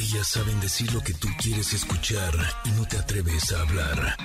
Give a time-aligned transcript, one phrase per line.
[0.00, 2.32] Ellas saben decir lo que tú quieres escuchar
[2.64, 4.16] y no te atreves a hablar.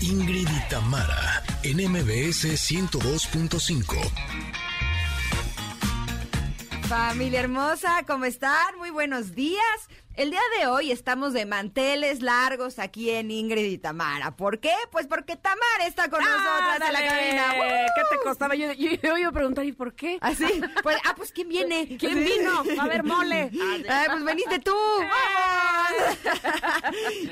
[0.00, 4.10] Ingrid y Tamara, en MBS 102.5.
[6.88, 8.78] Familia hermosa, ¿cómo están?
[8.78, 9.90] Muy buenos días.
[10.18, 14.34] El día de hoy estamos de manteles largos aquí en Ingrid y Tamara.
[14.34, 14.72] ¿Por qué?
[14.90, 17.54] Pues porque Tamara está con nosotras en la cabina.
[17.94, 18.56] ¿Qué te costaba?
[18.56, 20.18] Yo, yo, yo iba a preguntar, ¿y por qué?
[20.20, 20.44] Así,
[20.82, 21.96] pues, ah, pues ¿quién viene?
[22.00, 22.64] ¿Quién vino?
[22.76, 23.52] Va a haber mole.
[23.88, 24.74] Ah, pues veniste tú.
[24.98, 26.18] ¡Vamos!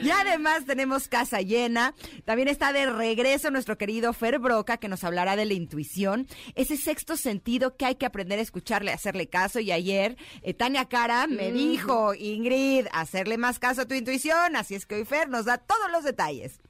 [0.03, 1.95] y además tenemos casa llena.
[2.25, 6.77] También está de regreso nuestro querido Fer Broca, que nos hablará de la intuición, ese
[6.77, 9.61] sexto sentido que hay que aprender a escucharle, a hacerle caso.
[9.61, 14.57] Y ayer eh, Tania Cara me dijo, Ingrid, hacerle más caso a tu intuición.
[14.57, 16.61] Así es que hoy Fer nos da todos los detalles.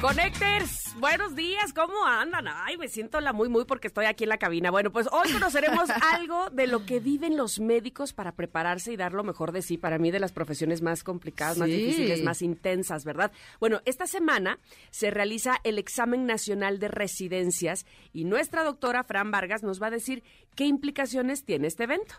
[0.00, 2.46] Connectors, buenos días, ¿cómo andan?
[2.46, 4.70] Ay, me siento la muy muy porque estoy aquí en la cabina.
[4.70, 9.12] Bueno, pues hoy conoceremos algo de lo que viven los médicos para prepararse y dar
[9.12, 9.76] lo mejor de sí.
[9.76, 13.32] Para mí, de las profesiones más complicadas, más difíciles, más intensas, ¿verdad?
[13.58, 14.60] Bueno, esta semana
[14.90, 19.90] se realiza el examen nacional de residencias y nuestra doctora Fran Vargas nos va a
[19.90, 20.22] decir
[20.54, 22.14] qué implicaciones tiene este evento.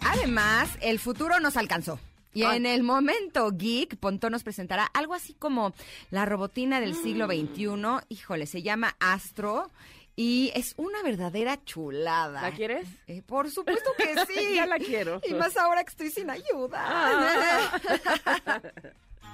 [0.00, 1.98] Además, el futuro nos alcanzó.
[2.34, 2.56] Y Ay.
[2.56, 5.74] en el momento geek, Pontón nos presentará algo así como
[6.10, 8.06] la robotina del siglo XXI.
[8.08, 9.70] Híjole, se llama Astro
[10.16, 12.42] y es una verdadera chulada.
[12.42, 12.86] ¿La quieres?
[13.06, 14.54] Eh, por supuesto que sí.
[14.56, 15.20] Ya la quiero.
[15.28, 16.78] Y más ahora que estoy sin ayuda.
[16.80, 18.60] Ah.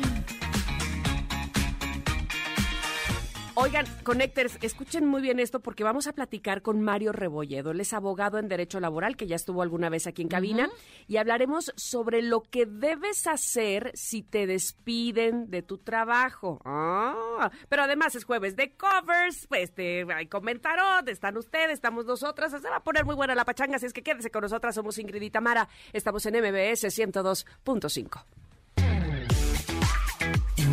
[3.60, 7.72] Oigan, Connectors, escuchen muy bien esto porque vamos a platicar con Mario Rebolledo.
[7.72, 10.70] Él es abogado en Derecho Laboral, que ya estuvo alguna vez aquí en cabina,
[11.08, 16.60] y hablaremos sobre lo que debes hacer si te despiden de tu trabajo.
[16.64, 22.52] Ah, pero además es jueves de covers, pues te, hay comentarot, están ustedes, estamos nosotras,
[22.52, 24.98] se va a poner muy buena la pachanga, así es que quédese con nosotras, somos
[24.98, 28.22] Ingrid y Tamara, estamos en MBS 102.5.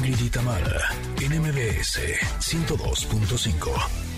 [0.06, 2.00] Ingrid y Tamara, en MBS
[2.40, 4.15] 102.5.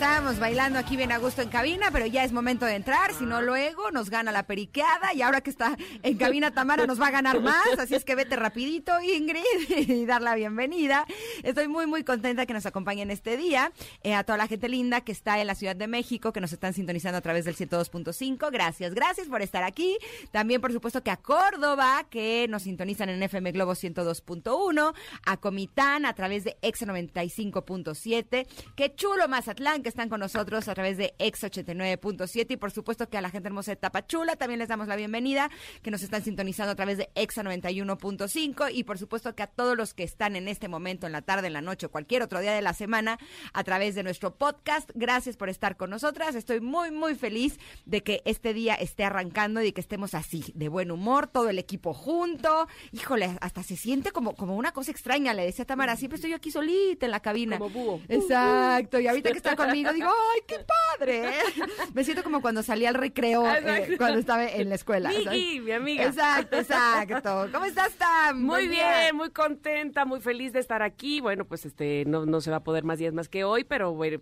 [0.00, 3.26] Estábamos bailando aquí bien a gusto en cabina, pero ya es momento de entrar, si
[3.26, 7.08] no luego nos gana la periqueada y ahora que está en cabina Tamara nos va
[7.08, 9.44] a ganar más, así es que vete rapidito Ingrid
[9.90, 11.04] y dar la bienvenida.
[11.42, 13.72] Estoy muy muy contenta que nos acompañen este día,
[14.02, 16.54] Eh, a toda la gente linda que está en la Ciudad de México, que nos
[16.54, 19.98] están sintonizando a través del 102.5, gracias, gracias por estar aquí.
[20.30, 24.94] También por supuesto que a Córdoba, que nos sintonizan en FM Globo 102.1,
[25.26, 30.74] a Comitán a través de Exa 95.7, que chulo Mazatlán, que están con nosotros a
[30.74, 34.58] través de Ex 89.7 y por supuesto que a la gente hermosa de Tapachula también
[34.58, 35.50] les damos la bienvenida,
[35.82, 39.76] que nos están sintonizando a través de Exa 91.5 y por supuesto que a todos
[39.76, 42.40] los que están en este momento, en la tarde, en la noche o cualquier otro
[42.40, 43.18] día de la semana
[43.52, 44.90] a través de nuestro podcast.
[44.94, 46.34] Gracias por estar con nosotras.
[46.34, 50.68] Estoy muy, muy feliz de que este día esté arrancando y que estemos así, de
[50.68, 52.68] buen humor, todo el equipo junto.
[52.92, 56.36] Híjole, hasta se siente como, como una cosa extraña, le decía Tamara, siempre estoy yo
[56.36, 57.58] aquí solita en la cabina.
[57.58, 58.00] Como búho.
[58.08, 61.30] Exacto, y ahorita que está conmigo digo, ¡ay, qué padre!
[61.94, 65.10] Me siento como cuando salí al recreo, eh, cuando estaba en la escuela.
[65.10, 66.04] Miki, mi amiga.
[66.04, 67.48] Exacto, exacto.
[67.52, 68.42] ¿Cómo estás, Tam?
[68.42, 69.00] Muy día.
[69.00, 71.20] bien, muy contenta, muy feliz de estar aquí.
[71.20, 73.92] Bueno, pues este no, no se va a poder más días más que hoy, pero
[73.94, 74.18] bueno,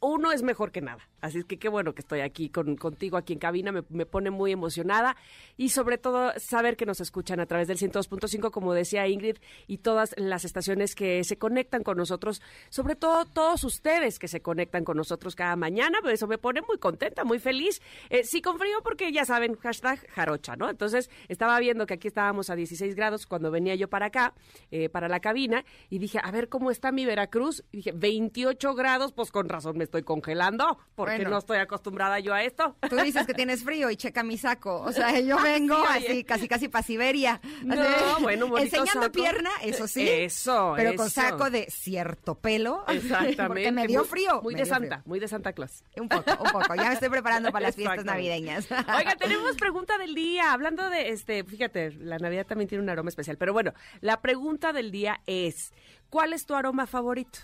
[0.00, 1.08] uno es mejor que nada.
[1.20, 4.06] Así es que qué bueno que estoy aquí con, contigo, aquí en cabina, me, me
[4.06, 5.16] pone muy emocionada
[5.56, 9.78] y sobre todo saber que nos escuchan a través del 102.5, como decía Ingrid, y
[9.78, 14.83] todas las estaciones que se conectan con nosotros, sobre todo todos ustedes que se conectan
[14.84, 17.80] con nosotros cada mañana, pues eso me pone muy contenta, muy feliz.
[18.10, 20.70] Eh, sí con frío porque ya saben, hashtag jarocha, ¿no?
[20.70, 24.34] Entonces estaba viendo que aquí estábamos a 16 grados cuando venía yo para acá,
[24.70, 27.64] eh, para la cabina, y dije, a ver cómo está mi Veracruz.
[27.72, 31.30] Y dije, 28 grados, pues con razón me estoy congelando, porque Bueno.
[31.30, 32.76] no estoy acostumbrada yo a esto.
[32.88, 34.80] Tú dices que tienes frío y checa mi saco.
[34.82, 36.08] O sea, yo vengo Sí, oye.
[36.08, 37.40] así, casi casi para Siberia.
[37.62, 39.12] No, Así, bueno, Enseñando saco.
[39.12, 40.08] pierna, eso sí.
[40.08, 42.84] Eso, Pero con saco de cierto pelo.
[42.88, 43.46] Exactamente.
[43.46, 44.42] Porque me dio Muy- frío.
[44.42, 45.84] Muy me de Santa, muy de Santa Claus.
[45.96, 46.74] Un poco, un poco.
[46.74, 48.68] Ya me estoy preparando para las fiestas navideñas.
[48.96, 50.52] Oiga, tenemos pregunta del día.
[50.52, 53.36] Hablando de este, fíjate, la Navidad también tiene un aroma especial.
[53.36, 55.72] Pero bueno, la pregunta del día es:
[56.10, 57.38] ¿cuál es tu aroma favorito?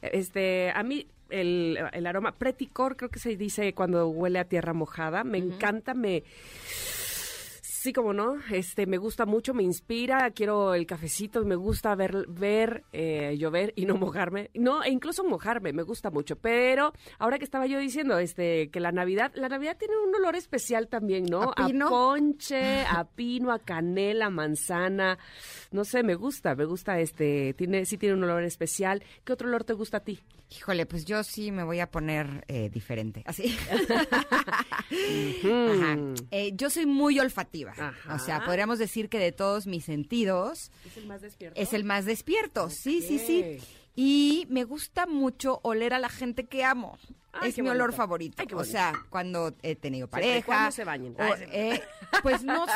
[0.00, 4.72] Este, a mí el, el aroma preticor, creo que se dice cuando huele a tierra
[4.72, 5.24] mojada.
[5.24, 6.22] Me encanta, me
[7.82, 12.28] Sí, como no, este me gusta mucho, me inspira, quiero el cafecito, me gusta ver
[12.28, 16.36] ver eh, llover y no mojarme, no, e incluso mojarme, me gusta mucho.
[16.36, 20.36] Pero ahora que estaba yo diciendo, este, que la Navidad, la Navidad tiene un olor
[20.36, 21.50] especial también, ¿no?
[21.56, 21.88] ¿A pino?
[21.88, 25.18] ponche, a pino, a canela, manzana,
[25.72, 29.02] no sé, me gusta, me gusta este, tiene, sí tiene un olor especial.
[29.24, 30.20] ¿Qué otro olor te gusta a ti?
[30.56, 33.22] Híjole, pues yo sí me voy a poner eh, diferente.
[33.26, 33.56] Así.
[34.12, 35.98] Ajá.
[36.30, 37.71] Eh, yo soy muy olfativa.
[37.78, 38.14] Ajá.
[38.14, 41.60] O sea, podríamos decir que de todos mis sentidos ¿Es el más despierto?
[41.60, 42.70] es el más despierto.
[42.70, 43.58] Sí, sí, sí.
[43.94, 46.98] Y me gusta mucho oler a la gente que amo.
[47.34, 48.42] Ay, es mi olor favorito.
[48.42, 50.70] Ay, o sea, cuando he tenido pareja.
[50.70, 51.16] se bañen.
[51.18, 51.82] o, eh,
[52.22, 52.66] pues no,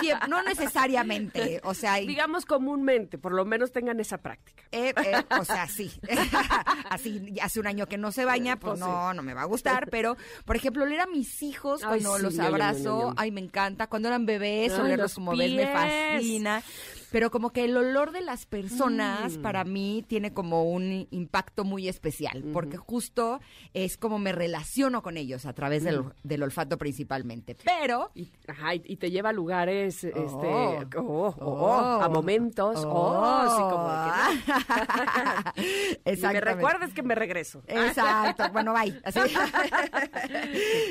[0.44, 1.60] necesariamente.
[1.62, 4.62] O sea, y- Digamos comúnmente, por lo menos tengan esa práctica.
[4.72, 5.90] eh, eh, o sea, sí.
[6.90, 9.46] Así, hace un año que no se baña, pues Pues no, no me va a
[9.46, 9.88] gustar.
[9.90, 10.16] Pero,
[10.46, 13.86] por ejemplo, oler a mis hijos Ay, cuando sí, los abrazo, ay, me encanta.
[13.88, 15.70] Cuando eran bebés, olerlos los como ves me pies.
[15.72, 16.62] fascina.
[17.12, 19.42] Pero como que el olor de las personas Mm.
[19.42, 23.40] para mí tiene como un impacto muy especial, porque justo
[23.74, 26.12] es como me relaciono con ellos a través del, Mm.
[26.24, 27.56] del olfato principalmente.
[27.64, 30.78] Pero Y, ajá, y, te lleva a lugares, este, Oh.
[30.96, 32.02] oh, oh, oh, Oh.
[32.02, 36.26] a momentos, oh, sí, como de que no.
[36.30, 37.62] Y me recuerdas que me regreso.
[37.66, 39.00] Exacto, bueno, bye.
[39.04, 39.20] Así.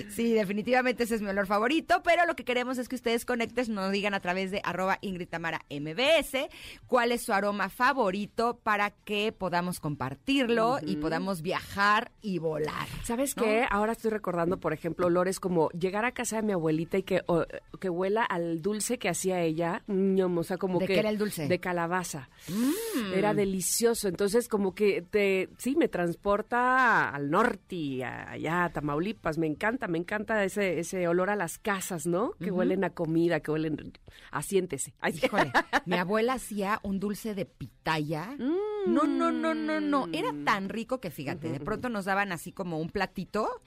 [0.09, 3.69] Sí, definitivamente ese es mi olor favorito, pero lo que queremos es que ustedes conectes,
[3.69, 5.61] nos digan a través de arroba Ingrid Tamara
[6.05, 6.49] MBS
[6.87, 12.87] cuál es su aroma favorito para que podamos compartirlo y podamos viajar y volar.
[13.03, 13.43] ¿Sabes ¿no?
[13.43, 13.65] qué?
[13.69, 17.21] Ahora estoy recordando, por ejemplo, olores como llegar a casa de mi abuelita y que,
[17.27, 17.45] o-
[17.79, 19.83] que huela al dulce que hacía ella.
[19.87, 20.93] ñom, o sea, como ¿De que...
[20.93, 21.47] qué era el dulce?
[21.47, 22.29] De calabaza.
[22.47, 23.13] Mm.
[23.13, 24.07] Era delicioso.
[24.07, 29.37] Entonces, como que te, sí, me transporta al norte, allá, a Tamaulipas.
[29.37, 32.31] Me encanta, me encanta ese, ese olor a las casas, ¿no?
[32.39, 33.93] Que huelen a comida, que huelen...
[34.31, 34.93] Asiéntese.
[35.01, 35.19] Ay.
[35.21, 35.51] Híjole,
[35.95, 38.35] mi abuela hacía un dulce de pitaya.
[38.37, 40.07] No, no, no, no, no.
[40.13, 43.61] Era tan rico que fíjate, de pronto nos daban así como un platito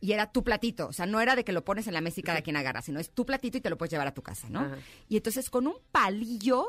[0.00, 0.88] y era tu platito.
[0.88, 2.82] O sea, no era de que lo pones en la mesa y cada quien agarra,
[2.82, 4.70] sino es tu platito y te lo puedes llevar a tu casa, ¿no?
[5.08, 6.66] Y entonces con un palillo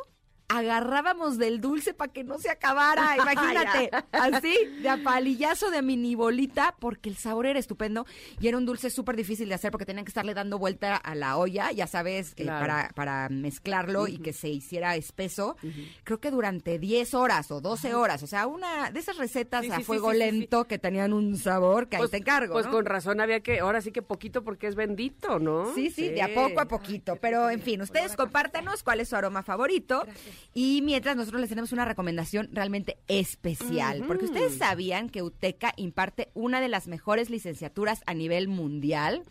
[0.48, 3.16] agarrábamos del dulce para que no se acabara.
[3.22, 8.06] Imagínate, así, de a palillazo de mini bolita, porque el sabor era estupendo
[8.40, 11.16] y era un dulce súper difícil de hacer porque tenían que estarle dando vuelta a
[11.16, 15.58] la olla, ya sabes, eh, para, para mezclarlo y que se hiciera espeso.
[16.04, 19.72] Creo que durante 10 horas o 12 horas, o sea, una de esas recetas Sí,
[19.72, 22.54] a sí, fuego sí, lento que tenían un sabor que ahí Pues, te encargo.
[22.54, 22.72] Pues ¿no?
[22.72, 25.74] con razón había que, ahora sí que poquito porque es bendito, ¿no?
[25.74, 27.18] Sí, sí, de a poco a poquito.
[27.20, 30.06] Pero en fin, ustedes compártanos cuál es su aroma favorito.
[30.54, 34.04] Y mientras nosotros les tenemos una recomendación realmente especial.
[34.08, 39.24] Porque ustedes sabían que UTECA imparte una de las mejores licenciaturas a nivel mundial.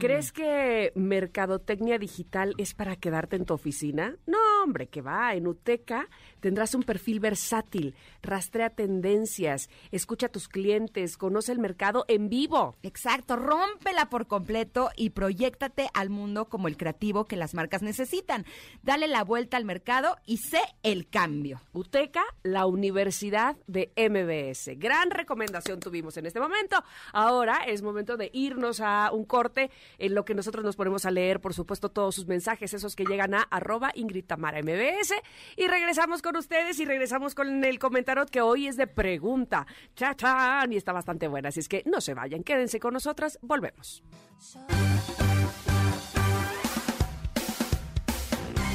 [0.00, 4.16] ¿Crees que mercadotecnia digital es para quedarte en tu oficina?
[4.26, 5.34] No, hombre, que va.
[5.34, 6.08] En UTECA
[6.40, 12.74] tendrás un perfil versátil, rastrea tendencias, escucha a tus clientes, conoce el mercado en vivo.
[12.82, 18.44] Exacto, rómpela por completo y proyectate al mundo como el creativo que las marcas necesitan.
[18.82, 21.60] Dale la vuelta al mercado y sé el cambio.
[21.72, 24.78] UTECA, la Universidad de MBS.
[24.78, 26.82] Gran recomendación tuvimos en este momento.
[27.12, 31.10] Ahora es momento de irnos a un corte en lo que nosotros nos ponemos a
[31.10, 35.14] leer, por supuesto, todos sus mensajes, esos que llegan a arroba Ingrid Tamara MBS.
[35.56, 39.64] Y regresamos con ustedes y regresamos con el comentario que hoy es de pregunta.
[39.94, 41.50] Cha, chan, y está bastante buena.
[41.50, 43.38] Así es que no se vayan, quédense con nosotras.
[43.42, 44.02] Volvemos.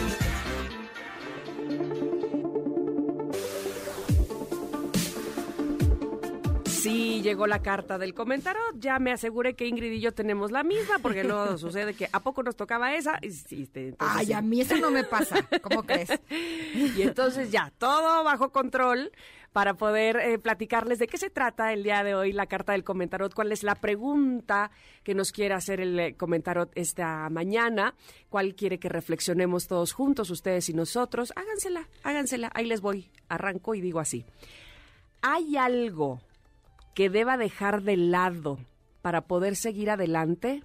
[7.24, 8.62] Llegó la carta del comentario.
[8.76, 12.20] Ya me aseguré que Ingrid y yo tenemos la misma, porque luego sucede que ¿a
[12.20, 13.18] poco nos tocaba esa?
[13.22, 14.34] Y, este, entonces Ay, sí.
[14.34, 15.38] a mí eso no me pasa.
[15.62, 16.10] ¿Cómo crees?
[16.30, 19.12] Y entonces ya, todo bajo control
[19.54, 22.84] para poder eh, platicarles de qué se trata el día de hoy la carta del
[22.84, 24.72] comentarot, cuál es la pregunta
[25.04, 27.94] que nos quiere hacer el eh, comentarot esta mañana,
[28.30, 31.32] cuál quiere que reflexionemos todos juntos, ustedes y nosotros.
[31.36, 34.26] Hágansela, hágansela, ahí les voy, arranco y digo así.
[35.22, 36.20] ¿Hay algo
[36.94, 38.60] que deba dejar de lado
[39.02, 40.64] para poder seguir adelante?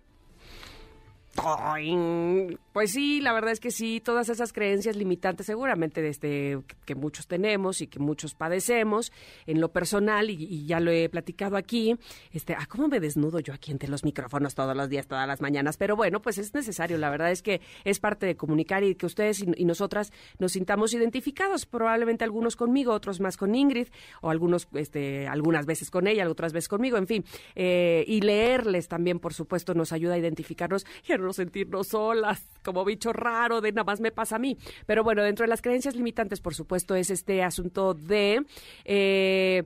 [2.73, 7.26] Pues sí, la verdad es que sí, todas esas creencias limitantes seguramente desde que muchos
[7.26, 9.12] tenemos y que muchos padecemos
[9.47, 11.97] en lo personal y, ya lo he platicado aquí,
[12.33, 15.40] este, ah, cómo me desnudo yo aquí entre los micrófonos todos los días, todas las
[15.40, 18.95] mañanas, pero bueno, pues es necesario, la verdad es que es parte de comunicar y
[18.95, 23.88] que ustedes y, nosotras nos sintamos identificados, probablemente algunos conmigo, otros más con Ingrid
[24.23, 28.88] o algunos, este, algunas veces con ella, otras veces conmigo, en fin, eh, y leerles
[28.88, 30.87] también, por supuesto, nos ayuda a identificarnos
[31.28, 34.56] no sentirnos solas, como bicho raro de nada más me pasa a mí.
[34.87, 38.44] Pero bueno, dentro de las creencias limitantes, por supuesto, es este asunto de...
[38.85, 39.64] Eh,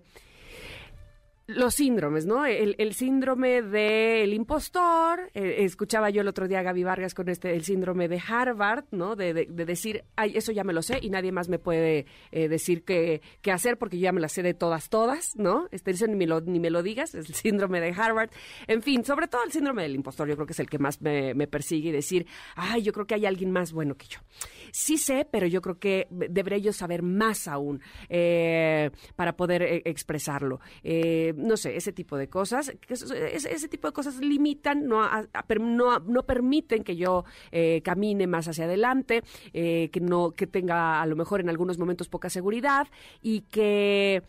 [1.47, 2.47] los síndromes, ¿no?
[2.47, 7.55] El, síndrome del impostor, eh, escuchaba yo el otro día a Gaby Vargas con este,
[7.55, 9.17] el síndrome de Harvard, ¿no?
[9.17, 12.85] De, decir, ay, eso ya me lo sé y nadie más me puede eh, decir
[12.85, 15.69] qué, hacer porque yo ya me la sé de todas, todas, ¿no?
[15.73, 18.31] Este, ni me, lo, ni me lo digas, es el síndrome de Harvard.
[18.67, 21.01] En fin, sobre todo el síndrome del impostor, yo creo que es el que más
[21.03, 24.21] me, persigue y decir, ay, yo creo que hay alguien más bueno que yo.
[24.71, 30.61] Sí sé, pero yo creo que debería yo saber más aún eh, para poder expresarlo
[31.37, 35.01] no sé, ese tipo de cosas, ese, tipo de cosas limitan, no,
[35.59, 39.23] no, permiten que yo eh, camine más hacia adelante,
[39.53, 42.89] eh, que no, que tenga a lo mejor en algunos momentos poca seguridad
[43.21, 44.23] y que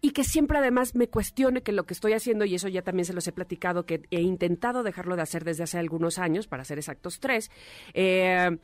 [0.00, 3.06] y que siempre además me cuestione que lo que estoy haciendo, y eso ya también
[3.06, 6.64] se los he platicado, que he intentado dejarlo de hacer desde hace algunos años, para
[6.64, 7.50] ser exactos tres,
[7.94, 8.58] eh,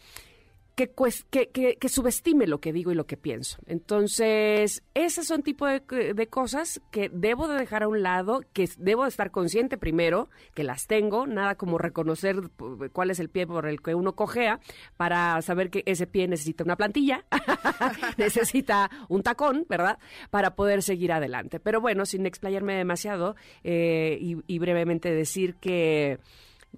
[0.74, 0.90] que,
[1.30, 3.58] que, que, subestime lo que digo y lo que pienso.
[3.66, 5.80] Entonces, esas son tipo de,
[6.14, 10.30] de, cosas que debo de dejar a un lado, que debo de estar consciente primero,
[10.54, 12.50] que las tengo, nada como reconocer
[12.92, 14.60] cuál es el pie por el que uno cojea,
[14.96, 17.24] para saber que ese pie necesita una plantilla,
[18.16, 19.98] necesita un tacón, ¿verdad?
[20.30, 21.60] Para poder seguir adelante.
[21.60, 26.18] Pero bueno, sin explayarme demasiado eh, y, y brevemente decir que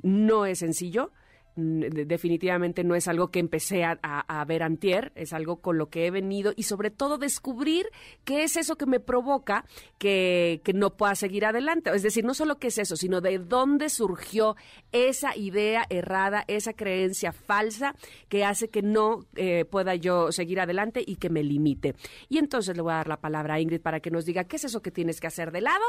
[0.02, 1.12] no es sencillo,
[1.56, 6.10] definitivamente no es algo que empecé a, ver antier, es algo con lo que he
[6.10, 7.86] venido y sobre todo descubrir
[8.24, 9.64] qué es eso que me provoca
[9.98, 11.90] que, no pueda seguir adelante.
[11.94, 14.56] Es decir, no solo qué es eso, sino de dónde surgió
[14.90, 17.94] esa idea errada, esa creencia falsa
[18.28, 21.94] que hace que no eh, pueda yo seguir adelante y que me limite.
[22.28, 24.56] Y entonces le voy a dar la palabra a Ingrid para que nos diga qué
[24.56, 25.84] es eso que tienes que hacer de lado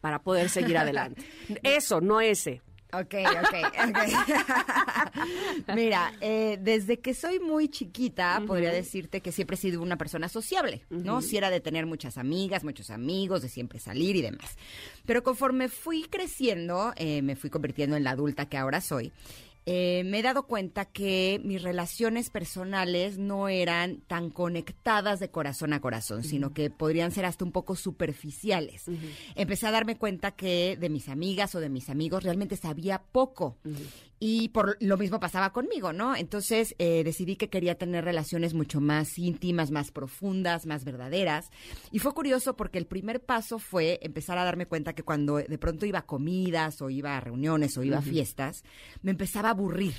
[0.00, 1.22] para poder seguir adelante.
[1.62, 2.60] Eso, no ese.
[2.94, 3.54] Ok, ok,
[3.88, 3.98] ok.
[5.74, 10.28] Mira, eh, desde que soy muy chiquita, podría decirte que siempre he sido una persona
[10.28, 11.22] sociable, ¿no?
[11.22, 14.58] Si era de tener muchas amigas, muchos amigos, de siempre salir y demás.
[15.06, 19.10] Pero conforme fui creciendo, eh, me fui convirtiendo en la adulta que ahora soy.
[19.64, 25.72] Eh, me he dado cuenta que mis relaciones personales no eran tan conectadas de corazón
[25.72, 28.84] a corazón, sino que podrían ser hasta un poco superficiales.
[29.36, 33.58] Empecé a darme cuenta que de mis amigas o de mis amigos realmente sabía poco.
[34.24, 36.14] Y por lo mismo pasaba conmigo, ¿no?
[36.14, 41.50] Entonces eh, decidí que quería tener relaciones mucho más íntimas, más profundas, más verdaderas.
[41.90, 45.58] Y fue curioso porque el primer paso fue empezar a darme cuenta que cuando de
[45.58, 48.62] pronto iba a comidas o iba a reuniones o iba a fiestas,
[49.02, 49.94] me empezaba aburrir.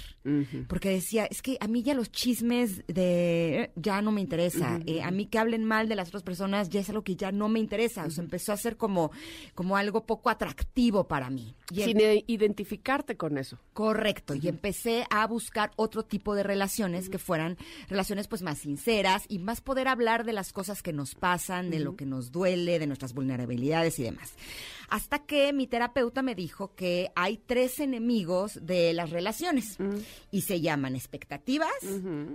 [0.67, 4.79] Porque decía, es que a mí ya los chismes de ya no me interesa.
[4.85, 7.31] Eh, a mí que hablen mal de las otras personas ya es algo que ya
[7.31, 8.05] no me interesa.
[8.05, 9.11] O sea, empezó a ser como,
[9.53, 11.55] como algo poco atractivo para mí.
[11.73, 13.59] Sin identificarte con eso.
[13.73, 17.57] Correcto y empecé a buscar otro tipo de relaciones que fueran
[17.87, 21.79] relaciones pues más sinceras y más poder hablar de las cosas que nos pasan, de
[21.79, 24.33] lo que nos duele, de nuestras vulnerabilidades y demás.
[24.89, 29.42] Hasta que mi terapeuta me dijo que hay tres enemigos de las relaciones
[30.31, 31.71] y se llaman expectativas,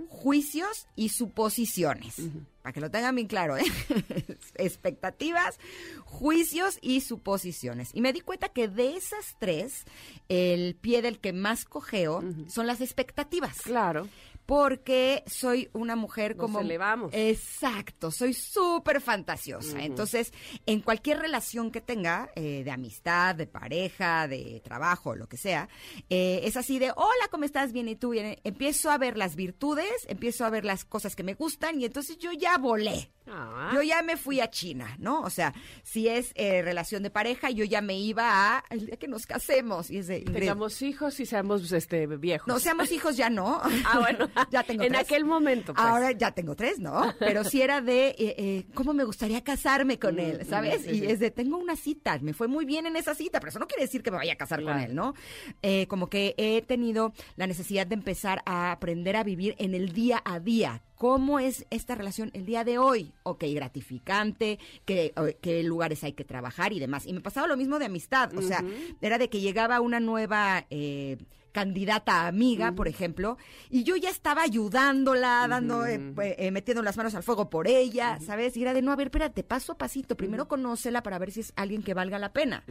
[0.07, 2.15] juicios y suposiciones.
[2.61, 3.63] Para que lo tengan bien claro, ¿eh?
[4.55, 5.59] expectativas,
[6.03, 7.89] juicios y suposiciones.
[7.93, 9.85] Y me di cuenta que de esas tres,
[10.27, 13.61] el pie del que más cojeo son las expectativas.
[13.61, 14.07] Claro
[14.49, 16.57] porque soy una mujer como...
[16.57, 17.11] Nos elevamos.
[17.13, 19.79] Exacto, soy súper fantasiosa.
[19.83, 20.33] Entonces,
[20.65, 25.69] en cualquier relación que tenga, eh, de amistad, de pareja, de trabajo, lo que sea,
[26.09, 27.73] eh, es así de, hola, ¿cómo estás?
[27.73, 28.09] Bien, ¿y tú?
[28.09, 28.39] Bien.
[28.43, 32.17] Empiezo a ver las virtudes, empiezo a ver las cosas que me gustan y entonces
[32.17, 33.11] yo ya volé.
[33.31, 33.71] Ah.
[33.73, 35.21] Yo ya me fui a China, ¿no?
[35.21, 38.97] O sea, si es eh, relación de pareja, yo ya me iba a el día
[38.97, 39.89] que nos casemos.
[39.89, 42.47] Y es de, Tengamos hijos y seamos este, viejos.
[42.47, 43.61] No, seamos hijos ya no.
[43.85, 44.29] Ah, bueno.
[44.51, 45.73] ya tengo En aquel momento.
[45.73, 45.85] Pues.
[45.85, 47.13] Ahora ya tengo tres, ¿no?
[47.19, 50.41] Pero si era de, eh, eh, ¿cómo me gustaría casarme con él?
[50.43, 50.87] Mm, ¿Sabes?
[50.87, 53.59] y es de, tengo una cita, me fue muy bien en esa cita, pero eso
[53.59, 55.13] no quiere decir que me vaya a casar con él, ¿no?
[55.87, 60.21] como que he tenido la necesidad de empezar a aprender a vivir en el día
[60.23, 63.13] a día ¿Cómo es esta relación el día de hoy?
[63.23, 67.05] Ok, gratificante, qué, qué lugares hay que trabajar y demás.
[67.05, 68.65] Y me pasaba lo mismo de amistad, o sea,
[68.99, 70.65] era de que llegaba una nueva...
[70.69, 71.15] Eh,
[71.51, 73.37] candidata amiga, por ejemplo,
[73.69, 75.99] y yo ya estaba ayudándola, dando, eh,
[76.37, 78.55] eh, metiendo las manos al fuego por ella, ¿sabes?
[78.57, 81.41] Y era de, no, a ver, espérate, paso a pasito, primero conócela para ver si
[81.41, 82.63] es alguien que valga la pena,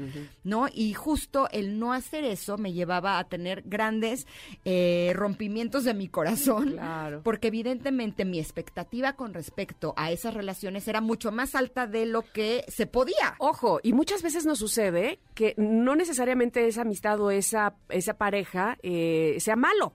[0.44, 0.66] ¿no?
[0.72, 4.26] Y justo el no hacer eso me llevaba a tener grandes
[4.64, 7.22] eh, rompimientos de mi corazón, Claro.
[7.22, 12.22] porque evidentemente mi expectativa con respecto a esas relaciones era mucho más alta de lo
[12.22, 13.34] que se podía.
[13.38, 18.67] Ojo, y muchas veces nos sucede que no necesariamente esa amistad o esa, esa pareja
[18.82, 19.94] eh, sea malo,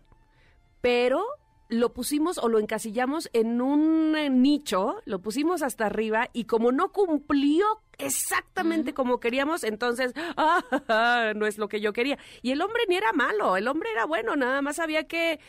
[0.81, 1.23] pero
[1.69, 6.71] lo pusimos o lo encasillamos en un eh, nicho, lo pusimos hasta arriba y como
[6.71, 7.65] no cumplió
[7.97, 12.17] exactamente como queríamos, entonces ah, no es lo que yo quería.
[12.41, 15.39] Y el hombre ni era malo, el hombre era bueno, nada más había que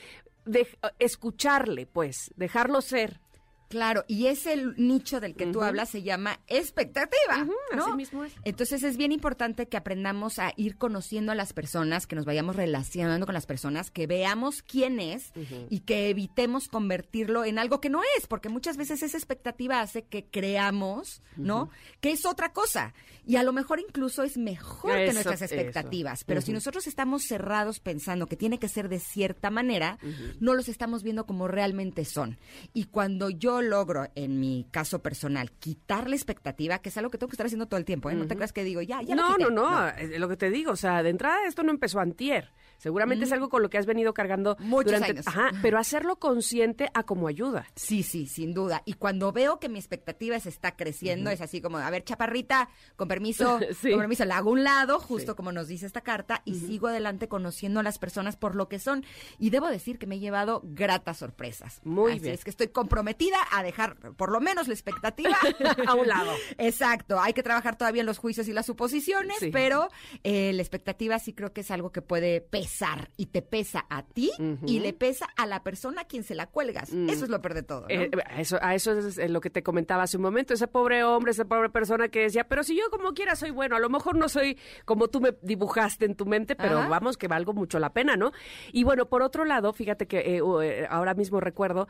[0.99, 3.21] escucharle, pues, dejarlo ser.
[3.69, 7.45] Claro, y ese nicho del que tú hablas se llama expectativa,
[7.75, 7.87] ¿no?
[7.87, 8.33] así mismo es.
[8.45, 12.57] Entonces es bien importante que aprendamos a ir conociendo a las personas, que nos vayamos
[12.57, 15.33] relacionando con las personas, que veamos quién es
[15.71, 20.05] y que evitemos convertirlo en algo que no es, porque muchas veces esa expectativa hace
[20.05, 21.71] que creamos, ¿no?
[22.01, 22.95] Que es otra cosa.
[23.27, 25.55] Y a lo mejor incluso es mejor que nuestras eso.
[25.55, 26.25] expectativas.
[26.25, 29.99] Pero si nosotros estamos cerrados pensando que tiene que ser de cierta manera,
[30.41, 32.39] no los estamos viendo como realmente son.
[32.73, 37.19] Y cuando yo logro, en mi caso personal, quitar la expectativa, que es algo que
[37.19, 38.15] tengo que estar haciendo todo el tiempo, ¿eh?
[38.15, 39.15] No te creas que digo, ya, ya.
[39.15, 42.01] no, no, no, es lo que te digo, o sea, de entrada esto no empezó
[42.01, 42.51] antier.
[42.85, 45.27] Seguramente es algo con lo que has venido cargando Muchos durante años.
[45.27, 47.67] Ajá, pero hacerlo consciente a como ayuda.
[47.77, 48.83] Sí, sí, sin duda.
[48.85, 52.69] Y cuando veo que mi expectativa se está creciendo, es así como, a ver, chaparrita,
[52.97, 53.89] con permiso, Sí.
[53.93, 56.89] con permiso, la hago a un lado, justo como nos dice esta carta, y sigo
[56.89, 59.03] adelante conociendo a las personas por lo que son.
[59.39, 61.81] Y debo decir que me he llevado gratas sorpresas.
[61.85, 62.35] Muy Así bien.
[62.35, 65.35] es que estoy comprometida a dejar por lo menos la expectativa
[65.87, 66.33] A un lado.
[66.59, 69.49] Exacto, hay que trabajar todavía en los juicios y las suposiciones, Sí.
[69.51, 69.89] pero
[70.23, 72.74] eh, la expectativa sí creo que es algo que puede pesar
[73.17, 74.31] y te pesa a ti
[74.67, 76.93] y le pesa a la persona a quien se la cuelgas.
[76.93, 77.83] Eso es lo peor de todo.
[77.83, 77.89] ¿no?
[77.89, 80.67] Eh, a eso, a eso es eh, lo que te comentaba hace un momento, ese
[80.67, 83.81] pobre hombre, esa pobre persona que decía, pero si yo como quiera soy bueno, a
[83.81, 86.89] lo mejor no soy como tú me dibujaste en tu mente, pero Ajá.
[86.89, 88.33] vamos que valgo mucho la pena, ¿no?
[88.73, 91.89] Y bueno, por otro lado, fíjate que eh, eh, ahora mismo recuerdo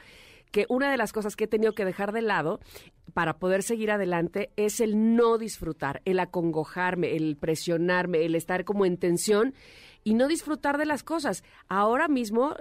[0.50, 2.60] que una de las cosas que he tenido que dejar de lado
[3.12, 8.86] para poder seguir adelante es el no disfrutar, el acongojarme, el presionarme, el estar como
[8.86, 9.54] en tensión
[10.04, 11.42] y no disfrutar de las cosas.
[11.68, 12.54] Ahora mismo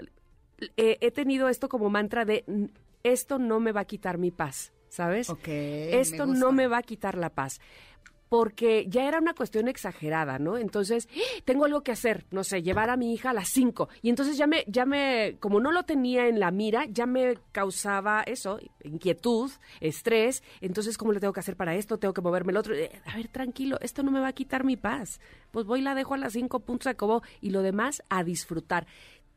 [0.77, 2.69] eh, he tenido esto como mantra de "N-
[3.03, 5.29] esto no me va a quitar mi paz, ¿sabes?
[5.29, 7.59] Ok, esto me no me va a quitar la paz.
[8.33, 10.57] Porque ya era una cuestión exagerada, ¿no?
[10.57, 11.41] Entonces, ¡ah!
[11.45, 13.89] tengo algo que hacer, no sé, llevar a mi hija a las 5.
[14.01, 17.37] Y entonces ya me, ya me, como no lo tenía en la mira, ya me
[17.51, 20.41] causaba eso, inquietud, estrés.
[20.61, 21.99] Entonces, ¿cómo le tengo que hacer para esto?
[21.99, 22.73] Tengo que moverme el otro.
[22.73, 25.19] Eh, A ver, tranquilo, esto no me va a quitar mi paz.
[25.51, 27.21] Pues voy y la dejo a las 5 puntos, se acabó.
[27.39, 28.87] Y lo demás, a disfrutar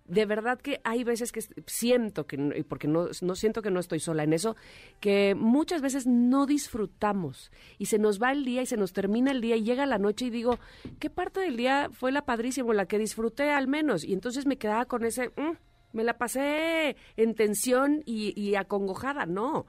[0.09, 4.01] de verdad que hay veces que siento que, porque no, no siento que no estoy
[4.01, 4.57] sola en eso,
[5.01, 9.31] que muchas veces no disfrutamos y se nos va el día y se nos termina
[9.31, 10.59] el día y llega la noche y digo,
[11.01, 14.05] ¿qué parte del día fue la padrísima, la que disfruté al menos?
[14.05, 15.57] Y entonces me quedaba con ese, "Mm,
[15.93, 19.67] me la pasé en tensión y, y acongojada, no.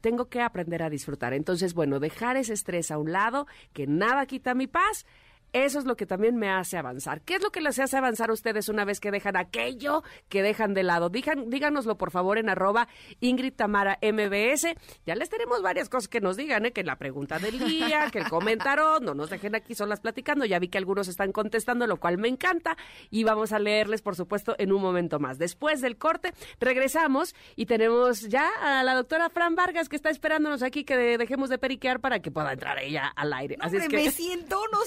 [0.00, 1.32] Tengo que aprender a disfrutar.
[1.32, 5.04] Entonces, bueno, dejar ese estrés a un lado, que nada quita mi paz.
[5.52, 7.22] Eso es lo que también me hace avanzar.
[7.22, 10.42] ¿Qué es lo que les hace avanzar a ustedes una vez que dejan aquello que
[10.42, 11.08] dejan de lado?
[11.08, 12.88] Digan, díganoslo por favor en arroba
[13.20, 14.74] Ingrid Tamara MBS.
[15.06, 16.72] Ya les tenemos varias cosas que nos digan, ¿eh?
[16.72, 20.44] que la pregunta del día, que el comentario, no nos dejen aquí solas platicando.
[20.44, 22.76] Ya vi que algunos están contestando, lo cual me encanta.
[23.10, 25.38] Y vamos a leerles, por supuesto, en un momento más.
[25.38, 30.62] Después del corte, regresamos y tenemos ya a la doctora Fran Vargas que está esperándonos
[30.62, 33.56] aquí que de- dejemos de periquear para que pueda entrar ella al aire.
[33.56, 34.04] No, Así es hombre, que...
[34.04, 34.84] me siento, no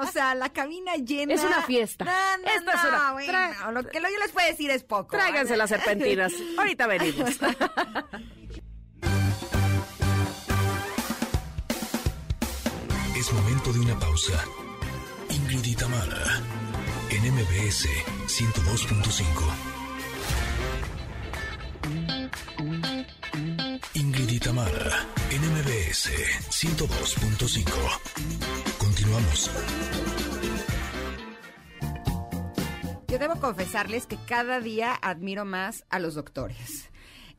[0.00, 1.34] o sea, la cabina llena.
[1.34, 2.04] Es una fiesta.
[2.04, 4.70] No, no, Esta es no, una- bueno, tra- lo que lo- yo les puedo decir
[4.70, 5.16] es poco.
[5.16, 6.32] Tráiganse las serpentinas.
[6.58, 7.30] Ahorita venimos.
[13.16, 14.32] Es momento de una pausa.
[15.30, 16.40] Ingrid y Tamara,
[17.10, 17.88] en MBS
[18.26, 19.24] 102.5.
[23.96, 26.10] Ingrid y Tamara, en MBS
[26.50, 27.64] 102.5.
[28.76, 29.48] Continuamos.
[33.06, 36.90] Yo debo confesarles que cada día admiro más a los doctores.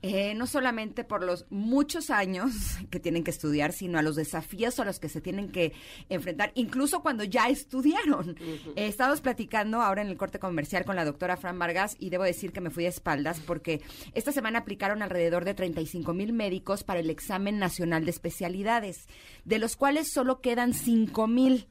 [0.08, 2.54] Eh, no solamente por los muchos años
[2.92, 5.74] que tienen que estudiar, sino a los desafíos a los que se tienen que
[6.10, 8.38] enfrentar, incluso cuando ya estudiaron.
[8.76, 12.24] Eh, estábamos platicando ahora en el corte comercial con la doctora Fran Vargas y debo
[12.24, 13.82] decir que me fui a espaldas porque
[14.14, 19.08] esta semana aplicaron alrededor de 35 mil médicos para el examen nacional de especialidades,
[19.44, 21.68] de los cuales solo quedan 5 mil.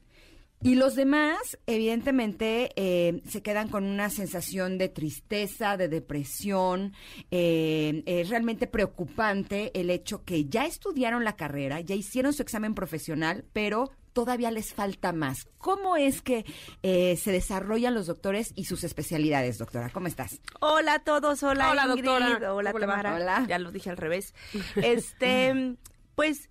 [0.61, 6.93] Y los demás, evidentemente, eh, se quedan con una sensación de tristeza, de depresión.
[7.29, 12.73] Eh, es realmente preocupante el hecho que ya estudiaron la carrera, ya hicieron su examen
[12.73, 15.45] profesional, pero todavía les falta más.
[15.57, 16.45] ¿Cómo es que
[16.81, 19.89] eh, se desarrollan los doctores y sus especialidades, doctora?
[19.91, 20.39] ¿Cómo estás?
[20.61, 22.53] Hola a todos, hola, Hola, Ingrid, doctora.
[22.53, 22.73] hola.
[22.73, 23.15] Tamara.
[23.15, 23.45] Hola.
[23.47, 24.33] Ya lo dije al revés.
[24.77, 25.75] Este,
[26.15, 26.49] pues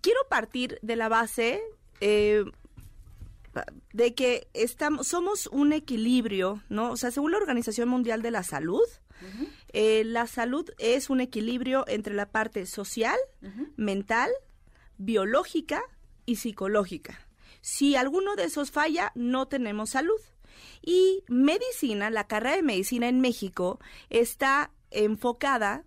[0.00, 1.60] quiero partir de la base
[2.00, 2.44] eh,
[3.92, 6.92] de que estamos, somos un equilibrio, ¿no?
[6.92, 8.84] O sea, según la Organización Mundial de la Salud,
[9.72, 13.16] eh, la salud es un equilibrio entre la parte social,
[13.76, 14.30] mental,
[14.98, 15.82] biológica
[16.26, 17.26] y psicológica.
[17.60, 20.20] Si alguno de esos falla, no tenemos salud.
[20.82, 23.78] Y medicina, la carrera de medicina en México
[24.10, 25.84] está enfocada,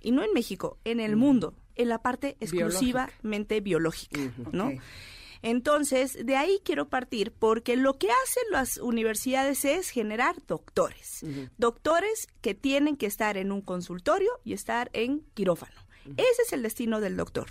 [0.00, 4.20] y no en México, en el mundo, en la parte exclusivamente biológica,
[4.52, 4.70] ¿no?
[5.42, 11.24] Entonces, de ahí quiero partir porque lo que hacen las universidades es generar doctores.
[11.56, 15.80] Doctores que tienen que estar en un consultorio y estar en quirófano.
[16.16, 17.48] Ese es el destino del doctor.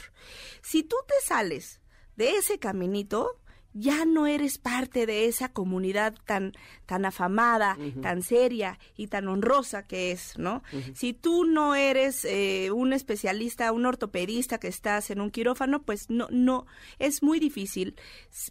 [0.62, 1.82] Si tú te sales
[2.16, 3.40] de ese caminito,
[3.74, 6.54] ya no eres parte de esa comunidad tan,
[6.86, 10.64] tan afamada, tan seria y tan honrosa que es, ¿no?
[10.96, 16.10] Si tú no eres eh, un especialista, un ortopedista que estás en un quirófano, pues
[16.10, 16.66] no, no,
[16.98, 17.96] es muy difícil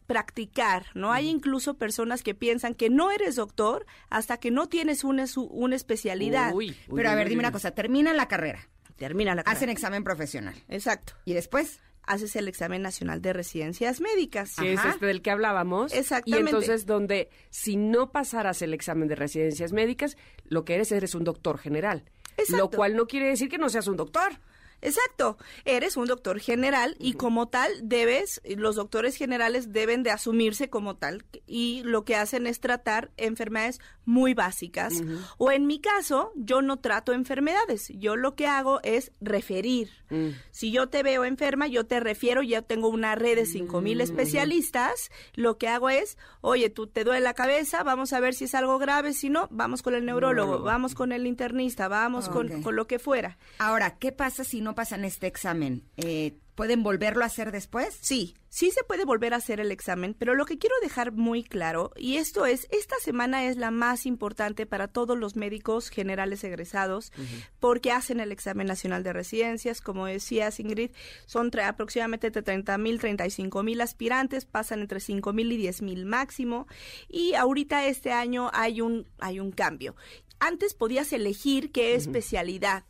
[0.06, 1.12] practicar, ¿no?
[1.12, 5.44] Hay incluso personas que piensan que no eres doctor hasta que no tienes una, su-
[5.46, 6.54] una especialidad.
[6.54, 7.44] Uy, uy, Pero a uy, ver, uy, dime uy.
[7.46, 9.72] una cosa, terminan la carrera, Termina la hacen carrera.
[9.72, 11.12] examen profesional Exacto.
[11.24, 14.56] y después Haces el examen nacional de residencias médicas.
[14.56, 15.92] que es este del que hablábamos.
[15.92, 16.42] Exactamente.
[16.42, 21.14] Y entonces donde si no pasaras el examen de residencias médicas, lo que eres eres
[21.14, 22.04] un doctor general.
[22.38, 22.56] Exacto.
[22.56, 24.40] Lo cual no quiere decir que no seas un doctor.
[24.80, 30.70] Exacto, eres un doctor general y como tal debes, los doctores generales deben de asumirse
[30.70, 34.94] como tal y lo que hacen es tratar enfermedades muy básicas.
[35.36, 39.90] O en mi caso, yo no trato enfermedades, yo lo que hago es referir.
[40.10, 40.28] Mm.
[40.50, 43.84] Si yo te veo enferma, yo te refiero, ya tengo una red de cinco Mm,
[43.84, 48.34] mil especialistas, lo que hago es, oye, tú te duele la cabeza, vamos a ver
[48.34, 50.64] si es algo grave, si no, vamos con el neurólogo, Neurólogo.
[50.64, 52.62] vamos con el internista, vamos con, Ok.
[52.62, 53.36] con lo que fuera.
[53.58, 55.84] Ahora, ¿qué pasa si no pasan este examen?
[55.96, 57.96] Eh, ¿Pueden volverlo a hacer después?
[58.00, 61.44] Sí, sí se puede volver a hacer el examen, pero lo que quiero dejar muy
[61.44, 66.42] claro, y esto es, esta semana es la más importante para todos los médicos generales
[66.42, 67.12] egresados,
[67.60, 70.90] porque hacen el examen nacional de residencias, como decías Ingrid,
[71.26, 76.06] son aproximadamente de 30 mil, 35 mil aspirantes, pasan entre 5 mil y 10 mil
[76.06, 76.66] máximo,
[77.08, 79.94] y ahorita este año hay un, hay un cambio.
[80.40, 82.84] Antes podías elegir qué especialidad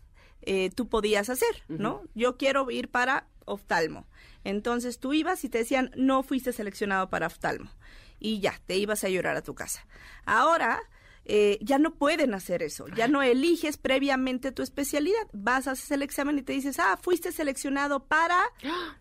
[0.51, 2.03] eh, tú podías hacer, ¿no?
[2.15, 4.07] Yo quiero ir para oftalmo.
[4.45, 7.71] Entonces tú ibas y te decían, no fuiste seleccionado para oftalmo.
[8.19, 9.87] Y ya, te ibas a llorar a tu casa.
[10.25, 10.81] Ahora
[11.27, 15.27] eh, ya no pueden hacer eso, ya no eliges previamente tu especialidad.
[15.35, 18.41] Vas a hacer el examen y te dices, ah, fuiste seleccionado para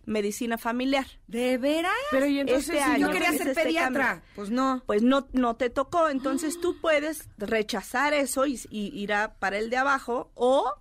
[0.05, 1.05] medicina familiar.
[1.27, 1.93] ¿De veras?
[2.11, 4.05] Pero y entonces Este si año Yo quería ser este pediatra.
[4.07, 4.27] cambio.
[4.35, 4.83] Pues no.
[4.85, 9.57] Pues no, no te tocó, entonces tú puedes rechazar eso y, y ir a para
[9.57, 10.73] el de abajo o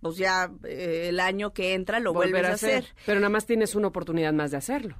[0.00, 2.78] pues ya eh, el año que entra lo volver vuelves a hacer.
[2.84, 2.94] hacer.
[3.06, 4.96] Pero nada más tienes una oportunidad más de hacerlo.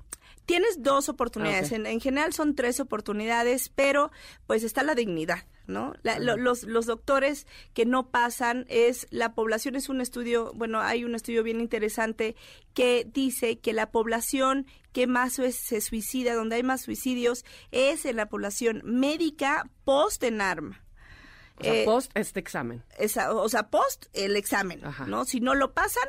[0.46, 4.10] Tienes dos oportunidades, Ah, en, en general son tres oportunidades, pero
[4.46, 5.92] pues está la dignidad, ¿no?
[6.02, 10.80] La- lo- los, los doctores que no pasan es, la población es un estudio, bueno,
[10.80, 12.34] hay un estudio bien interesante
[12.72, 18.06] que dice que la población que más se, se suicida, donde hay más suicidios, es
[18.06, 20.82] en la población médica post en arma.
[21.60, 22.82] O sea, Eh, post este examen.
[22.98, 25.06] esa- o sea, post el examen, Ajá.
[25.06, 25.24] ¿no?
[25.24, 26.08] Si no lo pasan,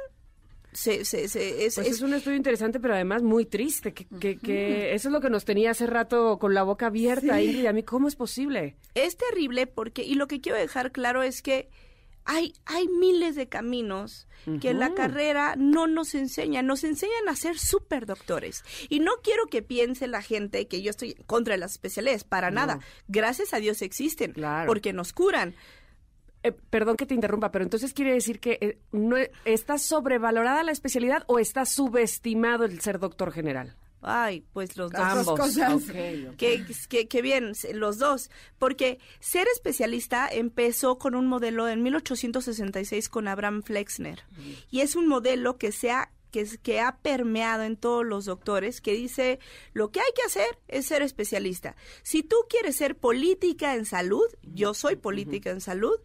[0.71, 3.93] se, se, se- es, Pues es- es un estudio interesante, pero además muy triste.
[3.93, 7.41] Que, que, que eso es lo que nos tenía hace rato con la boca abierta,
[7.41, 7.65] Ingrid.
[7.65, 8.75] A mí, ¿cómo es posible?
[8.93, 11.69] es terrible porque, y lo que quiero dejar claro es que
[12.31, 14.27] hay, hay miles de caminos
[14.61, 18.63] que la carrera no nos enseñan, nos enseñan a ser súper doctores.
[18.87, 22.23] Y no quiero que piense la gente que yo estoy en contra de las especialidades,
[22.23, 22.79] para nada.
[23.07, 24.67] Gracias a Dios existen, Claro.
[24.67, 25.55] porque nos curan.
[26.43, 30.71] Eh, perdón que te interrumpa, pero entonces quiere decir que eh, no está sobrevalorada la
[30.71, 33.75] especialidad o está subestimado el ser doctor general.
[34.01, 35.01] Ay, pues los dos.
[35.01, 35.39] Ambos.
[35.39, 35.73] cosas.
[35.73, 35.81] Ok,
[36.29, 36.35] ok.
[36.37, 43.09] Que, que, que bien, los dos, porque ser especialista empezó con un modelo en 1866
[43.09, 44.23] con Abraham Flexner
[44.71, 48.81] y es un modelo que se ha que, que ha permeado en todos los doctores,
[48.81, 49.39] que dice
[49.73, 51.75] lo que hay que hacer es ser especialista.
[52.03, 55.99] Si tú quieres ser política en salud, yo soy política en salud,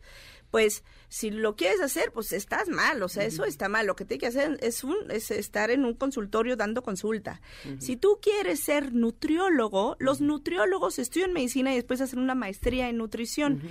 [0.54, 3.88] pues Si lo quieres hacer, pues estás mal, o sea, eso está mal.
[3.88, 7.40] Lo que tienes que hacer es, un, es estar en un consultorio dando consulta.
[7.78, 12.98] Si tú quieres ser nutriólogo, los nutriólogos estudian medicina y después hacen una maestría en
[12.98, 13.62] nutrición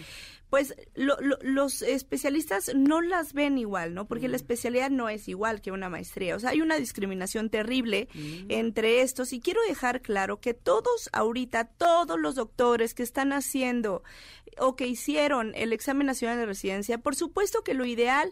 [0.54, 4.06] pues los especialistas no las ven igual, ¿no?
[4.06, 6.36] Porque la especialidad no es igual que una maestría.
[6.36, 8.08] O sea, hay una discriminación terrible
[8.50, 9.34] entre estos.
[9.34, 14.04] Y quiero dejar claro que todos ahorita, todos los doctores que están haciendo
[14.60, 18.32] o que hicieron el examen nacional de residencia, por supuesto que lo ideal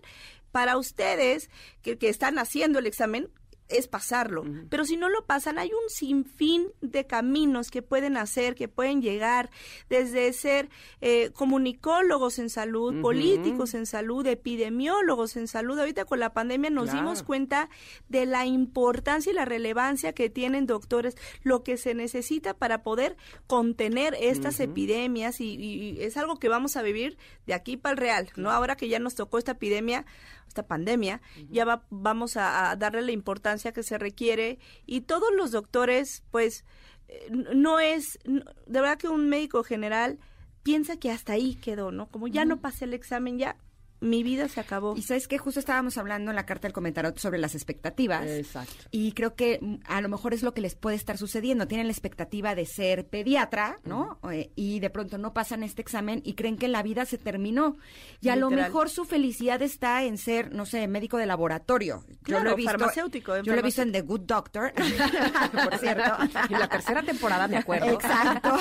[0.51, 1.49] para ustedes
[1.81, 3.31] que, que están haciendo el examen,
[3.71, 4.43] es pasarlo.
[4.69, 9.01] Pero si no lo pasan, hay un sinfín de caminos que pueden hacer, que pueden
[9.01, 9.49] llegar,
[9.89, 10.69] desde ser
[11.01, 15.79] eh, comunicólogos en salud, políticos en salud, epidemiólogos en salud.
[15.79, 17.69] Ahorita con la pandemia nos dimos cuenta
[18.09, 23.17] de la importancia y la relevancia que tienen doctores, lo que se necesita para poder
[23.47, 28.29] contener estas epidemias y, es algo que vamos a vivir de aquí para el real,
[28.35, 28.51] ¿no?
[28.51, 30.05] Ahora que ya nos tocó esta epidemia,
[30.51, 34.59] esta pandemia, ya vamos a, darle la importancia que se requiere.
[34.85, 36.65] Y todos los doctores, pues,
[37.07, 40.19] eh, no es, de verdad que un médico general
[40.61, 42.07] piensa que hasta ahí quedó, ¿no?
[42.07, 43.55] Como ya no pasé el examen, ya
[44.01, 44.95] mi vida se acabó.
[44.97, 48.25] Y sabes que justo estábamos hablando en la carta del comentario sobre las expectativas.
[48.27, 48.73] Exacto.
[48.89, 51.67] Y creo que mm, a lo mejor es lo que les puede estar sucediendo.
[51.67, 54.19] Tienen la expectativa de ser pediatra, ¿no?
[54.31, 57.77] Eh, y de pronto no pasan este examen y creen que la vida se terminó.
[58.21, 62.03] Y a lo mejor su felicidad está en ser, no sé, médico de laboratorio.
[62.25, 63.37] Yo lo he visto, farmacéutico.
[63.41, 64.73] Yo lo he visto en The Good Doctor,
[65.63, 66.11] por cierto.
[66.49, 67.85] En la tercera temporada, me acuerdo.
[67.85, 68.51] Exacto.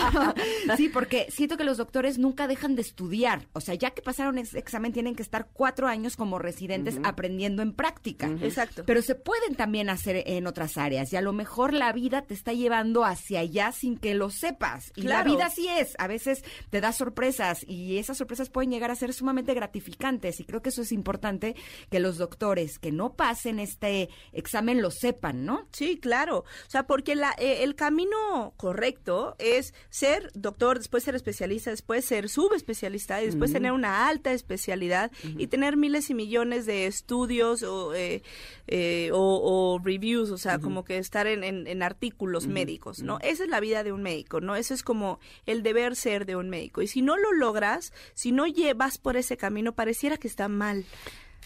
[0.76, 3.48] sí, porque siento que los doctores nunca dejan de estudiar.
[3.54, 7.62] O sea, ya que pasaron ese examen, tienen que estar cuatro años como residentes aprendiendo
[7.62, 8.28] en práctica.
[8.42, 8.82] Exacto.
[8.84, 12.34] Pero se pueden también hacer en otras áreas y a lo mejor la vida te
[12.34, 14.92] está llevando hacia allá sin que lo sepas.
[14.96, 18.90] Y la vida sí es, a veces te da sorpresas y esas sorpresas pueden llegar
[18.90, 21.54] a ser sumamente gratificantes y creo que eso es importante
[21.90, 25.68] que los doctores que no pasen este examen lo sepan, ¿no?
[25.70, 26.38] Sí, claro.
[26.38, 32.04] O sea, porque la, eh, el camino correcto es ser doctor, después ser especialista, después
[32.04, 37.62] ser subespecialista y después tener una alta especialidad y tener miles y millones de estudios
[37.62, 38.22] o, eh,
[38.66, 43.18] eh, o, reviews, o sea, como que estar en, en, artículos médicos, ¿no?
[43.20, 44.56] Esa es la vida de un médico, ¿no?
[44.56, 46.82] Ese es como el deber ser de un médico.
[46.82, 50.84] Y si no lo logras, si no llevas por ese camino, pareciera que está mal.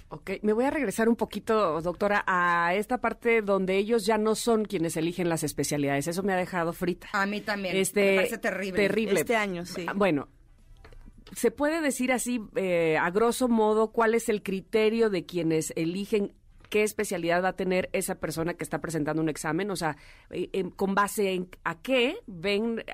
[0.08, 4.34] Ok, me voy a regresar un poquito, doctora, a esta parte donde ellos ya no
[4.34, 6.06] son quienes eligen las especialidades.
[6.06, 7.08] Eso me ha dejado frita.
[7.12, 7.76] A mí también.
[7.76, 8.82] Este, me parece terrible.
[8.82, 9.20] Terrible.
[9.20, 9.86] Este año, sí.
[9.94, 10.28] Bueno,
[11.32, 16.34] ¿Se puede decir así, eh, a grosso modo, cuál es el criterio de quienes eligen
[16.68, 19.70] qué especialidad va a tener esa persona que está presentando un examen?
[19.70, 19.96] O sea,
[20.30, 22.84] eh, con base en a qué ven,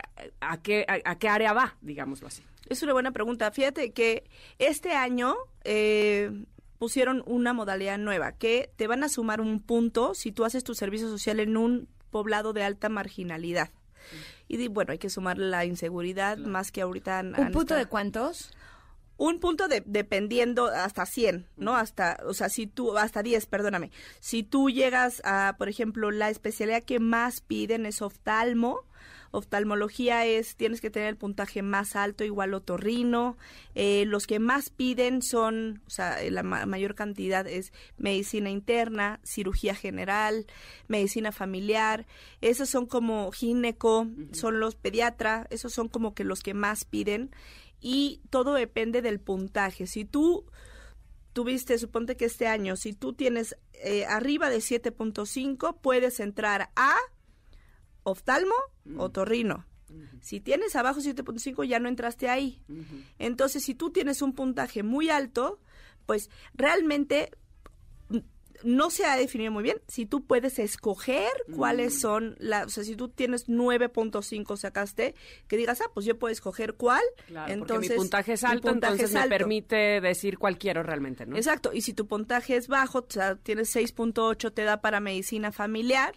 [0.40, 2.42] a qué, a, qué área va, digámoslo así.
[2.68, 3.50] Es una buena pregunta.
[3.50, 4.24] Fíjate que
[4.58, 6.30] este año eh,
[6.78, 10.74] pusieron una modalidad nueva, que te van a sumar un punto si tú haces tu
[10.74, 13.70] servicio social en un poblado de alta marginalidad.
[14.52, 17.22] Y bueno, hay que sumar la inseguridad más que ahorita.
[17.38, 18.50] ¿Un punto de cuántos?
[19.16, 21.76] un punto de, dependiendo hasta 100, ¿no?
[21.76, 23.90] Hasta, o sea, si tú, hasta 10, perdóname.
[24.18, 28.86] Si tú llegas a, por ejemplo, la especialidad que más piden es oftalmo,
[29.30, 33.36] oftalmología es, tienes que tener el puntaje más alto, igual otorrino.
[33.74, 39.74] Eh, los que más piden son, o sea, la mayor cantidad es medicina interna, cirugía
[39.74, 40.46] general,
[40.88, 42.06] medicina familiar.
[42.40, 47.30] Esos son como gineco, son los pediatra, esos son como que los que más piden.
[47.80, 49.86] Y todo depende del puntaje.
[49.86, 50.44] Si tú
[51.32, 56.96] tuviste, suponte que este año, si tú tienes eh, arriba de 7.5, puedes entrar a
[58.02, 58.54] oftalmo
[58.96, 59.66] o torrino.
[60.20, 62.62] Si tienes abajo 7.5 ya no entraste ahí.
[63.18, 65.60] Entonces, si tú tienes un puntaje muy alto,
[66.06, 67.30] pues realmente
[68.62, 72.84] no se ha definido muy bien si tú puedes escoger cuáles son las, o sea,
[72.84, 75.14] si tú tienes 9.5 sacaste,
[75.48, 77.02] que digas, ah, pues yo puedo escoger cuál.
[77.48, 81.36] entonces, mi puntaje es alto, entonces me permite decir cuál quiero realmente, ¿no?
[81.36, 85.52] Exacto, y si tu puntaje es bajo, o sea, tienes 6.8, te da para medicina
[85.52, 86.14] familiar,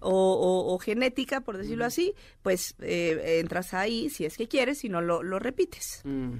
[0.00, 5.00] o, genética, por decirlo así, pues eh, entras ahí si es que quieres, si no
[5.00, 6.02] lo, lo repites.
[6.04, 6.34] Mm.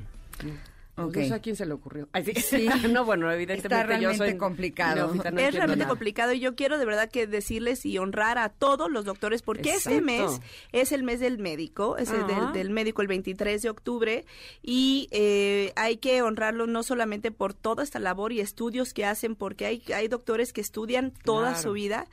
[0.98, 1.30] Okay.
[1.30, 2.08] ¿A quién se le ocurrió?
[2.36, 2.68] Sí.
[2.90, 5.12] no, bueno, evidentemente Está realmente complicado.
[5.14, 9.04] es realmente complicado y yo quiero de verdad que decirles y honrar a todos los
[9.04, 10.40] doctores porque este mes
[10.72, 14.24] es el mes del médico, es el del, médico el 23 de octubre
[14.62, 19.36] y eh, hay que honrarlo no solamente por toda esta labor y estudios que hacen
[19.36, 22.06] porque hay, hay doctores que estudian toda su vida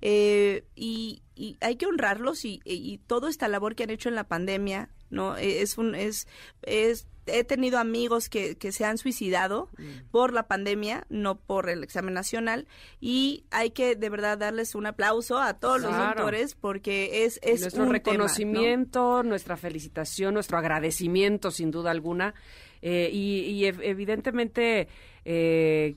[0.00, 1.22] eh, y,
[1.60, 5.36] hay que honrarlos y, y, toda esta labor que han hecho en la pandemia, ¿no?
[5.36, 6.26] Es un, es,
[6.62, 10.08] es he tenido amigos que, que se han suicidado Mm.
[10.10, 12.66] por la pandemia, no por el examen nacional,
[13.00, 17.60] y hay que de verdad darles un aplauso a todos los doctores porque es, es
[17.60, 17.92] nuestro un tema, ¿no?
[17.92, 22.34] reconocimiento, nuestra felicitación, nuestro agradecimiento, sin duda alguna.
[22.80, 24.88] Eh, y, y ev- evidentemente
[25.24, 25.96] eh,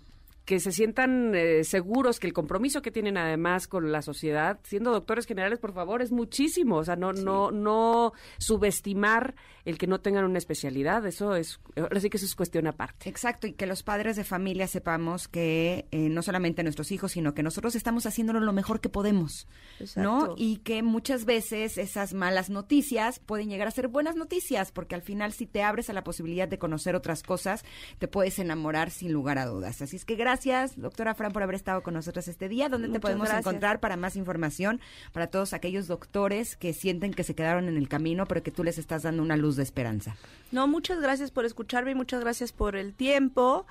[0.51, 4.91] que se sientan eh, seguros que el compromiso que tienen además con la sociedad, siendo
[4.91, 6.75] doctores generales, por favor, es muchísimo.
[6.75, 9.33] O sea, no, no, no subestimar
[9.63, 11.05] el que no tengan una especialidad.
[11.05, 13.07] Eso es, ahora sí que eso es cuestión aparte.
[13.07, 17.33] Exacto, y que los padres de familia sepamos que eh, no solamente nuestros hijos, sino
[17.33, 19.47] que nosotros estamos haciéndolo lo mejor que podemos,
[19.95, 20.23] ¿no?
[20.23, 20.35] Exacto.
[20.37, 25.01] Y que muchas veces esas malas noticias pueden llegar a ser buenas noticias, porque al
[25.01, 27.63] final si te abres a la posibilidad de conocer otras cosas,
[27.99, 29.81] te puedes enamorar sin lugar a dudas.
[29.81, 30.40] Así es que gracias,
[30.75, 32.69] doctora Fran, por haber estado con nosotros este día.
[32.69, 33.45] ¿Dónde te podemos gracias.
[33.45, 34.79] encontrar para más información
[35.11, 38.63] para todos aquellos doctores que sienten que se quedaron en el camino, pero que tú
[38.63, 40.15] les estás dando una luz de esperanza?
[40.51, 43.65] No, muchas gracias por escucharme y muchas gracias por el tiempo.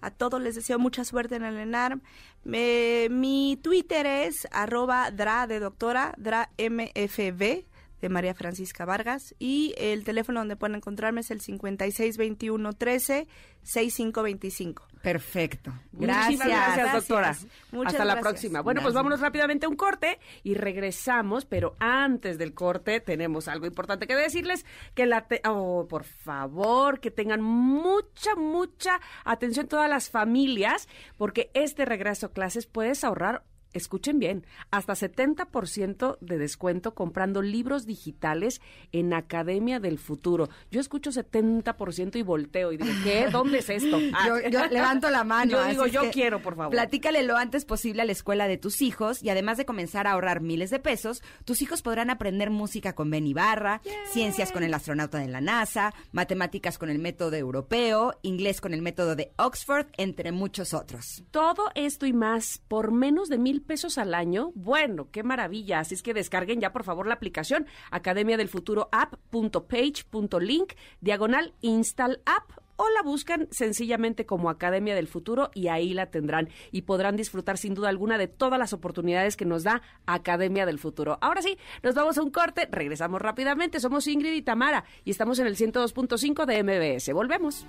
[0.00, 2.00] A todos les deseo mucha suerte en el ENARM.
[2.44, 7.64] Me- mi Twitter es arroba dra de doctora, dra mfb
[8.04, 13.26] de María Francisca Vargas y el teléfono donde pueden encontrarme es el 5621 13
[13.62, 14.86] 6525.
[15.02, 15.72] Perfecto.
[15.92, 16.08] Muchísimas
[16.48, 16.48] Gracias.
[16.76, 17.26] gracias, doctora.
[17.28, 17.52] Gracias.
[17.72, 18.30] Muchas Hasta la gracias.
[18.32, 18.60] próxima.
[18.60, 18.94] Bueno, pues Gracias.
[18.94, 24.14] vámonos rápidamente a un corte y regresamos, pero antes del corte tenemos algo importante que
[24.14, 24.64] decirles,
[24.94, 31.50] que la te- oh, por favor, que tengan mucha mucha atención todas las familias, porque
[31.54, 38.60] este regreso a clases puedes ahorrar Escuchen bien, hasta 70% de descuento comprando libros digitales
[38.92, 40.48] en Academia del Futuro.
[40.70, 43.28] Yo escucho 70% y volteo y digo, ¿qué?
[43.30, 43.98] ¿Dónde es esto?
[44.12, 44.28] Ah.
[44.28, 45.50] Yo, yo levanto la mano.
[45.50, 46.70] Yo digo, yo quiero, por favor.
[46.70, 50.12] Platícale lo antes posible a la escuela de tus hijos y además de comenzar a
[50.12, 53.82] ahorrar miles de pesos, tus hijos podrán aprender música con Ben Ibarra,
[54.12, 58.82] ciencias con el astronauta de la NASA, matemáticas con el método europeo, inglés con el
[58.82, 61.24] método de Oxford, entre muchos otros.
[61.30, 64.52] Todo esto y más por menos de mil pesos al año.
[64.54, 65.80] Bueno, qué maravilla.
[65.80, 72.20] Así es que descarguen ya por favor la aplicación Academia del Futuro app.page.link diagonal install
[72.24, 77.16] app o la buscan sencillamente como Academia del Futuro y ahí la tendrán y podrán
[77.16, 81.18] disfrutar sin duda alguna de todas las oportunidades que nos da Academia del Futuro.
[81.20, 83.80] Ahora sí, nos vamos a un corte, regresamos rápidamente.
[83.80, 87.12] Somos Ingrid y Tamara y estamos en el 102.5 de MBS.
[87.12, 87.66] Volvemos.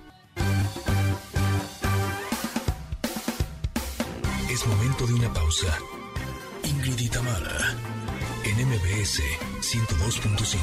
[4.66, 5.78] Es momento de una pausa.
[6.64, 7.76] Ingrid y Tamara,
[8.42, 9.22] en MBS
[9.60, 10.56] 102.5.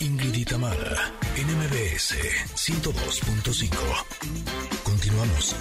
[0.00, 2.14] Ingrid y Tamara, en MBS
[2.54, 3.76] 102.5.
[4.82, 5.54] Continuamos.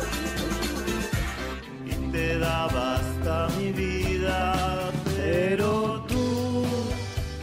[1.86, 6.66] y te da basta mi vida, pero tú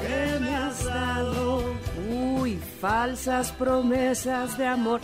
[0.01, 1.75] que me has dado
[2.09, 5.01] Uy, falsas promesas de amor.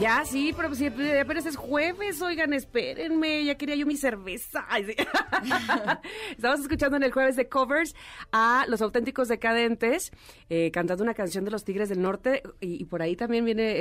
[0.00, 4.66] Ya, sí, pero si apenas es jueves, oigan, espérenme, ya quería yo mi cerveza.
[6.30, 7.94] Estamos escuchando en el jueves de covers
[8.32, 10.10] a Los Auténticos Decadentes,
[10.50, 13.74] eh, cantando una canción de los Tigres del Norte, y, por ahí también viene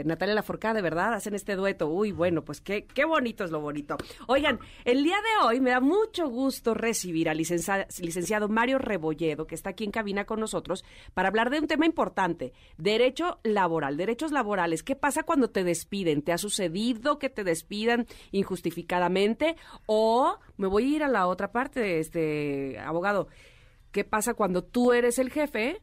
[0.00, 1.14] eh, Natalia Laforcade, ¿verdad?
[1.14, 1.86] Hacen este dueto.
[1.88, 3.96] Uy, bueno, pues qué, qué bonito es lo bonito.
[4.26, 9.46] Oigan, el día de hoy me da mucho gusto recibir al licencia- licenciado Mario Rebolledo,
[9.46, 13.96] que está aquí en cabina con nosotros, para hablar de un tema importante, derecho laboral,
[13.96, 14.82] derechos laborales.
[14.82, 16.22] ¿Qué pasa cuando te despiden?
[16.22, 19.56] ¿Te ha sucedido que te despidan injustificadamente?
[19.86, 23.28] O me voy a ir a la otra parte, este abogado.
[23.92, 25.80] ¿Qué pasa cuando tú eres el jefe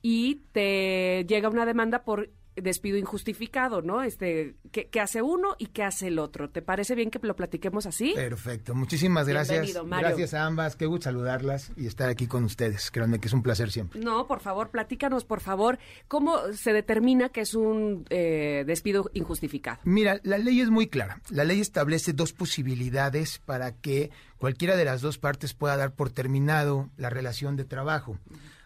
[0.00, 2.30] y te llega una demanda por
[2.62, 4.02] despido injustificado, ¿no?
[4.02, 6.50] Este, ¿qué, qué hace uno y qué hace el otro?
[6.50, 8.12] ¿Te parece bien que lo platiquemos así?
[8.14, 9.60] Perfecto, muchísimas gracias.
[9.60, 10.08] Bienvenido, Mario.
[10.08, 12.90] Gracias a ambas, qué gusto saludarlas y estar aquí con ustedes.
[12.90, 14.00] Créanme que es un placer siempre.
[14.00, 19.78] No, por favor, platícanos, por favor, cómo se determina que es un eh, despido injustificado.
[19.84, 21.20] Mira, la ley es muy clara.
[21.30, 26.10] La ley establece dos posibilidades para que cualquiera de las dos partes pueda dar por
[26.10, 28.18] terminado la relación de trabajo.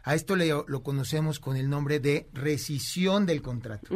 [0.05, 3.89] A esto le- lo conocemos con el nombre de rescisión del contrato.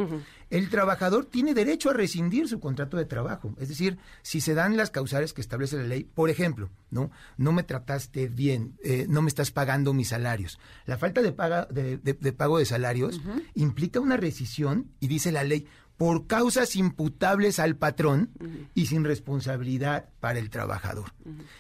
[0.50, 3.54] El trabajador tiene derecho a rescindir su contrato de trabajo.
[3.58, 7.52] Es decir, si se dan las causales que establece la ley, por ejemplo, no, no
[7.52, 10.58] me trataste bien, eh, no me estás pagando mis salarios.
[10.86, 13.20] La falta de, paga, de, de- de pago de salarios
[13.54, 18.30] implica una rescisión y dice la ley por causas imputables al patrón
[18.74, 21.12] y sin responsabilidad para el trabajador.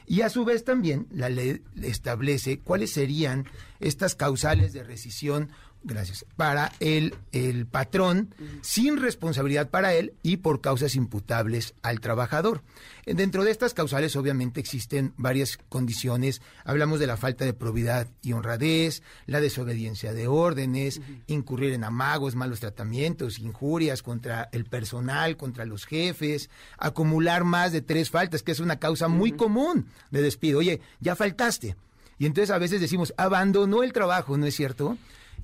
[0.06, 3.46] Y a su vez también la ley establece cuáles serían
[3.80, 5.50] estas causales de rescisión
[5.86, 12.62] gracias, para el, el patrón sin responsabilidad para él y por causas imputables al trabajador.
[13.06, 16.42] Dentro de estas causales obviamente existen varias condiciones.
[16.64, 22.34] Hablamos de la falta de probidad y honradez, la desobediencia de órdenes, incurrir en amagos,
[22.34, 28.52] malos tratamientos, injurias contra el personal, contra los jefes, acumular más de tres faltas, que
[28.52, 30.58] es una causa muy común de despido.
[30.58, 31.76] Oye, ya faltaste.
[32.18, 34.96] Y entonces a veces decimos, abandonó el trabajo, ¿no es cierto?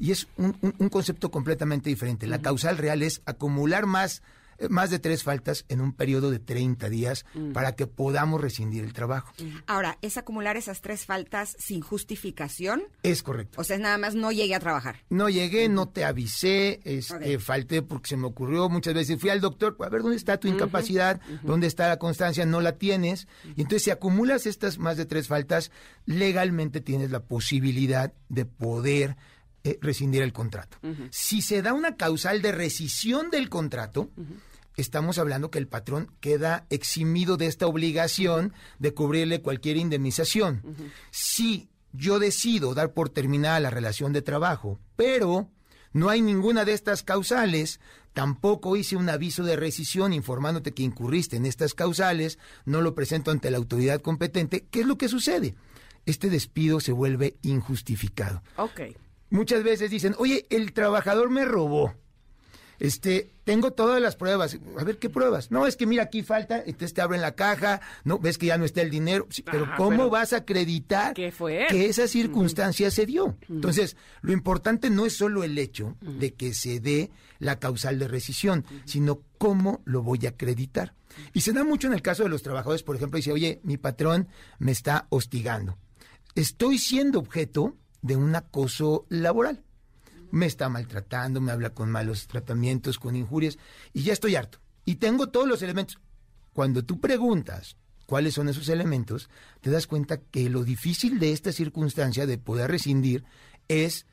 [0.03, 2.26] Y es un, un- un concepto completamente diferente.
[2.26, 4.20] La causal real es acumular más,
[4.59, 7.24] eh, más de tres faltas en un periodo de 30 días
[7.55, 9.32] para que podamos rescindir el trabajo.
[9.68, 12.82] Ahora, ¿es acumular esas tres faltas sin justificación?
[13.05, 13.61] Es correcto.
[13.61, 14.96] O sea, es nada más no llegué a trabajar.
[15.09, 19.20] No llegué, no te avisé, este, falté porque se me ocurrió muchas veces.
[19.20, 22.72] Fui al doctor, a ver dónde está tu incapacidad, dónde está la constancia, no la
[22.72, 23.28] tienes.
[23.57, 25.70] Y entonces, si acumulas estas más de tres faltas,
[26.07, 29.16] legalmente tienes la posibilidad de poder
[29.64, 30.78] eh, rescindir el contrato.
[31.10, 34.10] Si se da una causal de rescisión del contrato,
[34.76, 40.62] estamos hablando que el patrón queda eximido de esta obligación de cubrirle cualquier indemnización.
[41.10, 45.48] Si yo decido dar por terminada la relación de trabajo, pero
[45.92, 47.80] no hay ninguna de estas causales,
[48.12, 53.30] tampoco hice un aviso de rescisión informándote que incurriste en estas causales, no lo presento
[53.30, 55.54] ante la autoridad competente, ¿qué es lo que sucede?
[56.06, 58.42] Este despido se vuelve injustificado.
[58.56, 58.80] Ok.
[59.32, 61.94] Muchas veces dicen, oye, el trabajador me robó.
[62.78, 64.58] Este, tengo todas las pruebas.
[64.76, 65.50] A ver, ¿qué pruebas?
[65.52, 68.58] No, es que mira, aquí falta, entonces te abren la caja, no, ves que ya
[68.58, 69.26] no está el dinero.
[69.30, 71.66] Sí, pero Ajá, ¿cómo pero- vas a acreditar ¿Qué fue?
[71.70, 73.38] que esa circunstancia se dio?
[73.48, 78.08] Entonces, lo importante no es solo el hecho de que se dé la causal de
[78.08, 80.94] rescisión, sino cómo lo voy a acreditar.
[81.32, 83.76] Y se da mucho en el caso de los trabajadores, por ejemplo, dice, oye, mi
[83.76, 84.28] patrón
[84.58, 85.78] me está hostigando.
[86.34, 89.64] Estoy siendo objeto de un acoso laboral
[90.32, 93.59] me está maltratando, me habla con malos tratamientos, con injurias,
[93.92, 94.59] y ya estoy harto.
[94.84, 95.98] Y tengo todos los elementos.
[96.55, 97.76] Cuando tú preguntas
[98.07, 99.28] cuáles son esos elementos,
[99.61, 103.24] te das cuenta que lo difícil de esta circunstancia de poder rescindir
[103.68, 104.07] es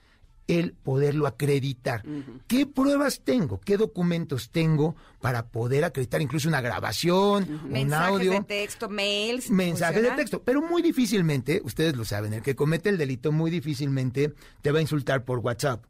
[0.49, 2.03] el poderlo acreditar.
[2.47, 3.59] ¿Qué pruebas tengo?
[3.61, 8.31] ¿Qué documentos tengo para poder acreditar incluso una grabación, un Mensajes audio?
[8.31, 9.51] de texto, mails.
[9.51, 13.51] mensajes de texto, pero muy difícilmente, ustedes lo saben, el que comete el delito muy
[13.51, 15.85] difícilmente te va a insultar por WhatsApp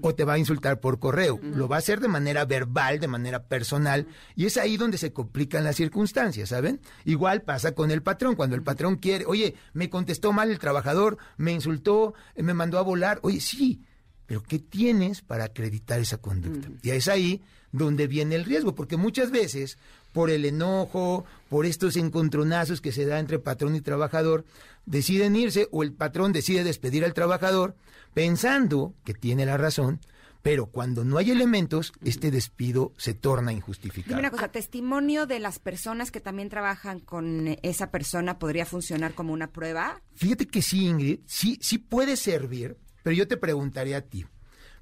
[0.00, 1.40] o te va a insultar por correo.
[1.42, 4.06] Lo va a hacer de manera verbal, de manera personal,
[4.36, 6.80] y es ahí donde se complican las circunstancias, ¿saben?
[7.04, 11.18] Igual pasa con el patrón, cuando el patrón quiere, oye, me contestó mal el trabajador,
[11.36, 13.82] me insultó, me mandó a volar, oye, sí,
[14.26, 16.68] pero ¿qué tienes para acreditar esa conducta?
[16.82, 19.78] Y es ahí donde viene el riesgo, porque muchas veces,
[20.12, 24.44] por el enojo, por estos encontronazos que se da entre patrón y trabajador,
[24.86, 27.74] deciden irse o el patrón decide despedir al trabajador
[28.14, 30.00] pensando que tiene la razón,
[30.44, 34.18] pero cuando no hay elementos, este despido se torna Dime injustificado.
[34.18, 39.32] una cosa, testimonio de las personas que también trabajan con esa persona podría funcionar como
[39.32, 40.00] una prueba.
[40.14, 44.26] Fíjate que sí, Ingrid, sí, sí puede servir, pero yo te preguntaría a ti,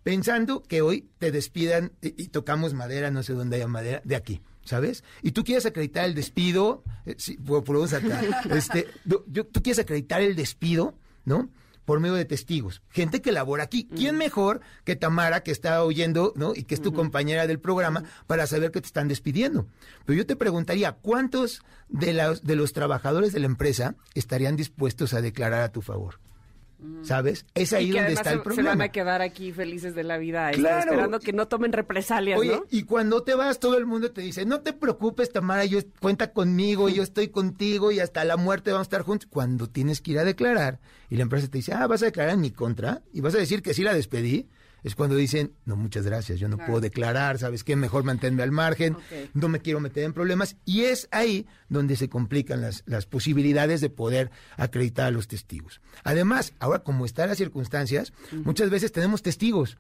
[0.03, 4.17] pensando que hoy te despidan y, y tocamos madera, no sé dónde haya madera, de
[4.17, 5.05] aquí, ¿sabes?
[5.23, 8.21] Y tú quieres acreditar el despido, eh, sí, vamos acá,
[8.55, 8.89] este,
[9.27, 10.97] yo- tú quieres acreditar el despido,
[11.27, 11.51] ¿no?
[11.85, 13.89] Por medio de testigos, gente que labora aquí.
[13.93, 16.55] ¿Quién mejor que Tamara, que está oyendo, ¿no?
[16.55, 19.67] Y que es tu compañera del programa, para saber que te están despidiendo?
[20.07, 25.13] Pero yo te preguntaría, ¿cuántos de los, de los trabajadores de la empresa estarían dispuestos
[25.13, 26.21] a declarar a tu favor?
[27.03, 27.47] ¿Sabes?
[27.55, 28.71] Es ahí y que donde está se, el se problema.
[28.71, 30.91] van a quedar aquí felices de la vida, este, Claro.
[30.91, 32.65] esperando que no tomen represalias, Oye, ¿no?
[32.71, 36.33] y cuando te vas, todo el mundo te dice, no te preocupes, Tamara, yo cuenta
[36.33, 39.29] conmigo, yo estoy contigo y hasta la muerte vamos a estar juntos.
[39.31, 40.81] Cuando tienes que ir a declarar
[41.11, 43.39] y la empresa te dice, ah, vas a declarar en mi contra y vas a
[43.39, 44.49] decir que sí la despedí,
[44.83, 47.77] es cuando dicen, no, muchas gracias, yo no puedo declarar, ¿sabes qué?
[47.77, 48.97] Mejor manténme al margen,
[49.33, 50.57] no me quiero meter en problemas.
[50.65, 55.81] Y es ahí donde se complican las, las posibilidades de poder acreditar a los testigos.
[56.03, 58.13] Además, ahora como están las circunstancias,
[58.45, 59.79] muchas veces tenemos testigos,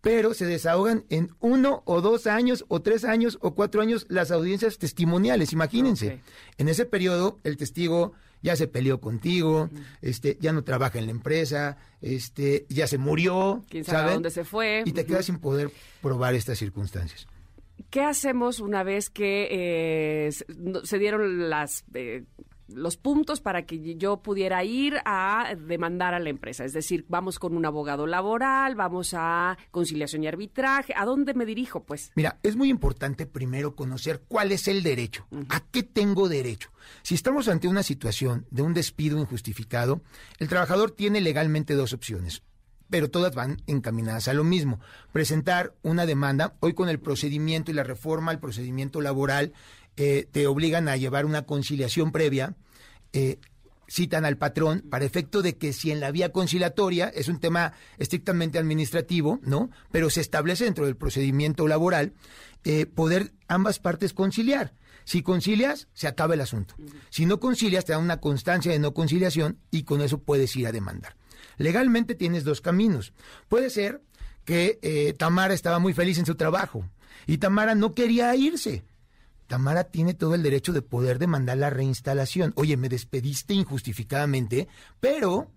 [0.00, 4.30] pero se desahogan en uno o dos años o tres años o cuatro años las
[4.30, 6.20] audiencias testimoniales, imagínense.
[6.56, 9.70] En ese periodo, el testigo ya se peleó contigo,
[10.02, 14.44] este, ya no trabaja en la empresa, este, ya se murió, Quién sabe dónde se
[14.44, 14.82] fue.
[14.86, 15.70] Y te quedas sin poder
[16.02, 17.26] probar estas circunstancias.
[17.90, 20.30] ¿Qué hacemos una vez que eh,
[20.84, 22.24] se dieron las eh,
[22.74, 26.64] los puntos para que yo pudiera ir a demandar a la empresa?
[26.64, 30.92] Es decir, vamos con un abogado laboral, vamos a conciliación y arbitraje.
[30.96, 32.12] ¿A dónde me dirijo, pues?
[32.14, 36.70] Mira, es muy importante primero conocer cuál es el derecho, a qué tengo derecho.
[37.02, 40.00] Si estamos ante una situación de un despido injustificado,
[40.38, 42.42] el trabajador tiene legalmente dos opciones.
[42.90, 44.80] pero todas van encaminadas a lo mismo.
[45.12, 49.52] Presentar una demanda, hoy con el procedimiento y la reforma al procedimiento laboral,
[49.96, 52.56] eh, te obligan a llevar una conciliación previa.
[53.12, 53.38] eh,
[53.90, 57.72] citan al patrón para efecto de que si en la vía conciliatoria es un tema
[57.98, 59.70] estrictamente administrativo, ¿no?
[59.90, 62.12] Pero se establece dentro del procedimiento laboral
[62.62, 64.74] eh, poder ambas partes conciliar.
[65.04, 66.76] Si concilias, se acaba el asunto.
[67.08, 70.68] Si no concilias, te dan una constancia de no conciliación y con eso puedes ir
[70.68, 71.16] a demandar.
[71.56, 73.12] Legalmente tienes dos caminos.
[73.48, 74.02] Puede ser
[74.44, 76.88] que eh, Tamara estaba muy feliz en su trabajo
[77.26, 78.84] y Tamara no quería irse.
[79.50, 82.52] Tamara tiene todo el derecho de poder demandar la reinstalación.
[82.54, 84.68] Oye, me despediste injustificadamente,
[85.00, 85.50] pero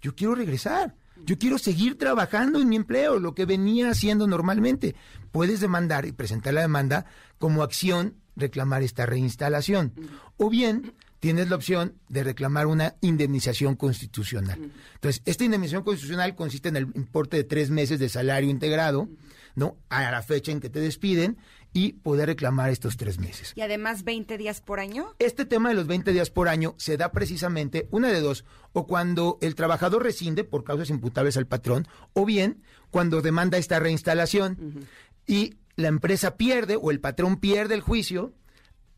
[0.00, 0.94] yo quiero regresar.
[1.26, 4.94] Yo quiero seguir trabajando en mi empleo, lo que venía haciendo normalmente.
[5.32, 7.04] Puedes demandar y presentar la demanda
[7.36, 9.92] como acción reclamar esta reinstalación.
[10.38, 14.70] O bien tienes la opción de reclamar una indemnización constitucional.
[14.94, 19.10] Entonces, esta indemnización constitucional consiste en el importe de tres meses de salario integrado,
[19.56, 19.76] ¿no?
[19.90, 21.36] A la fecha en que te despiden
[21.76, 23.52] y poder reclamar estos tres meses.
[23.54, 25.14] Y además 20 días por año.
[25.18, 28.86] Este tema de los 20 días por año se da precisamente una de dos, o
[28.86, 34.86] cuando el trabajador rescinde por causas imputables al patrón, o bien cuando demanda esta reinstalación
[35.26, 38.32] y la empresa pierde o el patrón pierde el juicio,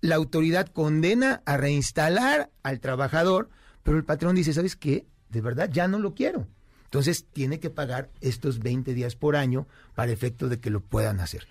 [0.01, 3.51] la autoridad condena a reinstalar al trabajador,
[3.83, 5.05] pero el patrón dice, ¿sabes qué?
[5.31, 6.47] De verdad, ya no lo quiero.
[6.85, 9.67] Entonces tiene que pagar estos 20 días por año
[9.97, 11.49] para efecto de que lo puedan hacer.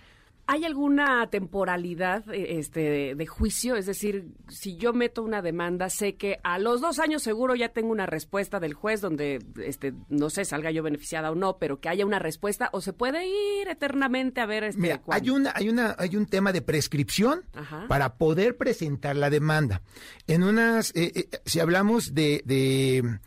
[0.50, 3.76] ¿Hay alguna temporalidad eh, este, de, de juicio?
[3.76, 7.68] Es decir, si yo meto una demanda, sé que a los dos años seguro ya
[7.68, 11.80] tengo una respuesta del juez donde, este, no sé, salga yo beneficiada o no, pero
[11.80, 14.80] que haya una respuesta o se puede ir eternamente a ver este.
[14.80, 17.84] Mira, hay una, hay una, hay un tema de prescripción Ajá.
[17.86, 19.82] para poder presentar la demanda.
[20.26, 23.18] En unas, eh, eh, si hablamos de, de,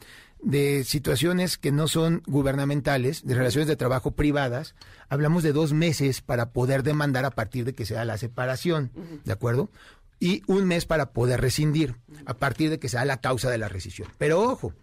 [0.43, 4.75] de situaciones que no son gubernamentales, de relaciones de trabajo privadas,
[5.09, 8.91] hablamos de dos meses para poder demandar a partir de que sea la separación,
[9.23, 9.69] ¿de acuerdo?
[10.19, 13.69] Y un mes para poder rescindir, a partir de que sea la causa de la
[13.69, 14.07] rescisión.
[14.17, 14.73] Pero ojo,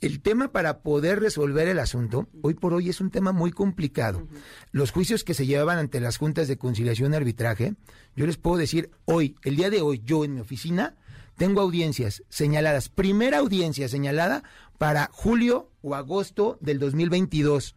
[0.00, 4.26] el tema para poder resolver el asunto, hoy por hoy es un tema muy complicado.
[4.72, 7.74] Los juicios que se llevaban ante las juntas de conciliación y arbitraje,
[8.16, 10.96] yo les puedo decir hoy, el día de hoy, yo en mi oficina,
[11.36, 14.42] tengo audiencias señaladas, primera audiencia señalada
[14.82, 17.76] para julio o agosto del 2022.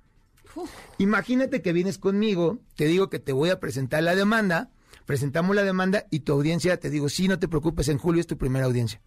[0.97, 4.71] Imagínate que vienes conmigo, te digo que te voy a presentar la demanda,
[5.05, 8.25] presentamos la demanda y tu audiencia, te digo, sí, no te preocupes, en julio es
[8.25, 9.03] tu primera audiencia.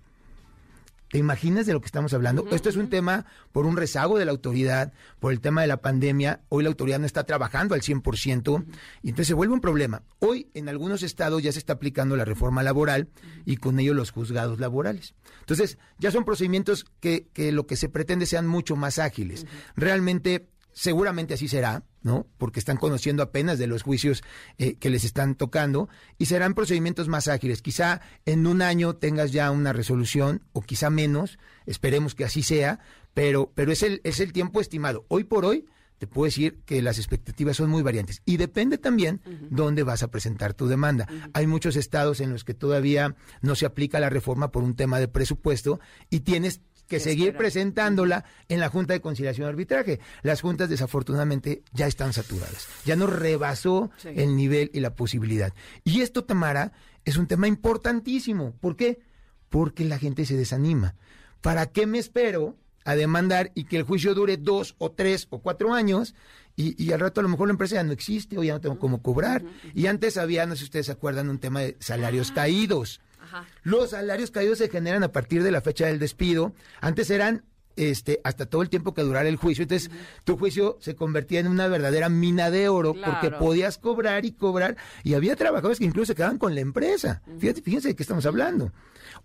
[1.11, 2.47] ¿Te imaginas de lo que estamos hablando?
[2.51, 5.81] Esto es un tema por un rezago de la autoridad, por el tema de la
[5.81, 6.43] pandemia.
[6.51, 8.65] Hoy la autoridad no está trabajando al 100%
[9.03, 10.03] y entonces se vuelve un problema.
[10.19, 13.09] Hoy en algunos estados ya se está aplicando la reforma laboral
[13.47, 15.15] y con ello los juzgados laborales.
[15.41, 19.47] Entonces ya son procedimientos que, que lo que se pretende sean mucho más ágiles.
[19.77, 22.27] Realmente seguramente así será, ¿no?
[22.39, 24.23] Porque están conociendo apenas de los juicios
[24.59, 25.89] eh, que les están tocando
[26.19, 27.63] y serán procedimientos más ágiles.
[27.63, 32.81] Quizá en un año tengas ya una resolución o quizá menos, esperemos que así sea,
[33.15, 35.05] pero, pero es, el, es el tiempo estimado.
[35.09, 35.67] Hoy por hoy
[35.99, 39.21] te puedo decir que las expectativas son muy variantes y depende también
[39.51, 41.09] dónde vas a presentar tu demanda.
[41.33, 45.01] Hay muchos estados en los que todavía no se aplica la reforma por un tema
[45.01, 50.01] de presupuesto y tienes que seguir presentándola en la Junta de Conciliación y Arbitraje.
[50.23, 52.67] Las juntas desafortunadamente ya están saturadas.
[52.85, 54.09] Ya no rebasó Sí.
[54.17, 55.53] el nivel y la posibilidad.
[55.85, 56.73] Y esto, Tamara,
[57.05, 58.53] es un tema importantísimo.
[58.61, 59.01] ¿Por qué?
[59.49, 60.95] Porque la gente se desanima.
[61.41, 65.41] ¿Para qué me espero a demandar y que el juicio dure dos o tres o
[65.41, 66.15] cuatro años
[66.57, 68.61] y, y al rato a lo mejor la empresa ya no existe o ya no
[68.61, 69.45] tengo cómo cobrar?
[69.75, 73.01] Y antes había, no sé si ustedes se acuerdan, un tema de salarios caídos.
[73.29, 73.47] Ajá.
[73.63, 76.53] Los salarios caídos se generan a partir de la fecha del despido.
[76.81, 77.45] Antes eran
[77.79, 79.63] este hasta todo el tiempo que durara el juicio.
[79.63, 79.91] Entonces,
[80.25, 84.77] tu juicio se convertía en una verdadera mina de oro porque podías cobrar y cobrar
[85.05, 87.23] y había trabajadores que incluso se quedaban con la empresa.
[87.39, 88.73] Fíjate, fíjense de qué estamos hablando.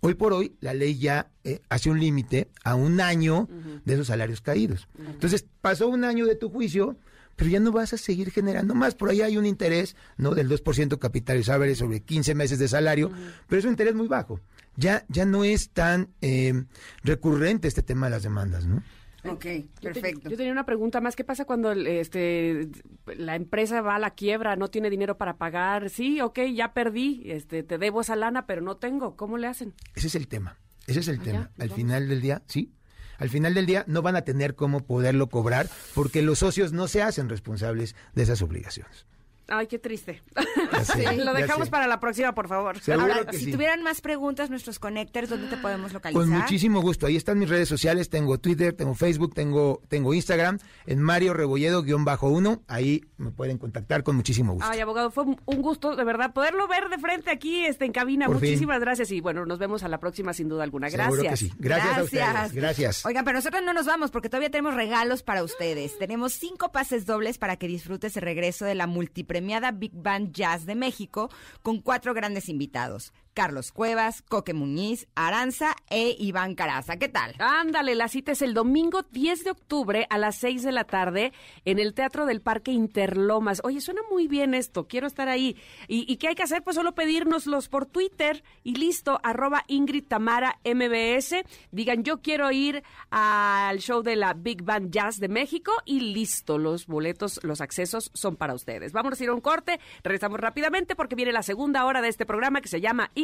[0.00, 3.48] Hoy por hoy la ley ya eh, hace un límite a un año
[3.84, 4.88] de esos salarios caídos.
[4.98, 6.96] Entonces, pasó un año de tu juicio,
[7.36, 8.94] pero ya no vas a seguir generando más.
[8.94, 10.34] Por ahí hay un interés, ¿no?
[10.34, 13.10] Del 2% capitalizable sobre 15 meses de salario,
[13.48, 14.40] pero es un interés muy bajo.
[14.76, 16.64] Ya, ya no es tan eh,
[17.02, 18.82] recurrente este tema de las demandas, ¿no?
[19.26, 20.28] Ok, Yo te- perfecto.
[20.28, 21.16] Yo tenía una pregunta más.
[21.16, 22.68] ¿Qué pasa cuando el, este,
[23.16, 25.88] la empresa va a la quiebra, no tiene dinero para pagar?
[25.88, 29.16] Sí, ok, ya perdí, este, te debo esa lana, pero no tengo.
[29.16, 29.72] ¿Cómo le hacen?
[29.94, 30.58] Ese es el tema.
[30.86, 31.38] Ese es el Ah, tema.
[31.56, 31.76] ya, Al vamos.
[31.76, 32.74] final del día, sí.
[33.18, 36.88] Al final del día no van a tener cómo poderlo cobrar porque los socios no
[36.88, 39.06] se hacen responsables de esas obligaciones.
[39.48, 40.22] Ay, qué triste.
[40.84, 42.76] sé, Lo dejamos para la próxima, por favor.
[42.98, 43.52] Ahora, que si sí.
[43.52, 46.22] tuvieran más preguntas, nuestros connectors, ¿dónde te podemos localizar?
[46.22, 47.06] Con muchísimo gusto.
[47.06, 48.08] Ahí están mis redes sociales.
[48.08, 50.58] Tengo Twitter, tengo Facebook, tengo, tengo Instagram.
[50.86, 52.62] En Mario Rebolledo-1.
[52.68, 54.68] Ahí me pueden contactar con muchísimo gusto.
[54.70, 58.26] Ay, abogado, fue un gusto, de verdad, poderlo ver de frente aquí este, en cabina.
[58.26, 58.50] Por fin.
[58.50, 60.88] Muchísimas gracias y bueno, nos vemos a la próxima sin duda alguna.
[60.88, 61.14] Gracias.
[61.14, 61.52] Seguro que sí.
[61.58, 62.52] Gracias, a ustedes.
[62.52, 63.06] Gracias.
[63.06, 65.98] Oigan, pero nosotros no nos vamos porque todavía tenemos regalos para ustedes.
[65.98, 68.86] Tenemos cinco pases dobles para que disfrutes el regreso de la
[69.34, 71.30] multipremiada Big Band Jazz de México
[71.62, 73.12] con cuatro grandes invitados.
[73.34, 76.96] Carlos Cuevas, Coque Muñiz, Aranza e Iván Caraza.
[76.96, 77.34] ¿Qué tal?
[77.40, 81.32] Ándale, la cita es el domingo 10 de octubre a las 6 de la tarde
[81.64, 83.60] en el Teatro del Parque Interlomas.
[83.64, 85.56] Oye, suena muy bien esto, quiero estar ahí.
[85.88, 86.62] ¿Y, qué hay que hacer?
[86.62, 91.44] Pues solo pedírnoslos por Twitter y listo, arroba Ingrid Tamara MBS.
[91.72, 96.56] Digan, yo quiero ir al show de la Big Band Jazz de México y listo,
[96.56, 98.92] los boletos, los accesos son para ustedes.
[98.92, 102.26] Vamos a ir a un corte, regresamos rápidamente porque viene la segunda hora de este
[102.26, 103.23] programa que se llama Ingrid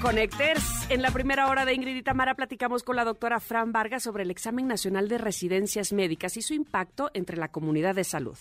[0.00, 4.02] Conecters, en la primera hora de Ingrid y Tamara platicamos con la doctora Fran Vargas
[4.02, 8.36] sobre el examen nacional de residencias médicas y su impacto entre la comunidad de salud.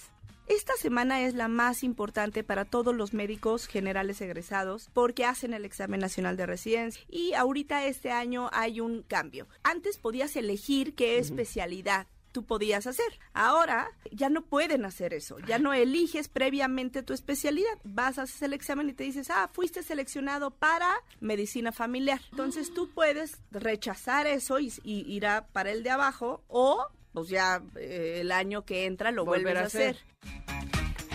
[0.47, 5.66] Esta semana es la más importante para todos los médicos generales egresados porque hacen el
[5.66, 9.47] examen nacional de residencia y ahorita este año hay un cambio.
[9.62, 13.19] Antes podías elegir qué especialidad tú podías hacer.
[13.34, 17.77] Ahora ya no pueden hacer eso, ya no eliges previamente tu especialidad.
[17.84, 22.19] Vas a hacer el examen y te dices, ah, fuiste seleccionado para medicina familiar.
[22.32, 27.30] Entonces tú puedes rechazar eso y, y ir a para el de abajo o pues
[27.30, 29.97] ya eh, el año que entra lo Volver vuelves a a hacer.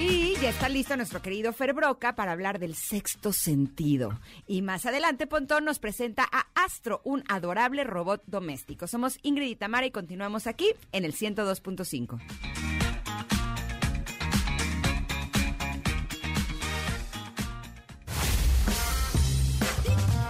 [0.06, 4.20] Y ya está listo nuestro querido Fer Broca para hablar del sexto sentido.
[4.46, 8.86] Y más adelante, Pontón nos presenta a Astro, un adorable robot doméstico.
[8.86, 12.20] Somos Ingrid y Tamara y continuamos aquí en el 102.5.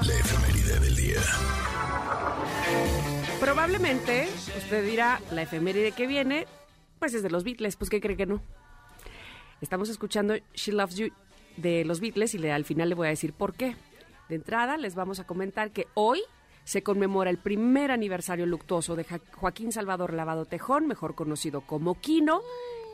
[0.07, 1.21] La efeméride del día.
[3.41, 6.47] Probablemente usted dirá, la efeméride que viene,
[7.01, 8.41] pues es de los Beatles, pues ¿qué cree que no?
[9.61, 11.09] Estamos escuchando She Loves You
[11.57, 13.77] de los Beatles y le, al final le voy a decir por qué.
[14.29, 16.21] De entrada les vamos a comentar que hoy
[16.65, 22.41] se conmemora el primer aniversario luctuoso de Joaquín Salvador Lavado Tejón, mejor conocido como Quino.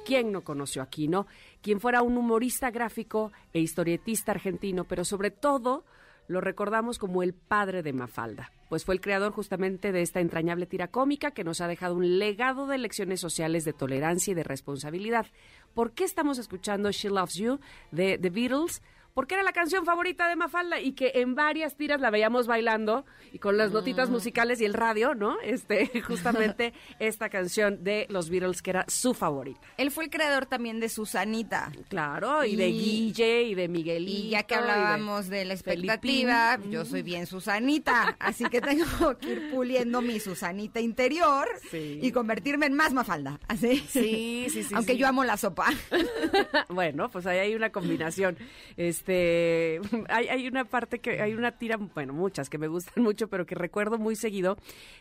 [0.04, 1.26] ¿Quién no conoció a Quino?
[1.62, 5.84] Quien fuera un humorista gráfico e historietista argentino, pero sobre todo
[6.26, 10.64] lo recordamos como el padre de Mafalda, pues fue el creador justamente de esta entrañable
[10.64, 14.44] tira cómica que nos ha dejado un legado de lecciones sociales de tolerancia y de
[14.44, 15.26] responsabilidad.
[15.74, 17.58] ¿Por qué estamos escuchando She Loves You
[17.90, 18.80] de The Beatles?
[19.14, 23.04] Porque era la canción favorita de Mafalda y que en varias tiras la veíamos bailando
[23.32, 25.36] y con las notitas musicales y el radio, ¿no?
[25.42, 29.60] Este, justamente esta canción de los Beatles que era su favorita.
[29.76, 31.72] Él fue el creador también de Susanita.
[31.88, 34.26] Claro, y, de Guille y de Miguelito.
[34.26, 36.72] Y ya que de hablábamos de, la expectativa, Felipín.
[36.72, 41.98] yo soy bien Susanita, así que tengo que ir puliendo mi Susanita interior Sí.
[42.02, 43.78] y convertirme en más Mafalda, así.
[43.88, 44.98] Sí, sí, sí, Aunque sí.
[44.98, 45.66] yo amo la sopa.
[46.68, 48.36] bueno, pues ahí hay una combinación.
[48.76, 48.99] Este,
[50.08, 53.46] hay, hay una parte que, hay una tira, bueno, muchas que me gustan mucho, pero
[53.46, 54.56] que recuerdo muy seguido,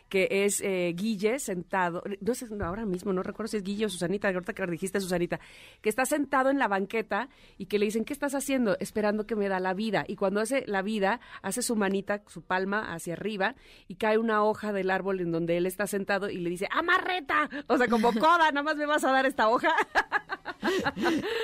[0.08, 3.88] que es eh, Guille sentado, no sé, ahora mismo no recuerdo si es Guille o
[3.88, 5.40] Susanita, ahorita que dijiste Susanita,
[5.80, 7.28] que está sentado en la banqueta
[7.58, 8.76] y que le dicen, ¿qué estás haciendo?
[8.80, 10.04] Esperando que me da la vida.
[10.06, 13.54] Y cuando hace la vida, hace su manita, su palma hacia arriba
[13.88, 17.48] y cae una hoja del árbol en donde él está sentado y le dice, ¡amarreta!
[17.66, 19.74] O sea, como coda, nada más me vas a dar esta hoja.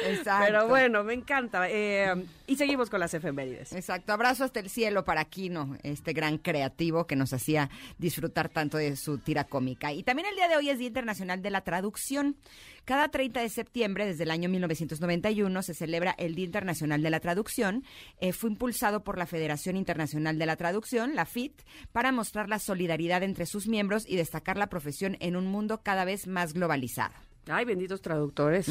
[0.07, 0.45] Exacto.
[0.47, 1.69] Pero bueno, me encanta.
[1.69, 2.15] Eh,
[2.47, 3.73] y seguimos con las efemérides.
[3.73, 8.79] Exacto, abrazo hasta el cielo para Kino, este gran creativo que nos hacía disfrutar tanto
[8.79, 9.93] de su tira cómica.
[9.93, 12.37] Y también el día de hoy es Día Internacional de la Traducción.
[12.85, 17.19] Cada 30 de septiembre, desde el año 1991, se celebra el Día Internacional de la
[17.19, 17.83] Traducción.
[18.21, 22.61] Eh, fue impulsado por la Federación Internacional de la Traducción, la FIT, para mostrar la
[22.61, 27.26] solidaridad entre sus miembros y destacar la profesión en un mundo cada vez más globalizado.
[27.49, 28.67] Ay, benditos traductores,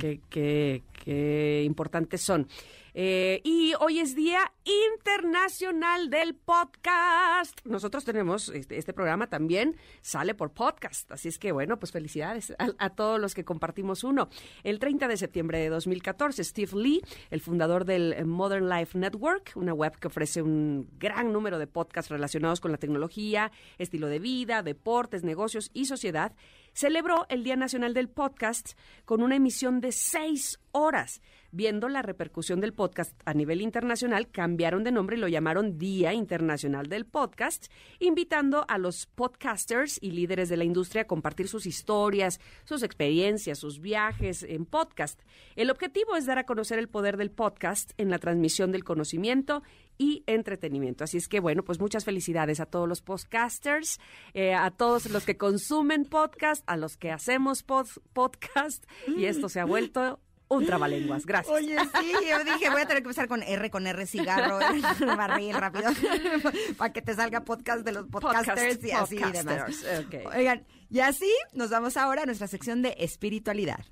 [0.00, 2.46] qué, qué, qué importantes son.
[2.94, 4.52] Eh, y hoy es Día
[4.96, 7.58] Internacional del Podcast.
[7.64, 12.52] Nosotros tenemos, este, este, programa también sale por podcast, así es que bueno, pues felicidades
[12.58, 14.28] a, a, todos los que compartimos uno.
[14.64, 19.72] El 30 de septiembre de 2014, Steve Lee, el fundador del Modern Life Network, una
[19.72, 24.62] web que ofrece un gran número de podcasts relacionados con la tecnología, estilo de vida,
[24.62, 26.32] deportes, negocios y sociedad,
[26.72, 28.72] celebró el Día Nacional del Podcast
[29.04, 31.20] con una emisión de seis horas.
[31.52, 36.12] Viendo la repercusión del podcast a nivel internacional, cambiaron de nombre y lo llamaron Día
[36.12, 37.66] Internacional del Podcast,
[37.98, 43.58] invitando a los podcasters y líderes de la industria a compartir sus historias, sus experiencias,
[43.58, 45.20] sus viajes en podcast.
[45.56, 49.64] El objetivo es dar a conocer el poder del podcast en la transmisión del conocimiento
[50.00, 51.04] y entretenimiento.
[51.04, 54.00] Así es que, bueno, pues muchas felicidades a todos los podcasters,
[54.32, 59.50] eh, a todos los que consumen podcast, a los que hacemos pod podcast, y esto
[59.50, 61.26] se ha vuelto un trabalenguas.
[61.26, 61.54] Gracias.
[61.54, 64.58] Oye, sí, yo dije, voy a tener que empezar con R, con R cigarro,
[65.18, 65.90] barril rápido,
[66.78, 69.84] para que te salga podcast de los podcasters Podcast, y así y demás.
[70.34, 73.84] Oigan, y así nos vamos ahora a nuestra sección de espiritualidad.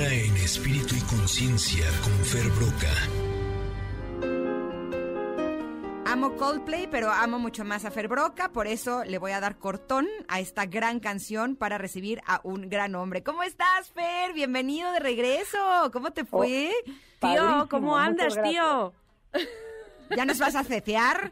[0.00, 2.94] En Espíritu y Conciencia con Fer Broca.
[6.06, 9.58] Amo Coldplay, pero amo mucho más a Fer Broca, por eso le voy a dar
[9.58, 13.24] cortón a esta gran canción para recibir a un gran hombre.
[13.24, 14.34] ¿Cómo estás, Fer?
[14.34, 15.58] Bienvenido de regreso.
[15.92, 16.70] ¿Cómo te fue?
[16.84, 18.92] Tío, Padrísimo, ¿cómo andas, tío?
[20.16, 21.30] ¿Ya nos vas a cecear?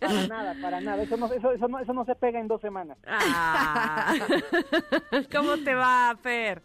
[0.00, 1.02] Para nada, para nada.
[1.02, 2.98] Eso no, eso, eso no, eso no se pega en dos semanas.
[3.06, 4.14] Ah.
[5.32, 6.62] ¿Cómo te va, Fer?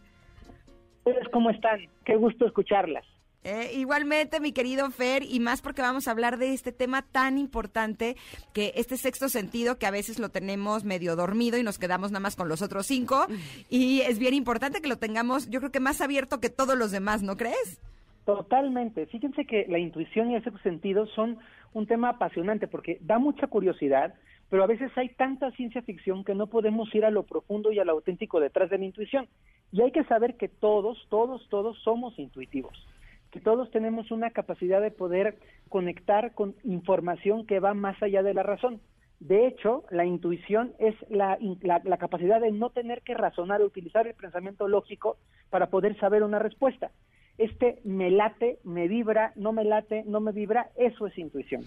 [1.05, 1.79] ¿Ustedes cómo están?
[2.05, 3.05] Qué gusto escucharlas.
[3.43, 7.37] Eh, igualmente, mi querido Fer, y más porque vamos a hablar de este tema tan
[7.37, 8.17] importante
[8.51, 12.19] que este sexto sentido que a veces lo tenemos medio dormido y nos quedamos nada
[12.19, 13.25] más con los otros cinco.
[13.69, 16.91] Y es bien importante que lo tengamos, yo creo que más abierto que todos los
[16.91, 17.79] demás, ¿no crees?
[18.27, 19.05] Totalmente.
[19.05, 21.37] Fíjense que la intuición y el sentido son
[21.71, 24.15] un tema apasionante porque da mucha curiosidad,
[24.49, 27.79] pero a veces hay tanta ciencia ficción que no podemos ir a lo profundo y
[27.79, 29.29] a lo auténtico detrás de la intuición.
[29.71, 32.85] Y hay que saber que todos, todos, todos somos intuitivos,
[33.31, 35.37] que todos tenemos una capacidad de poder
[35.69, 38.81] conectar con información que va más allá de la razón.
[39.21, 44.05] De hecho, la intuición es la, la, la capacidad de no tener que razonar, utilizar
[44.05, 45.15] el pensamiento lógico
[45.49, 46.91] para poder saber una respuesta
[47.37, 51.63] este me late, me vibra, no me late, no me vibra, eso es intuición.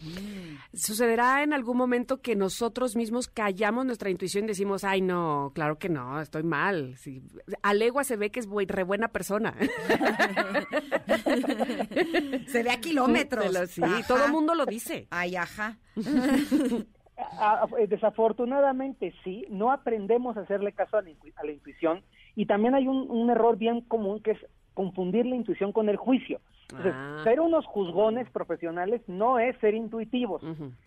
[0.74, 5.78] ¿Sucederá en algún momento que nosotros mismos callamos nuestra intuición y decimos, ay, no, claro
[5.78, 6.96] que no, estoy mal?
[6.96, 7.22] Sí.
[7.62, 9.54] A legua se ve que es buen- re buena persona.
[12.46, 13.52] Se ve a kilómetros.
[13.52, 14.06] Lo- sí, Ajá.
[14.06, 15.06] todo el mundo lo dice.
[15.10, 15.78] Ay, ajá.
[17.38, 22.02] A- desafortunadamente sí, no aprendemos a hacerle caso a la, intu- a la intuición
[22.34, 24.38] y también hay un, un error bien común que es
[24.74, 26.40] confundir la intuición con el juicio.
[26.70, 27.20] Entonces, Ah.
[27.24, 30.40] ser unos juzgones profesionales no es ser intuitivos.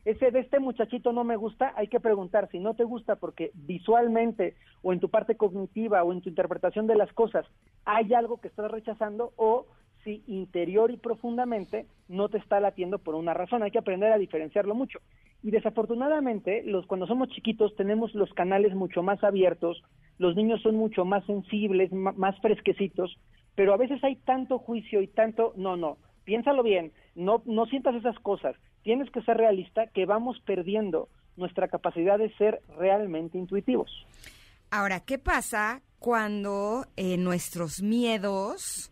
[0.06, 3.52] Ese de este muchachito no me gusta, hay que preguntar si no te gusta porque
[3.54, 7.46] visualmente o en tu parte cognitiva o en tu interpretación de las cosas
[7.86, 9.66] hay algo que estás rechazando o
[10.06, 13.64] si interior y profundamente no te está latiendo por una razón.
[13.64, 15.00] Hay que aprender a diferenciarlo mucho.
[15.42, 19.84] Y desafortunadamente, los cuando somos chiquitos tenemos los canales mucho más abiertos,
[20.18, 23.18] los niños son mucho más sensibles, más fresquecitos,
[23.56, 27.96] pero a veces hay tanto juicio y tanto, no, no, piénsalo bien, no, no sientas
[27.96, 33.90] esas cosas, tienes que ser realista que vamos perdiendo nuestra capacidad de ser realmente intuitivos.
[34.70, 38.92] Ahora, ¿qué pasa cuando eh, nuestros miedos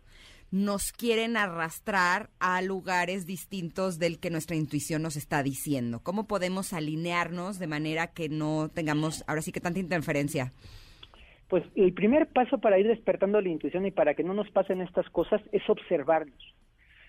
[0.52, 6.00] nos quieren arrastrar a lugares distintos del que nuestra intuición nos está diciendo?
[6.02, 10.52] ¿Cómo podemos alinearnos de manera que no tengamos ahora sí que tanta interferencia?
[11.52, 14.80] Pues el primer paso para ir despertando la intuición y para que no nos pasen
[14.80, 16.54] estas cosas es observarnos.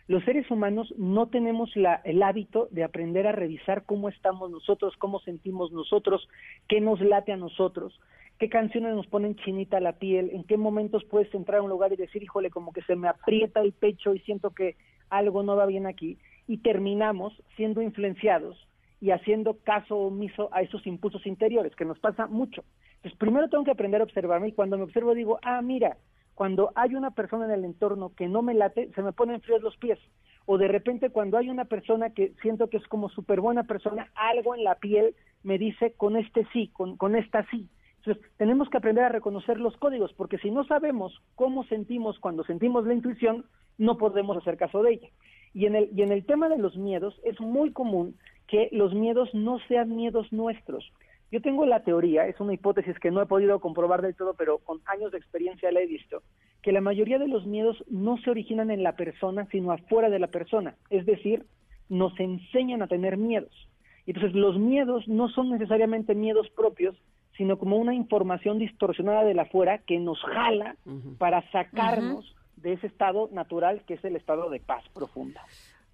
[0.09, 4.97] Los seres humanos no tenemos la, el hábito de aprender a revisar cómo estamos nosotros,
[4.97, 6.27] cómo sentimos nosotros,
[6.67, 7.97] qué nos late a nosotros,
[8.37, 11.93] qué canciones nos ponen chinita la piel, en qué momentos puedes entrar a un lugar
[11.93, 14.75] y decir, híjole, como que se me aprieta el pecho y siento que
[15.09, 16.17] algo no va bien aquí,
[16.49, 18.57] y terminamos siendo influenciados
[18.99, 22.65] y haciendo caso omiso a esos impulsos interiores, que nos pasa mucho.
[23.03, 25.97] Entonces, primero tengo que aprender a observarme y cuando me observo digo, ah, mira,
[26.35, 29.61] cuando hay una persona en el entorno que no me late, se me ponen fríos
[29.61, 29.99] los pies.
[30.45, 34.09] O de repente cuando hay una persona que siento que es como súper buena persona,
[34.15, 37.67] algo en la piel me dice con este sí, con, con esta sí.
[37.97, 42.45] Entonces, tenemos que aprender a reconocer los códigos, porque si no sabemos cómo sentimos cuando
[42.45, 43.45] sentimos la intuición,
[43.77, 45.09] no podemos hacer caso de ella.
[45.53, 48.15] Y en el, y en el tema de los miedos, es muy común
[48.47, 50.89] que los miedos no sean miedos nuestros.
[51.33, 54.59] Yo tengo la teoría, es una hipótesis que no he podido comprobar del todo, pero
[54.59, 56.21] con años de experiencia la he visto,
[56.61, 60.19] que la mayoría de los miedos no se originan en la persona, sino afuera de
[60.19, 60.75] la persona.
[60.91, 61.47] Es decir,
[61.89, 63.67] nos enseñan a tener miedos.
[64.05, 66.95] Y entonces los miedos no son necesariamente miedos propios,
[67.35, 70.75] sino como una información distorsionada de la afuera que nos jala
[71.17, 75.41] para sacarnos de ese estado natural que es el estado de paz profunda.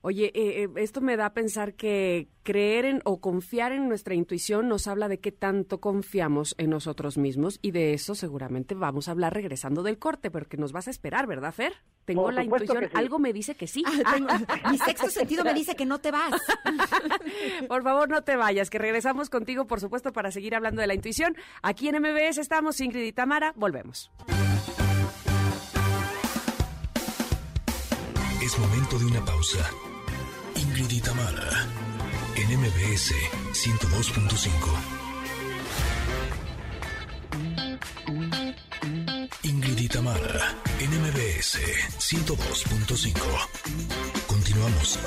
[0.02, 4.16] Oye, eh, eh, esto me da a pensar que creer en o confiar en nuestra
[4.16, 9.08] intuición nos habla de qué tanto confiamos en nosotros mismos y de eso seguramente vamos
[9.08, 11.74] a hablar regresando del corte, porque nos vas a esperar, ¿verdad, Fer?
[12.06, 12.89] Tengo Por la intuición, sí.
[12.93, 13.84] algo me dice que sí.
[14.72, 16.41] Mi sexto sentido me dice que no te vas.
[17.68, 20.95] Por favor, no te vayas, que regresamos contigo, por supuesto, para seguir hablando de la
[20.95, 21.36] intuición.
[21.62, 24.12] Aquí en MBS estamos, Ingrid y Tamara, volvemos.
[28.41, 29.60] Es momento de una pausa.
[30.80, 31.67] Ingrid y Tamara,
[32.38, 33.13] en MBS
[33.51, 34.47] 102.5.
[39.43, 41.59] Ingrid y Tamara, en MBS
[41.99, 43.11] 102.5.
[44.25, 44.99] Continuamos.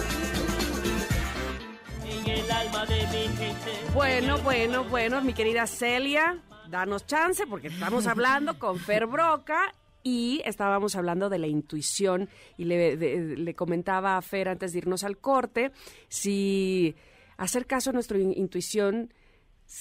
[3.94, 6.36] Bueno, bueno, bueno, mi querida Celia,
[6.68, 12.64] danos chance porque estamos hablando con Fer Broca y estábamos hablando de la intuición y
[12.64, 15.72] le, de- le comentaba a Fer antes de irnos al corte
[16.09, 16.94] si
[17.36, 19.12] hacer caso a nuestra in- intuición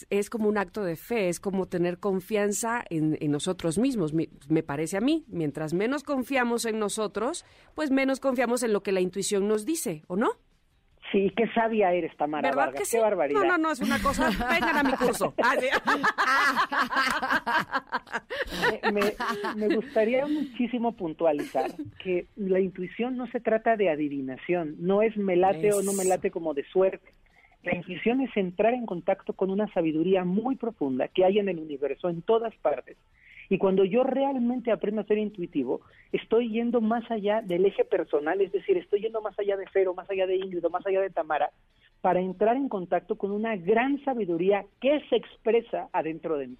[0.10, 4.64] es como un acto de fe, es como tener confianza en, nosotros mismos, mi- me
[4.64, 5.26] parece a mí.
[5.28, 7.44] Mientras menos confiamos en nosotros,
[7.76, 10.30] pues menos confiamos en lo que la intuición nos dice, ¿o no?
[11.12, 12.96] Sí, qué sabia eres, Tamara ¿Verdad Vargas, que sí?
[12.98, 13.42] qué barbaridad.
[13.42, 14.30] No, no, no, es una cosa.
[14.30, 15.34] Vengan a mi curso.
[15.44, 15.56] Ah,
[18.92, 19.14] me, me-
[19.68, 21.72] me gustaría muchísimo puntualizar
[22.04, 26.06] que la intuición no se trata de adivinación, no es me late o no me
[26.06, 27.10] late como de suerte.
[27.64, 31.60] La intuición es entrar en contacto con una sabiduría muy profunda que hay en el
[31.60, 32.98] universo, en todas partes.
[33.52, 35.82] Y cuando yo realmente aprendo a ser intuitivo,
[36.14, 39.94] estoy yendo más allá del eje personal, es decir, estoy yendo más allá de Fero,
[39.94, 41.52] más allá de Ingrid, más allá de Tamara,
[42.00, 46.58] para entrar en contacto con una gran sabiduría que se expresa adentro de mí.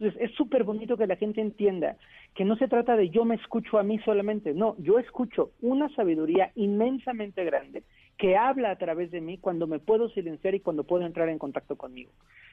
[0.00, 1.96] Entonces, es súper bonito que la gente entienda
[2.34, 5.90] que no se trata de yo me escucho a mí solamente, no, yo escucho una
[5.90, 7.84] sabiduría inmensamente grande
[8.22, 11.40] que habla a través de mí cuando me puedo silenciar y cuando puedo entrar en
[11.40, 12.12] contacto conmigo.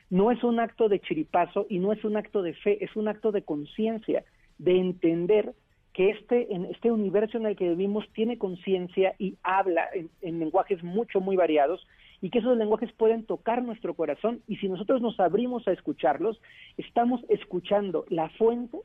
[0.09, 3.07] No es un acto de chiripazo y no es un acto de fe, es un
[3.07, 4.23] acto de conciencia,
[4.57, 5.53] de entender
[5.93, 10.39] que este, en este universo en el que vivimos tiene conciencia y habla en, en
[10.39, 11.85] lenguajes mucho, muy variados
[12.19, 16.41] y que esos lenguajes pueden tocar nuestro corazón y si nosotros nos abrimos a escucharlos,
[16.77, 18.79] estamos escuchando la fuente,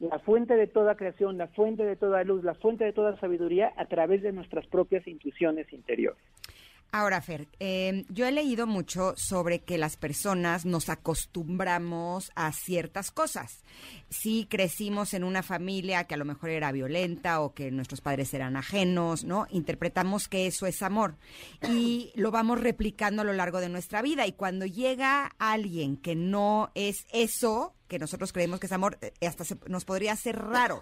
[0.00, 3.72] la fuente de toda creación, la fuente de toda luz, la fuente de toda sabiduría
[3.76, 6.22] a través de nuestras propias intuiciones interiores.
[6.90, 13.10] Ahora, Fer, eh, yo he leído mucho sobre que las personas nos acostumbramos a ciertas
[13.10, 13.62] cosas.
[14.08, 18.32] Si crecimos en una familia que a lo mejor era violenta o que nuestros padres
[18.32, 19.46] eran ajenos, ¿no?
[19.50, 21.16] Interpretamos que eso es amor
[21.68, 24.26] y lo vamos replicando a lo largo de nuestra vida.
[24.26, 29.12] Y cuando llega alguien que no es eso, que nosotros creemos que es amor, eh,
[29.26, 30.80] hasta se- nos podría hacer raro.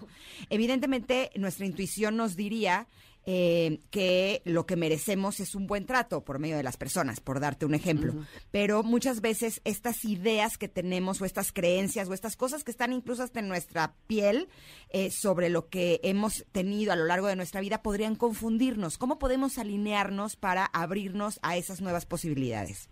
[0.49, 2.87] Evidentemente, nuestra intuición nos diría
[3.29, 7.41] eh, que lo que merecemos es un buen trato por medio de las personas, por
[7.41, 8.15] darte un ejemplo.
[8.51, 12.93] Pero muchas veces estas ideas que tenemos o estas creencias o estas cosas que están
[12.93, 14.47] incluso hasta en nuestra piel
[14.91, 18.97] eh, sobre lo que hemos tenido a lo largo de nuestra vida podrían confundirnos.
[18.97, 22.87] ¿Cómo podemos alinearnos para abrirnos a esas nuevas posibilidades?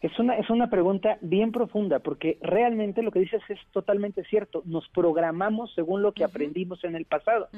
[0.00, 4.62] Es una, es una pregunta bien profunda, porque realmente lo que dices es totalmente cierto.
[4.64, 7.48] Nos programamos según lo que aprendimos en el pasado.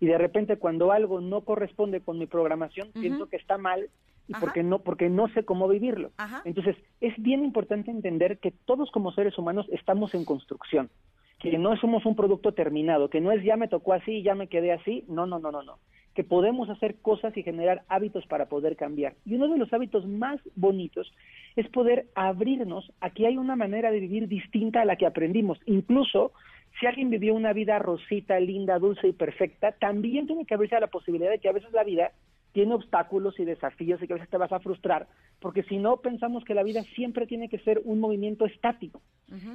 [0.00, 3.88] Y de repente cuando algo no corresponde con mi programación, pienso que está mal
[4.28, 4.40] y Ajá.
[4.40, 6.12] porque no, porque no sé cómo vivirlo.
[6.18, 6.42] Ajá.
[6.44, 10.90] Entonces, es bien importante entender que todos como seres humanos estamos en construcción,
[11.38, 14.34] que no somos un producto terminado, que no es ya me tocó así y ya
[14.34, 15.04] me quedé así.
[15.08, 15.78] No, no, no, no, no.
[16.18, 19.14] Que podemos hacer cosas y generar hábitos para poder cambiar.
[19.24, 21.12] Y uno de los hábitos más bonitos
[21.54, 25.60] es poder abrirnos a que hay una manera de vivir distinta a la que aprendimos.
[25.66, 26.32] Incluso
[26.80, 30.80] si alguien vivió una vida rosita, linda, dulce y perfecta, también tiene que abrirse a
[30.80, 32.10] la posibilidad de que a veces la vida
[32.50, 35.06] tiene obstáculos y desafíos y que a veces te vas a frustrar,
[35.38, 39.00] porque si no pensamos que la vida siempre tiene que ser un movimiento estático.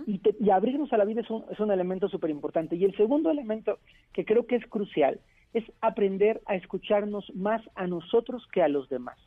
[0.08, 2.78] y, te- y abrirnos a la vida es un, es un elemento súper importante.
[2.78, 3.80] Y el segundo elemento
[4.14, 5.20] que creo que es crucial
[5.54, 9.18] es aprender a escucharnos más a nosotros que a los demás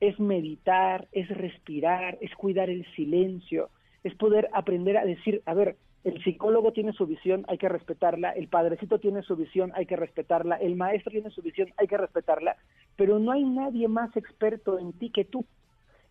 [0.00, 3.70] es meditar, es respirar, es cuidar el silencio,
[4.02, 8.30] es poder aprender a decir, a ver, el psicólogo tiene su visión, hay que respetarla,
[8.32, 11.96] el padrecito tiene su visión, hay que respetarla, el maestro tiene su visión, hay que
[11.96, 12.56] respetarla,
[12.96, 15.44] pero no hay nadie más experto en ti que tú.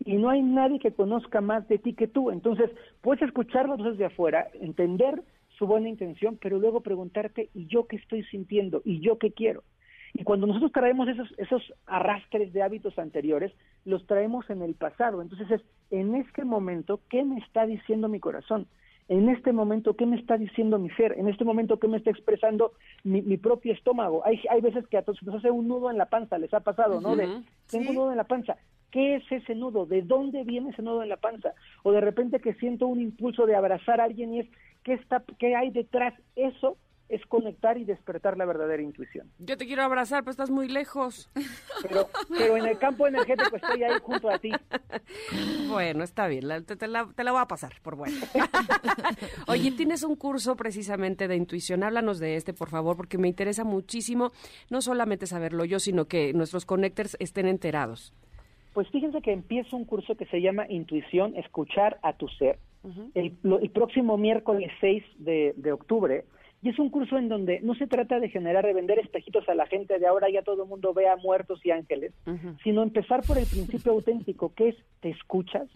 [0.06, 2.30] y no hay nadie que conozca más de ti que tú.
[2.30, 2.68] Entonces,
[3.00, 5.22] puedes escucharlos desde afuera, entender
[5.58, 8.82] su buena intención, pero luego preguntarte, ¿y yo qué estoy sintiendo?
[8.84, 9.62] ¿Y yo qué quiero?
[10.14, 13.52] Y cuando nosotros traemos esos, esos arrastres de hábitos anteriores,
[13.84, 15.20] los traemos en el pasado.
[15.20, 18.68] Entonces es, en este momento, ¿qué me está diciendo mi corazón?
[19.08, 21.18] En este momento, ¿qué me está diciendo mi ser?
[21.18, 24.24] En este momento, ¿qué me está expresando mi, mi propio estómago?
[24.24, 26.60] Hay, hay veces que a todos nos hace un nudo en la panza, les ha
[26.60, 27.14] pasado, ¿no?
[27.16, 27.28] De,
[27.70, 28.56] tengo un nudo en la panza.
[28.90, 29.84] ¿Qué es ese nudo?
[29.84, 31.52] ¿De dónde viene ese nudo en la panza?
[31.82, 34.46] O de repente que siento un impulso de abrazar a alguien y es,
[34.84, 36.14] ¿qué, está, qué hay detrás?
[36.36, 36.76] Eso
[37.08, 39.30] es conectar y despertar la verdadera intuición.
[39.38, 41.30] Yo te quiero abrazar, pero estás muy lejos.
[41.82, 44.50] Pero, pero en el campo energético estoy ahí junto a ti.
[45.68, 48.16] Bueno, está bien, la- te, te la, te la voy a pasar por bueno.
[49.48, 51.82] Oye, tienes un curso precisamente de intuición.
[51.82, 54.32] Háblanos de este, por favor, porque me interesa muchísimo
[54.70, 58.14] no solamente saberlo yo, sino que nuestros connectors estén enterados.
[58.72, 62.58] Pues fíjense que empieza un curso que se llama Intuición, Escuchar a tu Ser,
[63.14, 66.24] el, lo- el próximo miércoles 6 de, de octubre.
[66.62, 69.54] Y es un curso en donde no se trata de generar, de vender espejitos a
[69.54, 72.12] la gente de ahora ya todo el mundo vea muertos y ángeles,
[72.62, 75.68] sino empezar por el principio auténtico, que es te escuchas,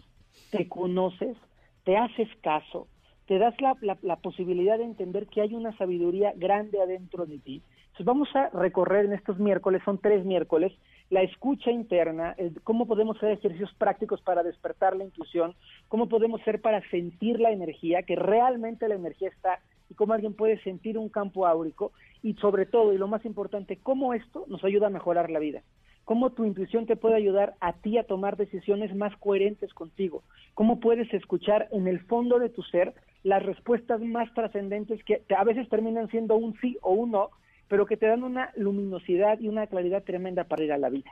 [0.49, 1.37] te conoces,
[1.83, 2.87] te haces caso,
[3.27, 7.37] te das la, la- la posibilidad de entender que hay una sabiduría grande adentro de
[7.37, 7.61] ti.
[7.89, 10.71] Entonces vamos a recorrer en estos miércoles, son tres miércoles,
[11.09, 15.55] la escucha interna, cómo podemos hacer ejercicios prácticos para despertar la intuición,
[15.87, 20.35] cómo podemos hacer para sentir la energía, que realmente la energía está y cómo alguien
[20.35, 21.91] puede sentir un campo áurico
[22.21, 25.63] y sobre todo, y lo más importante, cómo esto nos ayuda a mejorar la vida.
[26.05, 30.23] Cómo tu intuición te puede ayudar a ti a tomar decisiones más coherentes contigo.
[30.55, 32.93] Cómo puedes escuchar en el fondo de tu ser
[33.23, 37.29] las respuestas más trascendentes que a veces terminan siendo un sí o un no,
[37.69, 41.11] pero que te dan una luminosidad y una claridad tremenda para ir a la vida.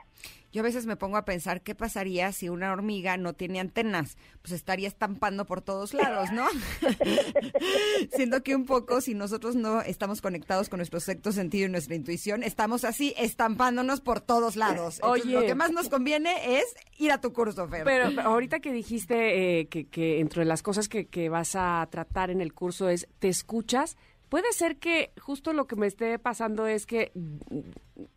[0.50, 4.16] Yo a veces me pongo a pensar qué pasaría si una hormiga no tiene antenas,
[4.42, 6.46] pues estaría estampando por todos lados, ¿no?
[8.12, 11.94] Siendo que un poco si nosotros no estamos conectados con nuestro sexto sentido y nuestra
[11.94, 14.96] intuición, estamos así estampándonos por todos lados.
[14.96, 15.34] Entonces, Oye.
[15.34, 16.64] lo que más nos conviene es
[16.96, 17.84] ir a tu curso, Fer.
[17.84, 21.86] Pero pero ahorita que dijiste eh, que, que entre las cosas que, que vas a
[21.90, 23.96] tratar en el curso es, ¿te escuchas?
[24.28, 27.12] Puede ser que justo lo que me esté pasando es que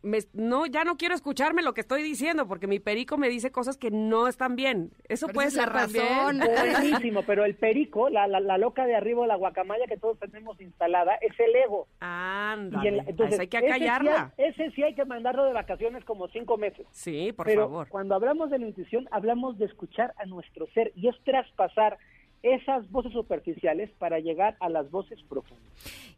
[0.01, 3.51] me- no, ya no quiero escucharme lo que estoy diciendo porque mi perico me dice
[3.51, 4.91] cosas que no están bien.
[5.07, 6.39] Eso Pero puede esa es ser la razón.
[6.81, 10.59] Buenísimo, pero el perico, la, la, la loca de arriba, la guacamaya que todos tenemos
[10.59, 11.87] instalada, es el ego.
[11.93, 14.33] Y Ándale, el- a entonces, hay que ese sí acallarla.
[14.37, 16.85] hay- Ese sí hay que mandarlo de vacaciones como cinco meses.
[16.91, 17.87] Sí, por Pero favor.
[17.89, 21.97] cuando hablamos de la intuición, hablamos de escuchar a nuestro ser y es traspasar
[22.43, 25.63] esas voces superficiales para llegar a las voces profundas.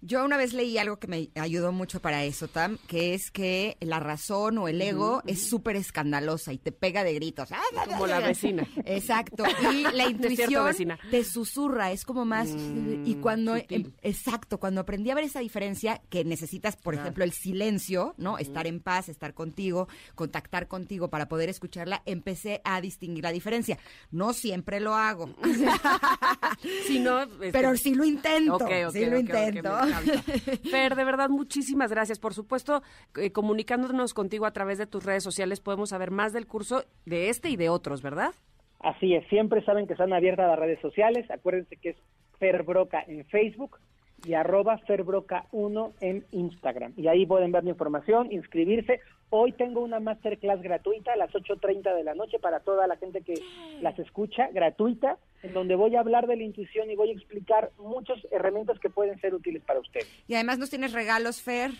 [0.01, 3.77] Yo una vez leí algo que me ayudó mucho para eso, Tam, que es que
[3.79, 7.51] la razón o el ego es súper escandalosa y te pega de gritos.
[7.53, 8.67] ¡Ah, ah, Como la vecina.
[8.85, 9.43] Exacto.
[9.73, 10.99] Y la cierto, intuición vecina.
[11.09, 12.49] te susurra, es como más...
[12.49, 13.57] Mm, y cuando...
[13.57, 13.85] sutil.
[13.85, 18.37] em- exacto, cuando aprendí a ver esa diferencia, que necesitas, por ejemplo, el silencio, ¿no?
[18.37, 23.77] Estar en paz, estar contigo, contactar contigo para poder escucharla, empecé a distinguir la diferencia.
[24.11, 25.29] No siempre lo hago.
[26.87, 29.69] Si no, este, Pero sí lo intento, Ok, ok, sí lo intento.
[30.71, 32.19] Fer, de verdad, muchísimas gracias.
[32.19, 32.81] Por supuesto,
[33.17, 37.29] eh, comunicándonos contigo a través de tus redes sociales, podemos saber más del curso de
[37.29, 38.33] este y de otros, ¿verdad?
[38.79, 41.29] Así es, siempre saben que están abiertas las redes sociales.
[41.31, 41.97] Acuérdense que es
[42.39, 43.79] Ferbroca en Facebook
[44.25, 46.93] y arroba Ferbroca1 en Instagram.
[46.95, 49.01] Y ahí pueden ver mi información, inscribirse.
[49.29, 53.21] Hoy tengo una masterclass gratuita a las 8.30 de la noche para toda la gente
[53.21, 53.33] que
[53.81, 57.71] las escucha, gratuita, en donde voy a hablar de la intuición y voy a explicar
[57.79, 60.07] muchas herramientas que pueden ser útiles para ustedes.
[60.27, 61.71] Y además nos tienes regalos, Fer.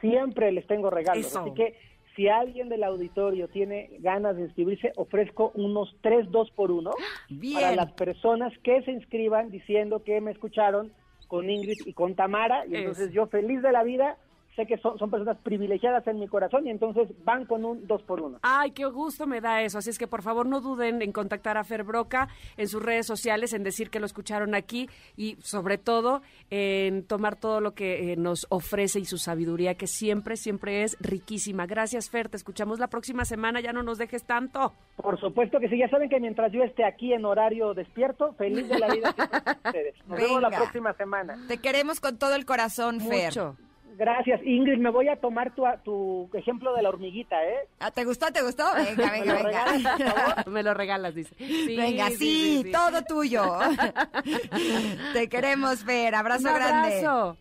[0.00, 1.40] Siempre les tengo regalos, Eso.
[1.40, 1.74] así que
[2.16, 6.90] si alguien del auditorio tiene ganas de inscribirse, ofrezco unos tres dos por uno
[7.28, 7.54] Bien.
[7.54, 10.92] para las personas que se inscriban diciendo que me escucharon
[11.26, 12.66] con Ingrid y con Tamara.
[12.66, 14.16] Y entonces yo feliz de la vida,
[14.56, 18.02] sé que son, son personas privilegiadas en mi corazón y entonces van con un dos
[18.02, 18.38] por uno.
[18.42, 19.78] Ay, qué gusto me da eso.
[19.78, 23.06] Así es que por favor no duden en contactar a Fer Broca en sus redes
[23.06, 28.12] sociales, en decir que lo escucharon aquí y sobre todo en tomar todo lo que
[28.12, 31.66] eh, nos ofrece y su sabiduría, que siempre, siempre es riquísima.
[31.66, 32.28] Gracias, Fer.
[32.28, 33.60] Te escuchamos la próxima semana.
[33.60, 34.72] Ya no nos dejes tanto.
[34.96, 38.68] Por supuesto que sí, ya saben que mientras yo esté aquí en horario despierto, feliz
[38.68, 39.14] de la vida
[39.66, 39.94] ustedes.
[40.06, 40.62] Nos vemos la Venga.
[40.62, 41.36] próxima semana.
[41.46, 43.34] Te queremos con todo el corazón, Fer.
[43.98, 44.78] Gracias, Ingrid.
[44.78, 47.66] Me voy a tomar tu, tu ejemplo de la hormiguita, ¿eh?
[47.80, 48.26] Ah, ¿Te gustó?
[48.32, 48.64] ¿Te gustó?
[48.74, 50.44] Venga, ¿Me venga, lo regalas, por venga.
[50.46, 51.34] Me lo regalas, dice.
[51.38, 53.42] Sí, venga, sí, todo tuyo.
[55.12, 56.14] Te queremos, Fer.
[56.14, 56.98] Abrazo Un grande.
[56.98, 57.36] abrazo.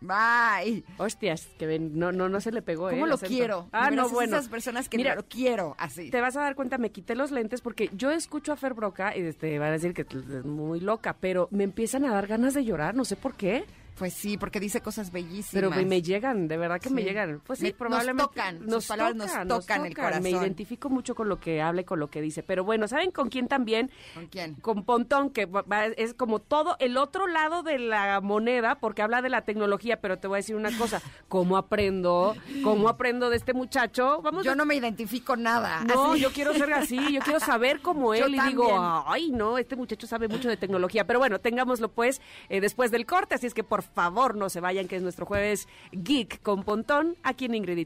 [0.00, 0.82] Bye.
[0.98, 2.94] Hostias, que ven, no, no, no se le pegó, ¿eh?
[2.94, 3.32] ¿Cómo lo acento.
[3.32, 3.68] quiero?
[3.70, 4.36] Ah, no, bueno.
[4.36, 6.10] Esas personas que Mira, lo quiero así.
[6.10, 9.16] Te vas a dar cuenta, me quité los lentes porque yo escucho a Fer Broca
[9.16, 12.52] y este, van a decir que es muy loca, pero me empiezan a dar ganas
[12.54, 13.64] de llorar, no sé por qué,
[13.96, 15.50] Pues sí, porque dice cosas bellísimas.
[15.52, 17.40] pero me, me llegan, de verdad que me llegan.
[17.46, 18.22] Pues sí, Me- nos probablemente.
[18.24, 19.14] tocan, sus palabras
[19.46, 20.22] nos tocan el corazón.
[20.22, 22.42] Me identifico mucho con lo que habla y con lo que dice.
[22.42, 23.90] Pero bueno, ¿saben con quién también?
[24.14, 24.54] ¿Con quién?
[24.56, 29.20] Con Pontón, que va- es como todo el otro lado de la moneda, porque habla
[29.22, 32.34] de la tecnología, pero te voy a decir una cosa, ¿cómo aprendo?
[32.64, 34.20] ¿Cómo aprendo de este muchacho?
[34.22, 35.84] Vamos Yo a no me identifico nada.
[35.84, 36.22] no, así.
[36.22, 39.76] yo quiero ser así, yo quiero saber como Yo él y digo, ay, no, este
[39.76, 41.06] muchacho sabe mucho de tecnología.
[41.06, 44.60] Pero bueno, tengámoslo pues eh, después del corte, así es que por favor no se
[44.60, 47.84] vayan, que es nuestro jueves Geek con Pontón, aquí en Ingrid y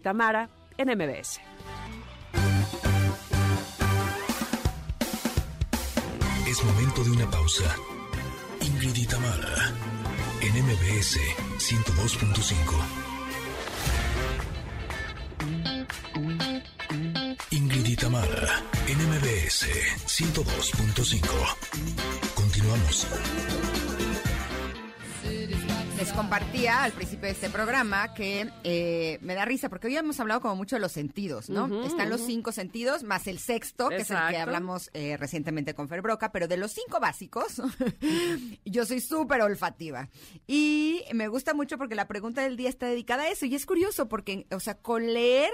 [0.78, 1.40] en MBS.
[6.47, 7.76] Es momento de una pausa.
[8.61, 9.07] Ingrid y
[10.40, 11.18] en MBS
[11.59, 13.07] 102.5.
[17.51, 19.66] Ingrid y Tamara, en MBS
[20.07, 21.26] 102.5.
[22.34, 23.07] Continuamos.
[26.07, 30.20] Les compartía al principio de este programa que eh, me da risa, porque hoy hemos
[30.20, 31.84] hablado como mucho de los sentidos, ¿no?
[31.84, 35.88] Están los cinco sentidos, más el sexto, que es el que hablamos eh, recientemente con
[35.88, 37.61] Fer Broca, pero de los cinco básicos,
[38.64, 40.09] yo soy súper olfativa.
[40.46, 43.66] Y me gusta mucho porque la pregunta del día está dedicada a eso, y es
[43.66, 45.50] curioso, porque, o sea, con leer...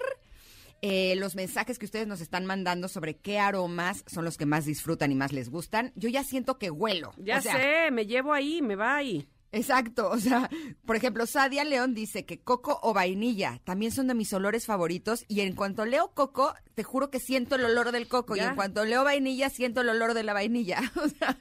[0.83, 4.67] eh, los mensajes que ustedes nos están mandando sobre qué aromas son los que más
[4.67, 7.13] disfrutan y más les gustan, yo ya siento que huelo.
[7.17, 9.27] Ya O sea, sé, me llevo ahí, me va ahí.
[9.53, 10.49] Exacto, o sea,
[10.87, 15.25] por ejemplo, Sadia León dice que coco o vainilla también son de mis olores favoritos
[15.29, 18.55] y en cuanto leo coco, te juro que siento el olor del coco y en
[18.55, 20.81] cuanto leo vainilla, siento el olor de la vainilla.
[21.03, 21.37] O sea,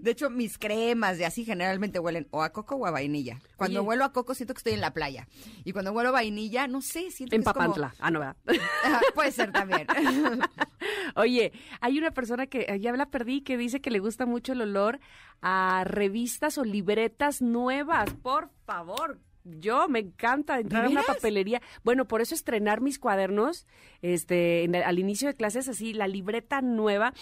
[0.00, 3.40] de hecho, mis cremas de así generalmente huelen o a coco o a vainilla.
[3.56, 3.88] Cuando Oye.
[3.88, 5.26] huelo a coco siento que estoy en la playa
[5.64, 7.94] y cuando huelo a vainilla, no sé, siento En que es como- Papantla.
[7.98, 8.36] Ah, no, ¿verdad?
[9.14, 9.86] Puede ser también.
[11.16, 14.62] Oye, hay una persona que ya la perdí que dice que le gusta mucho el
[14.62, 15.00] olor
[15.42, 18.12] a revistas o libretas nuevas.
[18.22, 19.18] Por favor.
[19.44, 21.62] Yo me encanta entrar a una papelería.
[21.82, 23.66] Bueno, por eso estrenar mis cuadernos,
[24.02, 27.14] este, en al inicio de clases, así, la libreta nueva.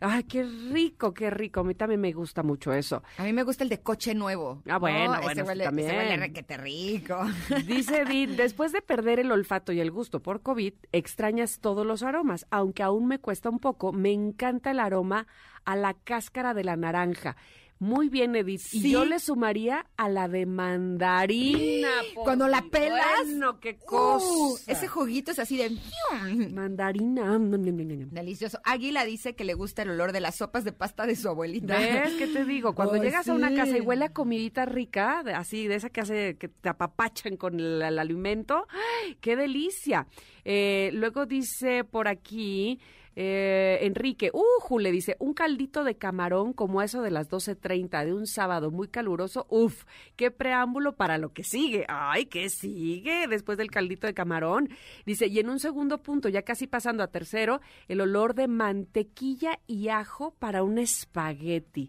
[0.00, 1.60] Ay, qué rico, qué rico.
[1.60, 3.02] A mí también me gusta mucho eso.
[3.16, 4.62] A mí me gusta el de coche nuevo.
[4.68, 5.22] Ah, bueno, ¿no?
[5.22, 5.88] bueno, ese huele, también.
[5.88, 7.18] ese huele requete rico.
[7.66, 12.02] Dice Edith, después de perder el olfato y el gusto por COVID, extrañas todos los
[12.02, 12.46] aromas.
[12.50, 15.26] Aunque aún me cuesta un poco, me encanta el aroma
[15.64, 17.36] a la cáscara de la naranja.
[17.78, 18.62] Muy bien, Edith.
[18.72, 21.88] Y yo le sumaría a la de mandarina.
[22.14, 23.24] por Cuando la pelas.
[23.26, 24.72] Bueno, qué Uh, cosa.
[24.72, 25.76] ese juguito es así de...
[26.52, 27.38] Mandarina.
[27.38, 28.58] Delicioso.
[28.64, 31.78] Águila dice que le gusta el olor de las sopas de pasta de su abuelita.
[31.78, 32.74] ¿Ves qué te digo?
[32.74, 36.36] Cuando llegas a una casa y huele a comidita rica, así de esa que hace
[36.38, 38.66] que te apapachan con el, el alimento,
[39.04, 40.06] ¡ay, ¡qué delicia!
[40.44, 42.80] Eh, luego dice por aquí
[43.16, 44.78] eh, Enrique, ¡uh!
[44.78, 48.88] Le dice, un caldito de camarón como eso de las 12.30 de un sábado muy
[48.88, 49.84] caluroso, ¡uf!
[50.16, 51.86] ¡Qué preámbulo para lo que sigue!
[51.88, 54.68] ¡Ay, qué sigue después del caldito de camarón!
[55.06, 59.60] Dice, y en un segundo punto, ya casi pasando a tercero, el olor de mantequilla
[59.66, 61.88] y ajo para un espagueti.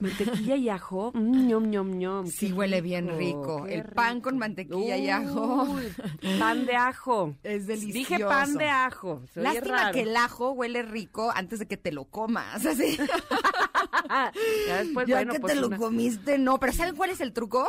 [0.00, 2.26] Mantequilla y ajo, mm, ñom, ñom, ñom.
[2.28, 3.64] Sí, huele bien rico.
[3.64, 5.76] qué El pan con mantequilla y ajo.
[6.38, 7.34] Pan de ajo.
[7.42, 8.28] Es Dije delicioso.
[8.28, 9.22] pan de ajo.
[9.32, 9.92] se Lástima raro.
[9.94, 12.64] que el ajo huele rico antes de que te lo comas.
[12.64, 12.96] Así.
[14.68, 16.58] ya después, ya bueno, que pues te lo comiste, no.
[16.58, 17.66] Pero ¿saben cuál es el truco?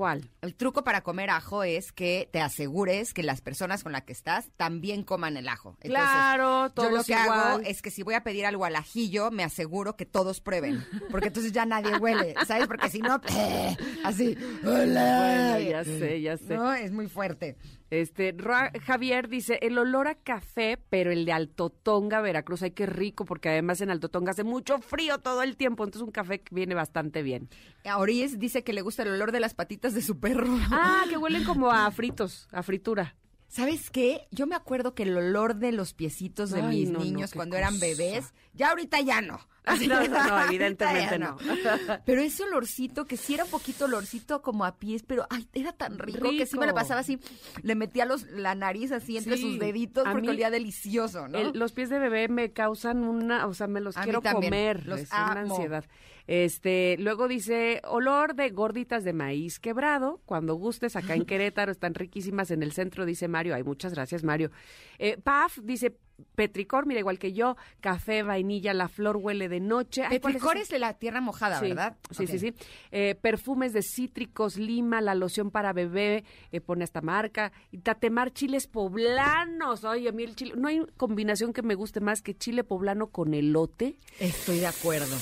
[0.00, 0.30] ¿Cuál?
[0.40, 4.14] El truco para comer ajo es que te asegures que las personas con las que
[4.14, 5.76] estás también coman el ajo.
[5.82, 8.76] Entonces, claro, Yo todos lo que hago es que si voy a pedir algo al
[8.76, 10.82] ajillo, me aseguro que todos prueben.
[11.10, 12.66] Porque entonces ya nadie huele, ¿sabes?
[12.66, 13.20] Porque si no,
[14.02, 15.50] así, hola.
[15.52, 16.54] Bueno, ya sé, ya sé.
[16.54, 17.58] No, es muy fuerte.
[17.90, 22.86] Este, Ra- Javier dice, el olor a café, pero el de Altotonga, Veracruz, ay, qué
[22.86, 26.54] rico, porque además en Altotonga hace mucho frío todo el tiempo, entonces un café que
[26.54, 27.48] viene bastante bien.
[27.84, 30.56] Auris dice que le gusta el olor de las patitas de su perro.
[30.70, 33.16] Ah, que huelen como a fritos, a fritura.
[33.48, 34.28] ¿Sabes qué?
[34.30, 37.56] Yo me acuerdo que el olor de los piecitos de Ay, mis no, niños cuando
[37.56, 39.40] eran bebés, ya ahorita ya no.
[39.66, 41.36] No, no, no, evidentemente no.
[42.06, 45.72] Pero ese olorcito, que sí era un poquito olorcito como a pies, pero ay, era
[45.72, 46.76] tan rico, que sí me lo Rico.
[46.76, 47.18] pasaba así,
[47.62, 51.38] le metía los, la nariz así entre Sí, sus deditos porque mí olía delicioso, ¿no?
[51.38, 54.86] El- los pies de bebé me causan una, o sea, me los A quiero comer,
[54.86, 55.84] los es una ansiedad.
[56.26, 61.94] Este, luego dice, olor de gorditas de maíz quebrado, cuando gustes, acá en Querétaro, están
[61.94, 63.54] riquísimas en el centro, dice Mario.
[63.54, 64.50] Ay, muchas gracias, Mario.
[64.98, 65.96] Eh, Paf dice,
[66.34, 70.02] Petricor, mira, igual que yo, café, vainilla, la flor huele de noche.
[70.02, 71.96] Ay, ¿cuál es Petricor es de la tierra mojada, Sí, ¿verdad?
[72.10, 72.54] Sí, sí, sí.
[72.90, 77.52] Eh, perfumes de cítricos, lima, la loción para bebé, eh, pone esta marca.
[77.70, 79.84] Y tatemar chiles poblanos.
[79.84, 83.08] Oye, a mí el chile, no hay combinación que me guste más que chile poblano
[83.08, 83.96] con elote.
[84.18, 85.16] Estoy de acuerdo.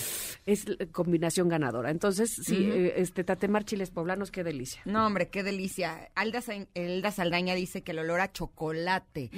[0.49, 1.91] Es combinación ganadora.
[1.91, 4.81] Entonces, sí, eh, este tatemar chiles poblanos, qué delicia.
[4.87, 6.11] No, hombre, qué delicia.
[6.15, 6.41] Alda,
[6.73, 9.31] Elda Saldaña dice que el olor a chocolate.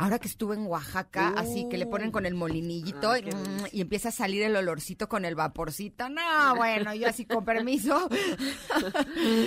[0.00, 3.80] Ahora que estuve en Oaxaca, así que le ponen con el molinillito y, mm, y
[3.80, 6.08] empieza a salir el olorcito con el vaporcito.
[6.08, 6.20] No,
[6.56, 8.08] bueno, yo así con permiso.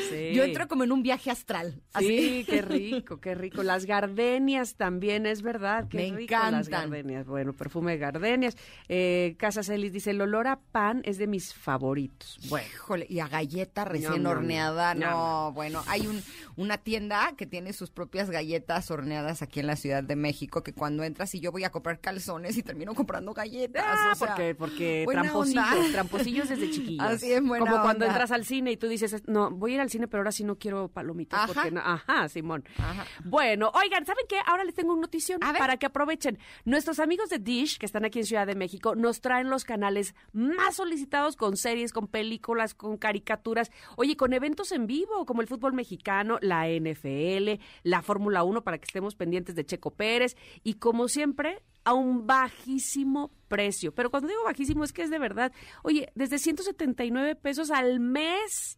[0.10, 0.32] Sí.
[0.34, 1.82] Yo entro como en un viaje astral.
[1.94, 2.08] Así.
[2.08, 3.64] Sí, qué rico, qué rico.
[3.64, 6.90] Las gardenias también, es verdad, qué Me rico las encantan.
[6.92, 7.26] gardenias.
[7.28, 8.56] Bueno, perfume de gardenias.
[8.88, 12.38] Eh, Casa Celis dice, el olor a pan es de mis favoritos.
[12.49, 16.22] Bueno, Híjole, y a galleta recién ñam, horneada, no, bueno, hay un,
[16.56, 20.74] una tienda que tiene sus propias galletas horneadas aquí en la Ciudad de México, que
[20.74, 24.28] cuando entras y yo voy a comprar calzones y termino comprando galletas, Ah, o sea,
[24.28, 27.08] porque, porque tramposillos, tramposillos desde chiquillos.
[27.08, 29.82] Así es, buena Como cuando entras al cine y tú dices, no, voy a ir
[29.82, 31.40] al cine, pero ahora sí no quiero palomitas.
[31.40, 31.54] Ajá.
[31.54, 31.82] Porque no.
[31.84, 32.64] Ajá, Simón.
[32.78, 33.04] Ajá.
[33.26, 34.38] Bueno, oigan, ¿saben qué?
[34.45, 36.38] Ahora les tengo una notición para que aprovechen.
[36.66, 40.14] Nuestros amigos de Dish, que están aquí en Ciudad de México, nos traen los canales
[40.34, 43.72] más solicitados con series, con películas, con caricaturas.
[43.95, 48.77] Oye, con eventos en vivo, como el fútbol mexicano, la NFL, la Fórmula 1, para
[48.77, 50.35] que estemos pendientes de Checo Pérez.
[50.64, 53.94] Y como siempre, a un bajísimo precio.
[53.94, 55.52] Pero cuando digo bajísimo es que es de verdad.
[55.84, 58.77] Oye, desde 179 pesos al mes.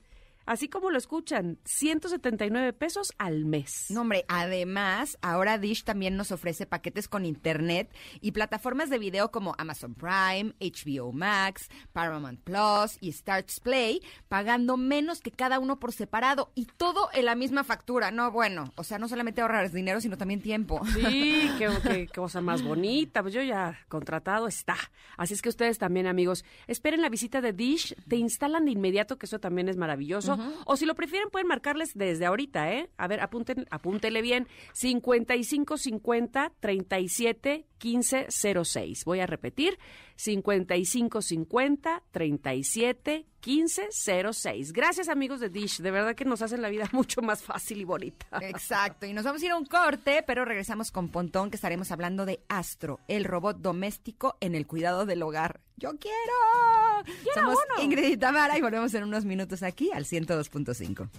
[0.50, 3.86] Así como lo escuchan, 179 pesos al mes.
[3.90, 9.30] No, hombre, además, ahora Dish también nos ofrece paquetes con internet y plataformas de video
[9.30, 15.80] como Amazon Prime, HBO Max, Paramount Plus y Starz Play, pagando menos que cada uno
[15.80, 18.10] por separado y todo en la misma factura.
[18.10, 20.82] No, bueno, o sea, no solamente ahorrar dinero, sino también tiempo.
[20.96, 23.22] Sí, qué, qué cosa más bonita.
[23.22, 24.78] Pues yo ya contratado está.
[25.16, 29.20] Así es que ustedes también, amigos, esperen la visita de Dish, te instalan de inmediato,
[29.20, 30.39] que eso también es maravilloso.
[30.66, 32.90] O si lo prefieren, pueden marcarles desde ahorita, ¿eh?
[32.98, 34.48] A ver, apunten, apúntele bien.
[34.74, 38.28] 5550 37 15
[38.64, 39.06] 06.
[39.06, 39.80] Voy a repetir.
[40.16, 44.74] 5550 37 15 06.
[44.74, 45.80] Gracias, amigos de Dish.
[45.80, 48.28] De verdad que nos hacen la vida mucho más fácil y bonita.
[48.42, 51.92] Exacto, y nos vamos a ir a un corte, pero regresamos con Pontón, que estaremos
[51.92, 55.62] hablando de Astro, el robot doméstico en el cuidado del hogar.
[55.78, 57.16] ¡Yo quiero!
[57.34, 61.10] Somos Ingrid y Tamara y volvemos en unos minutos aquí al 102.5.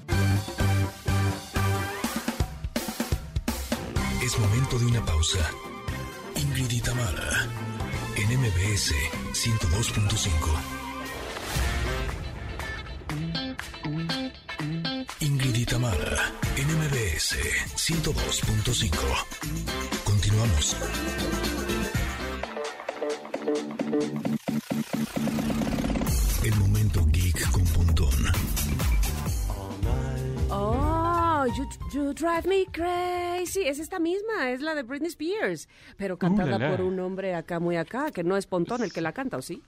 [4.22, 5.50] Es momento de una pausa.
[6.36, 7.48] Ingrid y Tamara,
[8.16, 8.94] en MBS
[9.32, 10.79] 102.5.
[15.60, 17.36] y Tamara, en MBS
[17.76, 18.96] 102.5.
[20.04, 20.76] Continuamos.
[26.42, 28.32] El momento geek con Pontón.
[30.48, 30.89] Oh,
[31.46, 33.62] you, you drive me crazy.
[33.66, 36.76] Es esta misma, es la de Britney Spears, pero cantada Uh, la, la.
[36.76, 39.42] por un hombre acá muy acá, que no es Pontón el que la canta, ¿o
[39.42, 39.62] sí?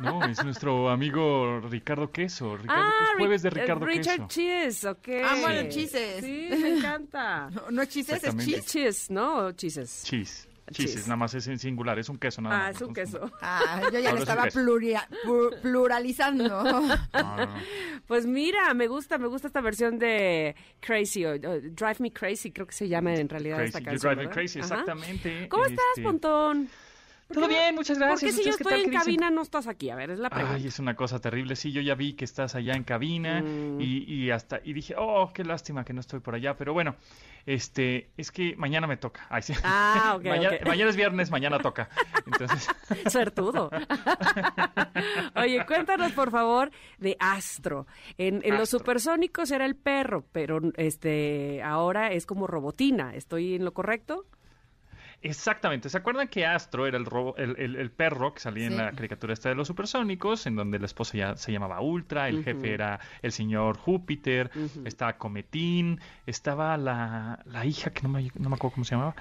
[0.00, 2.56] No, es nuestro amigo Ricardo Queso.
[2.56, 4.28] Ricardo, ah, es jueves de Ri- Ricardo Richard Queso.
[4.28, 5.08] Cheese, ok.
[5.28, 6.24] Amo los chises.
[6.24, 7.50] Sí, me encanta.
[7.54, 8.64] No, no es chistes, es chis.
[8.66, 9.52] Cheese, ¿no?
[9.52, 10.02] Chises.
[10.04, 10.48] Cheese.
[10.70, 10.92] Cheese.
[10.94, 12.76] Cheese, nada más es en singular, es un queso nada Ah, más.
[12.76, 13.32] es un Entonces, queso.
[13.42, 14.60] Ah, yo ya es estaba queso.
[14.60, 15.08] pluria-
[15.62, 16.48] pluralizando.
[16.64, 17.54] no, no, no.
[18.06, 22.50] Pues mira, me gusta, me gusta esta versión de Crazy, o, o Drive Me Crazy,
[22.52, 24.00] creo que se llama en realidad Crazy, esta You canción.
[24.10, 24.34] Drive Me ¿verdad?
[24.34, 24.66] Crazy, Ajá.
[24.68, 25.48] exactamente.
[25.48, 26.68] ¿Cómo estás, Este, Pontón?
[27.30, 28.20] ¿Por Todo bien, muchas gracias.
[28.20, 29.88] ¿Por qué si yo ¿Ustedes qué estoy en cabina no estás aquí?
[29.90, 30.56] A ver, es la pregunta.
[30.56, 31.54] Ay, es una cosa terrible.
[31.54, 33.80] Sí, yo ya vi que estás allá en cabina Mm.
[33.80, 36.56] y, y hasta y dije, oh, qué lástima que no estoy por allá.
[36.56, 36.96] Pero bueno,
[37.46, 39.26] este, es que mañana me toca.
[39.30, 39.52] Ay, sí.
[39.62, 41.88] Ah, ok, mañana, es viernes, mañana toca.
[42.26, 42.68] Entonces,
[43.12, 43.70] Suertudo.
[45.36, 47.86] Oye, cuéntanos por favor de Astro.
[48.18, 53.14] En, en los supersónicos era el perro, pero este ahora es como robotina.
[53.14, 54.26] ¿Estoy en lo correcto?
[55.22, 55.88] Exactamente.
[55.90, 58.92] ¿Se acuerdan que Astro era el, robo- el, el- el perro que salía en la
[58.92, 62.72] caricatura esta de los supersónicos, en donde la esposa ya se llamaba Ultra, el jefe
[62.72, 64.50] era el señor Júpiter,
[64.84, 69.14] estaba Cometín, estaba la, la hija que no me, no me acuerdo cómo se llamaba.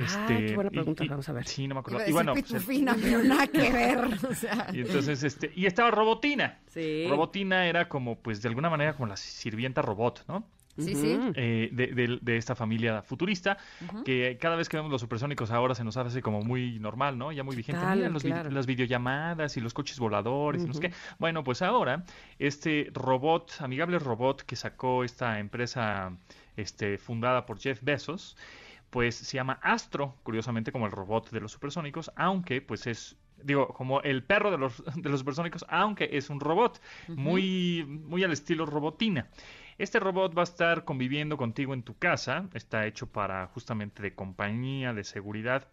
[0.00, 1.46] Ah, qué buena pregunta, vamos a ver.
[1.48, 2.06] Sí, no me acuerdo.
[2.06, 3.98] Y bueno, pues, pitufina, pero nada que ver.
[4.30, 6.58] O sea, y entonces, este, y estaba Robotina.
[6.68, 7.06] Sí.
[7.08, 10.44] Robotina era como, pues, de alguna manera como la sirvienta robot, ¿no?
[10.78, 11.14] Sí, sí.
[11.14, 11.32] Ujú.
[11.34, 13.58] eh, de, de- de esta familia futurista,
[14.04, 17.32] que cada vez que vemos los supersónicos ahora se nos hace como muy normal, ¿no?
[17.32, 17.80] Ya muy vigente.
[17.96, 18.50] Mira, los vi- claro.
[18.50, 20.92] las videollamadas y los coches voladores y no sé qué.
[21.18, 22.04] Bueno, pues ahora,
[22.38, 26.12] este robot, amigable robot que sacó esta empresa
[26.56, 28.36] este, fundada por Jeff Bezos,
[28.90, 33.68] pues se llama Astro, curiosamente como el robot de los supersónicos, aunque pues es digo,
[33.68, 38.32] como el perro de los, de los supersónicos, aunque es un robot, muy, muy al
[38.32, 39.28] estilo robotina.
[39.78, 44.12] Este robot va a estar conviviendo contigo en tu casa, está hecho para justamente de
[44.12, 45.68] compañía, de seguridad.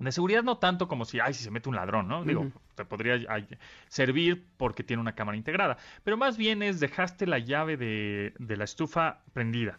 [0.00, 2.24] De seguridad no tanto como si, ay, si se mete un ladrón, ¿no?
[2.24, 3.46] Digo, te podría ay,
[3.88, 5.76] servir porque tiene una cámara integrada.
[6.02, 9.78] Pero más bien es dejaste la llave de, de la estufa prendida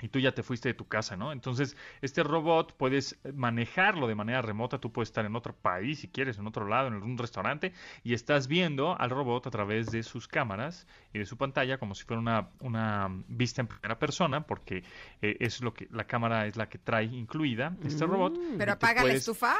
[0.00, 1.32] y tú ya te fuiste de tu casa, ¿no?
[1.32, 6.08] Entonces, este robot puedes manejarlo de manera remota, tú puedes estar en otro país, si
[6.08, 7.72] quieres, en otro lado, en un restaurante,
[8.02, 11.94] y estás viendo al robot a través de sus cámaras y de su pantalla como
[11.94, 14.84] si fuera una, una vista en primera persona, porque
[15.22, 18.38] eh, es lo que la cámara es la que trae incluida este robot.
[18.58, 19.56] ¿Pero y tú apaga la puedes- estufa?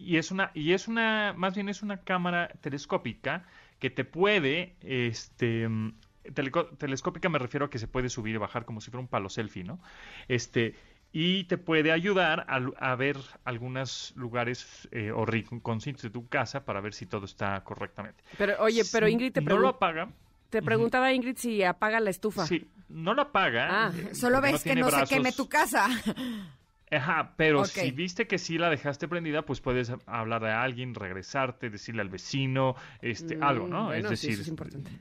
[0.00, 3.44] y es una y es una más bien es una cámara telescópica
[3.80, 5.92] que te puede este mm,
[6.32, 9.28] telescópica me refiero a que se puede subir y bajar como si fuera un palo
[9.28, 9.80] selfie no
[10.28, 10.74] este
[11.12, 16.80] y te puede ayudar a, ver algunos lugares eh, o rinconcitos de tu casa para
[16.80, 18.22] ver si todo está correctamente.
[18.36, 20.10] Pero, oye, pero Ingrid te, no lo apaga.
[20.50, 22.46] te preguntaba Ingrid si apaga la estufa.
[22.46, 23.86] Sí, no lo apaga.
[23.86, 25.88] Ah, eh, Solo ves que no se queme tu casa.
[26.90, 31.70] Ajá, pero si viste que sí la dejaste prendida, pues puedes hablar a alguien, regresarte,
[31.70, 33.84] decirle al vecino, este, Mm, algo, ¿no?
[33.86, 34.52] bueno, es decir, es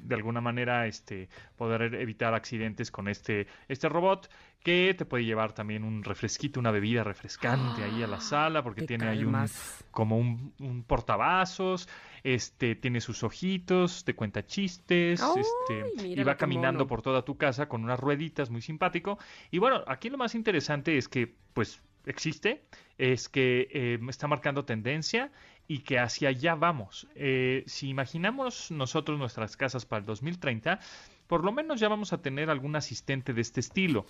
[0.01, 4.29] de alguna manera, este, poder evitar accidentes con este, este robot
[4.63, 8.81] que te puede llevar también un refresquito, una bebida refrescante ahí a la sala, porque
[8.81, 9.83] tiene ahí un, calmas.
[9.91, 11.87] como un, un portavasos,
[12.23, 16.87] este, tiene sus ojitos, te cuenta chistes, ¡Ay, este, y va caminando mono!
[16.87, 19.17] por toda tu casa con unas rueditas, muy simpático.
[19.51, 21.76] Y bueno, aquí lo más interesante es que, pues,
[22.07, 22.63] existe,
[22.97, 25.31] es que eh, está marcando tendencia
[25.67, 27.07] y que hacia allá vamos.
[27.15, 30.79] Eh, si imaginamos nosotros nuestras casas para el 2030,
[31.27, 34.05] por lo menos ya vamos a tener algún asistente de este estilo.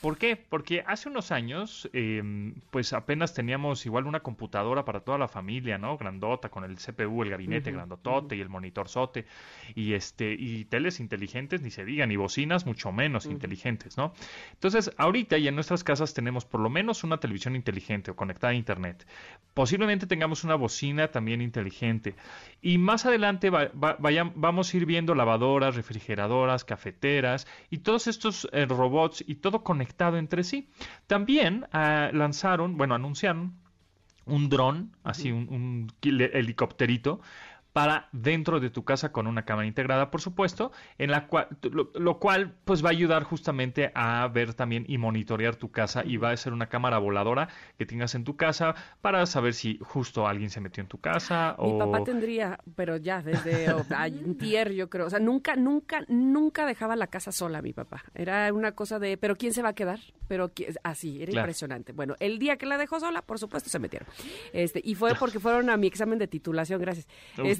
[0.00, 0.34] ¿Por qué?
[0.36, 2.22] Porque hace unos años, eh,
[2.70, 5.98] pues apenas teníamos igual una computadora para toda la familia, ¿no?
[5.98, 9.26] Grandota, con el CPU, el gabinete grandotote y el monitorzote,
[9.74, 14.14] y este, y teles inteligentes, ni se digan, y bocinas mucho menos inteligentes, ¿no?
[14.52, 18.52] Entonces, ahorita ya en nuestras casas tenemos por lo menos una televisión inteligente o conectada
[18.52, 19.06] a internet.
[19.52, 22.14] Posiblemente tengamos una bocina también inteligente.
[22.62, 23.98] Y más adelante va- va-
[24.34, 30.16] vamos a ir viendo lavadoras, refrigeradoras, cafeteras y todos estos eh, robots y todo conectado
[30.16, 30.68] entre sí.
[31.06, 33.54] También ah, lanzaron, bueno, anunciaron
[34.26, 37.20] un dron, así un, un helicópterito,
[37.72, 41.90] para dentro de tu casa con una cámara integrada, por supuesto, en la cual, lo,
[41.94, 46.16] lo cual pues va a ayudar justamente a ver también y monitorear tu casa y
[46.16, 47.48] va a ser una cámara voladora
[47.78, 51.54] que tengas en tu casa para saber si justo alguien se metió en tu casa
[51.60, 55.06] Mi o papá tendría, pero ya desde o- antier, yo creo.
[55.06, 58.02] O sea, nunca, nunca, nunca dejaba la casa sola mi papá.
[58.14, 60.00] Era una cosa de, ¿pero quién se va a quedar?
[60.28, 60.50] Pero
[60.84, 61.46] así, era Claro.
[61.46, 61.92] impresionante.
[61.92, 64.08] Bueno, el día que la dejó sola, por supuesto, se metieron.
[64.52, 67.06] Este, y fue porque fueron a mi examen de titulación, gracias.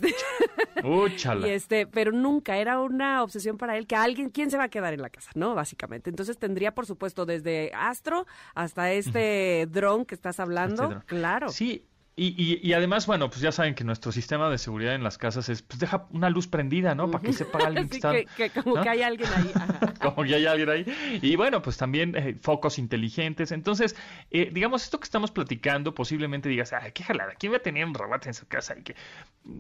[0.02, 4.64] Este, y este, pero nunca era una obsesión para él que alguien, ¿quién se va
[4.64, 5.30] a quedar en la casa?
[5.34, 5.54] ¿No?
[5.54, 6.10] Básicamente.
[6.10, 10.90] Entonces tendría, por supuesto, desde Astro hasta este dron que estás hablando.
[10.90, 11.04] Este.
[11.06, 11.48] Claro.
[11.50, 11.84] Sí,
[12.22, 15.16] y, y, y además, bueno, pues ya saben que nuestro sistema de seguridad en las
[15.16, 17.10] casas es, pues deja una luz prendida, ¿no?
[17.10, 18.12] Para que sepa alguien que está...
[18.12, 18.82] que, que como ¿no?
[18.82, 19.50] que hay alguien ahí.
[20.02, 21.20] Como que hay alguien ahí.
[21.22, 23.52] Y bueno, pues también eh, focos inteligentes.
[23.52, 23.96] Entonces,
[24.30, 27.86] eh, digamos, esto que estamos platicando, posiblemente digas, ay, qué jalada, ¿quién va a tener
[27.86, 28.76] un robot en su casa?
[28.78, 28.96] Y que...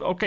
[0.00, 0.24] Ok,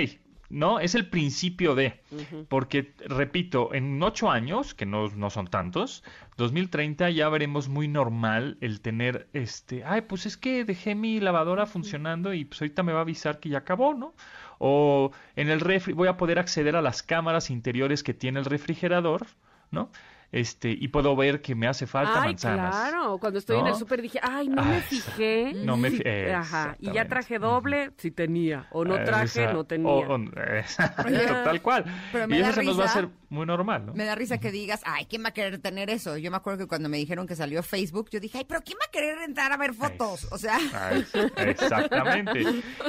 [0.54, 2.00] no, es el principio de,
[2.48, 6.04] porque, repito, en ocho años, que no, no son tantos,
[6.38, 11.66] 2030 ya veremos muy normal el tener, este, ay, pues es que dejé mi lavadora
[11.66, 14.14] funcionando y pues ahorita me va a avisar que ya acabó, ¿no?
[14.60, 18.46] O en el refri voy a poder acceder a las cámaras interiores que tiene el
[18.46, 19.26] refrigerador,
[19.72, 19.90] ¿no?
[20.34, 22.76] Este, y puedo ver que me hace falta Ay, manzanas.
[22.76, 23.20] claro.
[23.20, 25.54] Cuando estoy en el súper dije, ay, no me Ay, fijé.
[25.64, 26.76] no me Sí, fi- Ajá.
[26.80, 28.66] Y ya traje doble, sí tenía.
[28.72, 29.92] O no Eh, traje, esa- no tenía.
[29.92, 30.20] o-
[31.44, 31.86] tal cual.
[32.12, 33.00] pero me Y da eso se nos va a risa.
[33.00, 33.94] hacer muy normal, ¿no?
[33.94, 36.18] Me da risa que digas, ay, ¿quién va a querer tener eso?
[36.18, 38.78] Yo me acuerdo que cuando me dijeron que salió Facebook, yo dije, ay, pero ¿quién
[38.82, 40.28] va a querer entrar a ver fotos?
[40.32, 40.58] O sea,
[40.92, 42.42] es- Exactamente.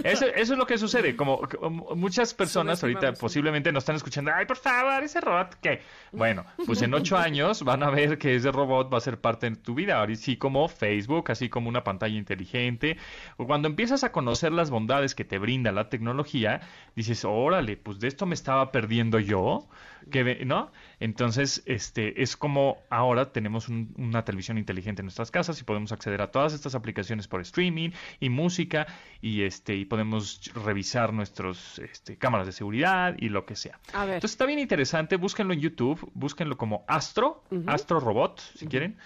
[0.05, 1.17] Eso, eso es lo que sucede.
[1.17, 5.81] Como, como muchas personas ahorita posiblemente nos están escuchando, ay, por favor, ese robot, ¿qué?
[6.13, 9.49] Bueno, pues en ocho años van a ver que ese robot va a ser parte
[9.51, 12.97] de tu vida, ahora sí como Facebook, así como una pantalla inteligente.
[13.37, 16.61] O Cuando empiezas a conocer las bondades que te brinda la tecnología,
[16.97, 19.67] dices, órale, pues de esto me estaba perdiendo yo,
[20.11, 20.71] que ve- ¿no?
[21.01, 25.93] Entonces, este, es como ahora tenemos un- una televisión inteligente en nuestras casas y podemos
[25.93, 27.91] acceder a todas estas aplicaciones por streaming
[28.21, 28.87] y música
[29.21, 33.79] y este y podemos revisar nuestros este, cámaras de seguridad y lo que sea.
[33.93, 34.15] A ver.
[34.17, 38.97] Entonces está bien interesante, búsquenlo en YouTube, búsquenlo como Astro, Astro Robot, si quieren,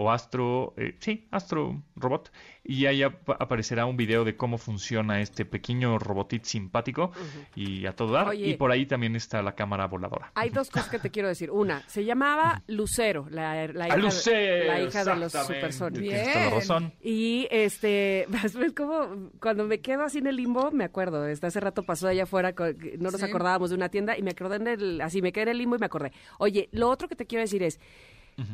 [0.00, 2.30] o Astro, eh, sí, Astro Robot,
[2.62, 7.10] y ahí ap- aparecerá un video de cómo funciona este pequeño robotito simpático
[7.56, 8.28] y a todo dar.
[8.28, 8.46] Oye.
[8.50, 10.30] Y por ahí también está la cámara voladora.
[10.36, 11.50] Hay dos cosas que te quiero decir.
[11.50, 16.70] Una, se llamaba Lucero, la, la hija, Lucero, la hija de los supersónicos.
[17.00, 21.58] Y este, es como cuando me quedo así en el limbo, me acuerdo, este, hace
[21.58, 22.54] rato pasó allá afuera,
[22.98, 23.24] no nos Sí.
[23.24, 25.74] acordábamos de una tienda y me acordé en el, así me quedé en el limbo
[25.74, 26.12] y me acordé.
[26.38, 27.80] Oye, lo otro que te quiero decir es,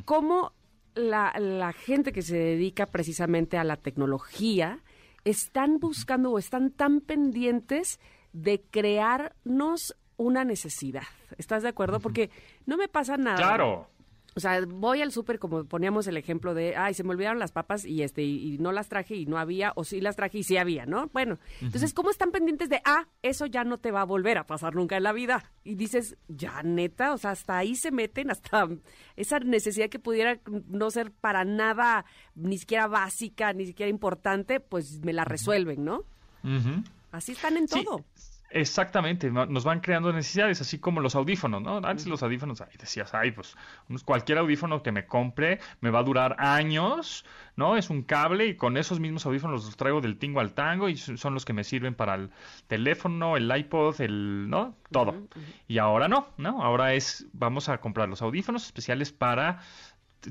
[0.07, 0.53] ¿cómo
[0.95, 4.81] la, la gente que se dedica precisamente a la tecnología
[5.25, 8.01] están buscando o están tan pendientes
[8.33, 11.05] de crearnos una necesidad?
[11.39, 12.01] ¿Estás de acuerdo?
[12.01, 12.31] Porque
[12.67, 13.37] no me pasa nada.
[13.37, 13.89] Claro.
[14.37, 17.53] O sea, voy al súper como poníamos el ejemplo de, ay, se me olvidaron las
[17.53, 20.39] papas y este y, y no las traje y no había, o sí las traje
[20.39, 21.09] y sí había, ¿no?
[21.13, 24.47] Bueno, entonces, ¿cómo están pendientes de, ah, eso ya no te va a volver a
[24.47, 25.45] pasar nunca en la vida?
[25.63, 28.69] Y dices, ya neta, o sea, hasta ahí se meten, hasta
[29.17, 32.05] esa necesidad que pudiera no ser para nada,
[32.35, 36.03] ni siquiera básica, ni siquiera importante, pues me la resuelven, ¿no?
[37.13, 38.05] Así están en Sí, todo.
[38.57, 41.79] Exactamente, no- nos van creando necesidades, así como los audífonos, ¿no?
[41.79, 43.57] Antes los audífonos, ahí decías, ay, pues
[44.05, 47.25] cualquier audífono que me compre me va a durar años,
[47.57, 47.77] ¿no?
[47.77, 50.97] Es un cable y con esos mismos audífonos los traigo del tingo al tango y
[50.97, 52.31] son son los que me sirven para el
[52.69, 54.77] teléfono, el iPod, el, ¿no?
[54.93, 55.17] Todo.
[55.67, 56.63] Y ahora no, ¿no?
[56.63, 59.59] Ahora es, vamos a comprar los audífonos especiales para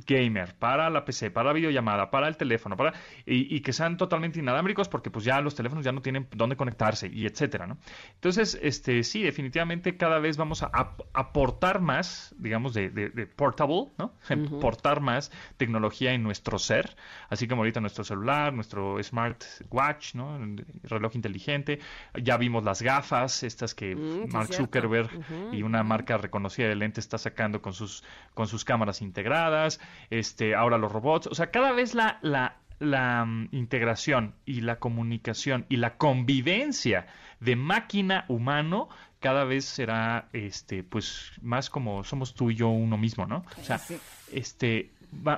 [0.05, 2.93] gamer, para la PC, para la videollamada, para el teléfono, para
[3.25, 6.55] y, y que sean totalmente inalámbricos porque pues ya los teléfonos ya no tienen dónde
[6.55, 7.77] conectarse y etcétera, ¿no?
[8.15, 13.27] Entonces, este sí, definitivamente cada vez vamos a ap- aportar más, digamos, de, de- de
[13.27, 14.13] portable, ¿no?
[14.59, 16.95] Portar más tecnología en nuestro ser,
[17.29, 20.35] así como ahorita nuestro celular, nuestro smartwatch, ¿no?
[20.37, 21.79] El reloj inteligente,
[22.21, 24.53] ya vimos las gafas, estas que Mm, Mark.
[24.53, 25.09] Zuckerberg
[25.51, 28.03] y una marca reconocida de lentes está sacando con sus
[28.33, 29.79] con sus cámaras integradas,
[30.09, 34.77] este, ahora los robots, o sea, cada vez la, la, la mm, integración y la
[34.77, 37.07] comunicación y la convivencia
[37.39, 38.89] de máquina humano
[39.19, 43.45] cada vez será este pues más como somos tú y yo uno mismo, ¿no?
[43.59, 43.97] O sea, Sí.
[44.31, 44.91] este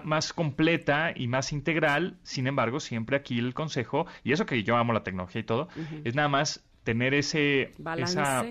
[0.03, 4.77] más completa y más integral, sin embargo, siempre aquí el consejo, y eso que yo
[4.77, 5.67] amo la tecnología y todo,
[6.05, 8.13] es nada más tener ese Balance.
[8.21, 8.45] esa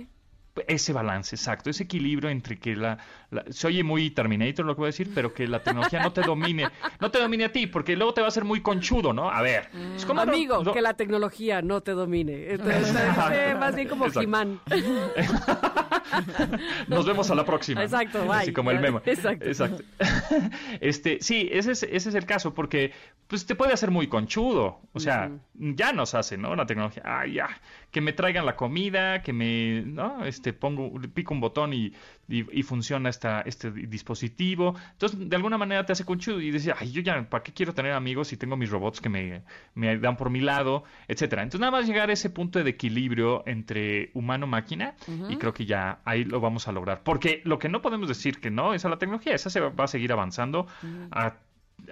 [0.68, 2.98] ese balance, exacto, ese equilibrio entre que la,
[3.30, 6.12] la- se oye muy Terminator lo que voy a decir, pero que la tecnología no
[6.12, 6.68] te domine,
[7.00, 9.30] no te domine a ti, porque luego te va a ser muy conchudo, ¿no?
[9.30, 12.52] A ver, es como no- Amigo, no- que la tecnología no te domine.
[12.52, 14.20] Entonces, este, más bien como Exacto.
[14.20, 14.60] Jimán.
[16.88, 17.82] Nos vemos a la próxima.
[17.82, 18.36] Exacto, bye.
[18.42, 19.00] Así como el memo.
[19.04, 19.44] Exacto.
[20.80, 22.92] Este, sí, ese es, ese es el caso, porque
[23.26, 24.80] pues te puede hacer muy conchudo.
[24.92, 26.54] O sea, ya nos hace, ¿no?
[26.56, 27.02] La tecnología.
[27.04, 27.48] Ah, ya.
[27.94, 30.24] Que me traigan la comida, que me, ¿no?
[30.24, 31.92] Este, pongo, pico un botón y,
[32.28, 34.74] y, y funciona esta, este dispositivo.
[34.90, 37.72] Entonces, de alguna manera te hace conchudo y dices, ay, yo ya, ¿para qué quiero
[37.72, 39.42] tener amigos si tengo mis robots que me,
[39.76, 41.42] me dan por mi lado, etcétera?
[41.42, 44.94] Entonces, nada más llegar a ese punto de equilibrio entre humano-máquina
[45.30, 47.02] y creo que ya ahí lo vamos a lograr.
[47.04, 49.68] Porque lo que no podemos decir que no es a la tecnología, esa se va,
[49.68, 50.66] va a seguir avanzando
[51.12, 51.36] a,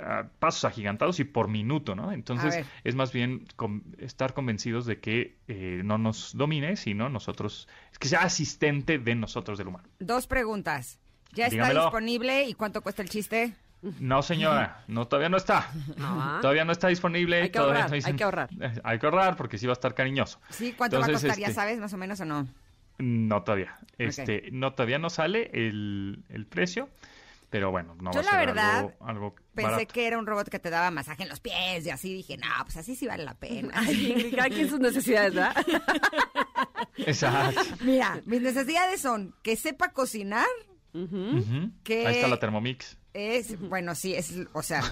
[0.02, 2.12] a pasos agigantados y por minuto, ¿no?
[2.12, 7.68] Entonces, es más bien con- estar convencidos de que eh, no nos domine, sino nosotros,
[7.98, 9.88] que sea asistente de nosotros, del humano.
[9.98, 10.98] Dos preguntas.
[11.32, 11.82] ¿Ya está Dígamelo.
[11.84, 13.54] disponible y cuánto cuesta el chiste?
[13.98, 15.70] No, señora, no, todavía no está.
[15.98, 16.38] Ah.
[16.40, 17.42] Todavía no está disponible.
[17.42, 18.48] Hay que todavía ahorrar, no hay que ahorrar.
[18.60, 20.40] Eh, Hay que ahorrar porque sí va a estar cariñoso.
[20.50, 21.36] Sí, ¿cuánto va a costar?
[21.38, 22.46] ¿Ya este, sabes más o menos o no?
[22.98, 23.74] No todavía.
[23.98, 26.88] Este, no todavía no sale el, el precio,
[27.52, 29.92] pero bueno, no Yo va a la ser verdad, algo, algo Pensé barato.
[29.92, 32.48] que era un robot que te daba masaje en los pies y así dije, no,
[32.64, 33.74] pues así sí vale la pena.
[34.34, 35.54] Cada quien sus necesidades, ¿verdad?
[36.96, 37.60] Exacto.
[37.82, 40.46] Mira, mis necesidades son que sepa cocinar,
[41.84, 42.96] que- Ahí está la Thermomix.
[43.12, 44.82] es, bueno, sí, es, o sea,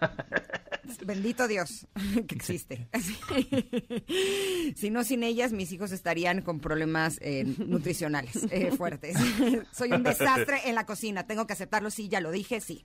[1.04, 1.86] bendito Dios
[2.26, 2.88] que existe.
[4.76, 9.16] si no, sin ellas, mis hijos estarían con problemas eh, nutricionales eh, fuertes.
[9.72, 12.84] Soy un desastre en la cocina, tengo que aceptarlo, sí, ya lo dije, sí.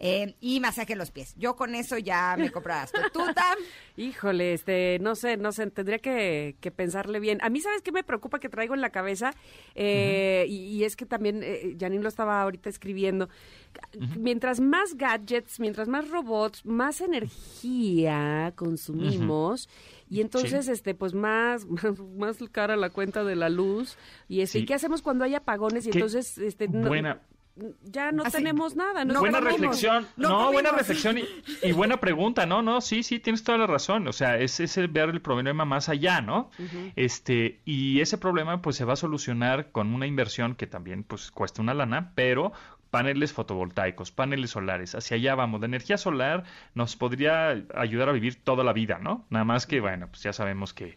[0.00, 1.34] Eh, y masaje en los pies.
[1.36, 3.56] Yo con eso ya me compras tuta.
[3.96, 7.38] Híjole, este, no sé, no sé, tendría que, que pensarle bien.
[7.42, 9.32] A mí, ¿sabes qué me preocupa que traigo en la cabeza?
[9.74, 13.28] Eh, y, y es que también, eh, Janine lo estaba ahorita escribiendo.
[14.18, 19.68] Mientras más gadgets, mientras más robots, más energía consumimos.
[20.10, 20.72] Y entonces, Sí.
[20.72, 23.96] este, pues más, más, más cara la cuenta de la luz.
[24.28, 24.64] Y este, Sí.
[24.66, 25.86] ¿qué hacemos cuando hay apagones?
[25.86, 27.20] Y Qué entonces, este, no- buena-
[27.82, 28.36] ya no Así.
[28.36, 29.04] tenemos nada.
[29.04, 29.60] No buena comimos.
[29.60, 30.06] reflexión.
[30.16, 31.24] No No, buena reflexión y,
[31.64, 32.46] y buena pregunta.
[32.46, 34.06] No, no, sí, sí, tienes toda la razón.
[34.06, 36.52] O sea, es, es el ver el problema más allá, ¿no?
[36.94, 41.32] Este, y ese problema pues se va a solucionar con una inversión que también pues
[41.32, 42.52] cuesta una lana, pero
[42.90, 45.60] paneles fotovoltaicos, paneles solares, hacia allá vamos.
[45.60, 46.44] La energía solar
[46.74, 49.26] nos podría ayudar a vivir toda la vida, ¿no?
[49.30, 50.96] Nada más que, bueno, pues ya sabemos que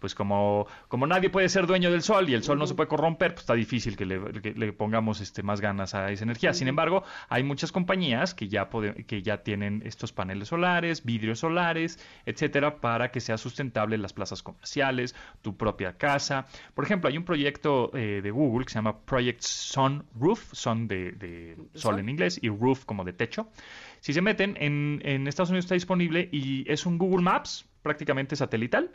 [0.00, 2.88] pues como, como nadie puede ser dueño del sol y el sol no se puede
[2.88, 6.54] corromper, pues está difícil que le, pongamos este, más ganas a esa energía.
[6.54, 8.68] Sin embargo, hay muchas compañías que ya,
[9.06, 14.42] que ya tienen estos paneles solares, vidrios solares, etcétera, para que sea sustentable las plazas
[14.42, 16.46] comerciales, tu propia casa.
[16.74, 20.88] Por ejemplo, hay un proyecto eh, de Google que se llama Project Sun Roof, son
[21.30, 23.48] de, sol en inglés y roof como de techo.
[24.00, 28.36] Si se meten, en, en Estados Unidos está disponible y es un Google Maps prácticamente
[28.36, 28.92] satelital,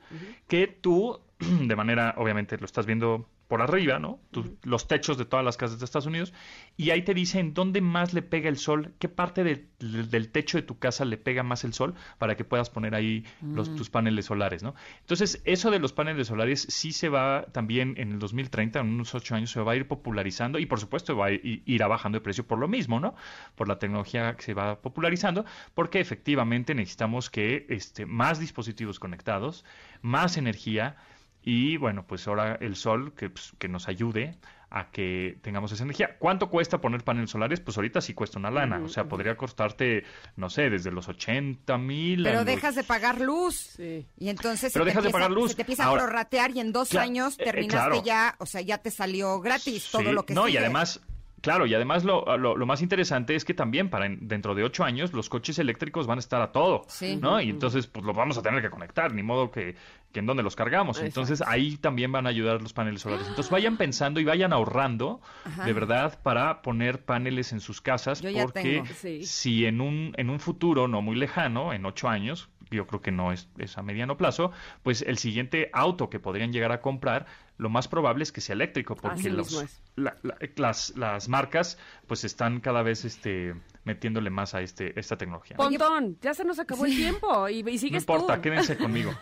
[0.47, 4.19] que tú, de manera, obviamente lo estás viendo por arriba, ¿no?
[4.63, 6.33] Los techos de todas las casas de Estados Unidos,
[6.77, 10.57] y ahí te dice en dónde más le pega el sol, qué parte del techo
[10.57, 13.75] de tu casa le pega más el sol, para que puedas poner ahí los, mm.
[13.75, 14.73] tus paneles solares, ¿no?
[15.01, 19.13] Entonces, eso de los paneles solares sí se va también en el 2030, en unos
[19.13, 22.17] ocho años, se va a ir popularizando, y por supuesto va a ir, irá bajando
[22.17, 23.15] de precio por lo mismo, ¿no?
[23.55, 25.45] Por la tecnología que se va popularizando,
[25.75, 29.63] porque efectivamente necesitamos que este, más dispositivos conectados,
[30.01, 30.97] más energía,
[31.45, 34.35] y bueno, pues ahora el sol que, pues, que nos ayude
[34.71, 36.17] a que tengamos esa energía.
[36.17, 37.59] ¿Cuánto cuesta poner paneles solares?
[37.59, 38.81] Pues ahorita sí cuesta una lana.
[38.83, 40.03] o sea, podría costarte,
[40.35, 42.23] no sé, desde los 80 mil.
[42.23, 43.55] Pero dejas de pagar luz.
[43.77, 44.07] Sí.
[44.17, 45.51] Y entonces Pero se, dejas te empieza, de pagar luz.
[45.51, 48.61] se te empieza a prorratear y en dos años eh, eh, terminaste ya, o sea,
[48.61, 50.99] ya te salió gratis todo lo que No, y además
[51.45, 55.13] Claro, y además lo, lo, más interesante es que también para dentro de ocho años
[55.13, 56.87] los coches eléctricos van a estar a todo,
[57.21, 57.39] ¿no?
[57.39, 59.75] Y entonces pues los vamos a tener que conectar, ni modo que,
[60.11, 60.99] que en dónde los cargamos.
[60.99, 63.27] Entonces ahí también van a ayudar los paneles solares.
[63.27, 65.21] Entonces vayan pensando y vayan ahorrando
[65.63, 70.87] de verdad para poner paneles en sus casas porque si en un, en un futuro
[70.87, 74.51] no muy lejano, en ocho años, yo creo que no es, es a mediano plazo,
[74.81, 77.27] pues el siguiente auto que podrían llegar a comprar
[77.57, 79.65] lo más probable es que sea eléctrico, porque los,
[79.95, 81.77] las, las marcas
[82.07, 83.55] pues están cada vez este
[83.85, 85.55] metiéndole más a este esta tecnología.
[85.55, 89.13] Pontón, ya se nos acabó el tiempo y, y sigues No importa, quédense conmigo.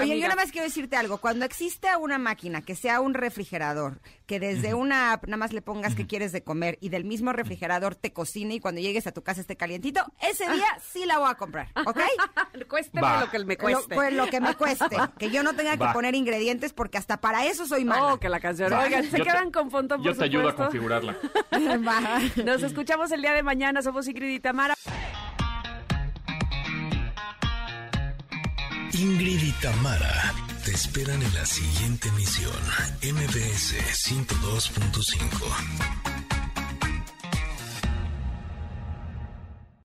[0.00, 1.18] Oye, yo nada más quiero decirte algo.
[1.18, 5.60] Cuando existe una máquina que sea un refrigerador, que desde una app nada más le
[5.60, 9.12] pongas que quieres de comer y del mismo refrigerador te cocine y cuando llegues a
[9.12, 12.00] tu casa esté calientito, ese día sí la voy a comprar, ¿ok?
[12.68, 13.94] Cueste lo que me cueste.
[13.94, 14.96] pues lo que me cueste.
[15.18, 18.14] Que yo no tenga que poner ingredientes porque hasta para eso soy mala.
[18.14, 18.72] Oh, que la canción.
[18.72, 21.16] Oigan, se quedan con Pontón, Yo te ayudo a configurarla.
[22.44, 23.82] Nos escuchamos el día de mañana.
[23.82, 24.74] Somos Ingrid y Tamara.
[28.92, 30.32] Ingrid y Tamara
[30.66, 32.52] te esperan en la siguiente emisión,
[33.02, 33.74] MBS
[34.08, 36.05] 102.5.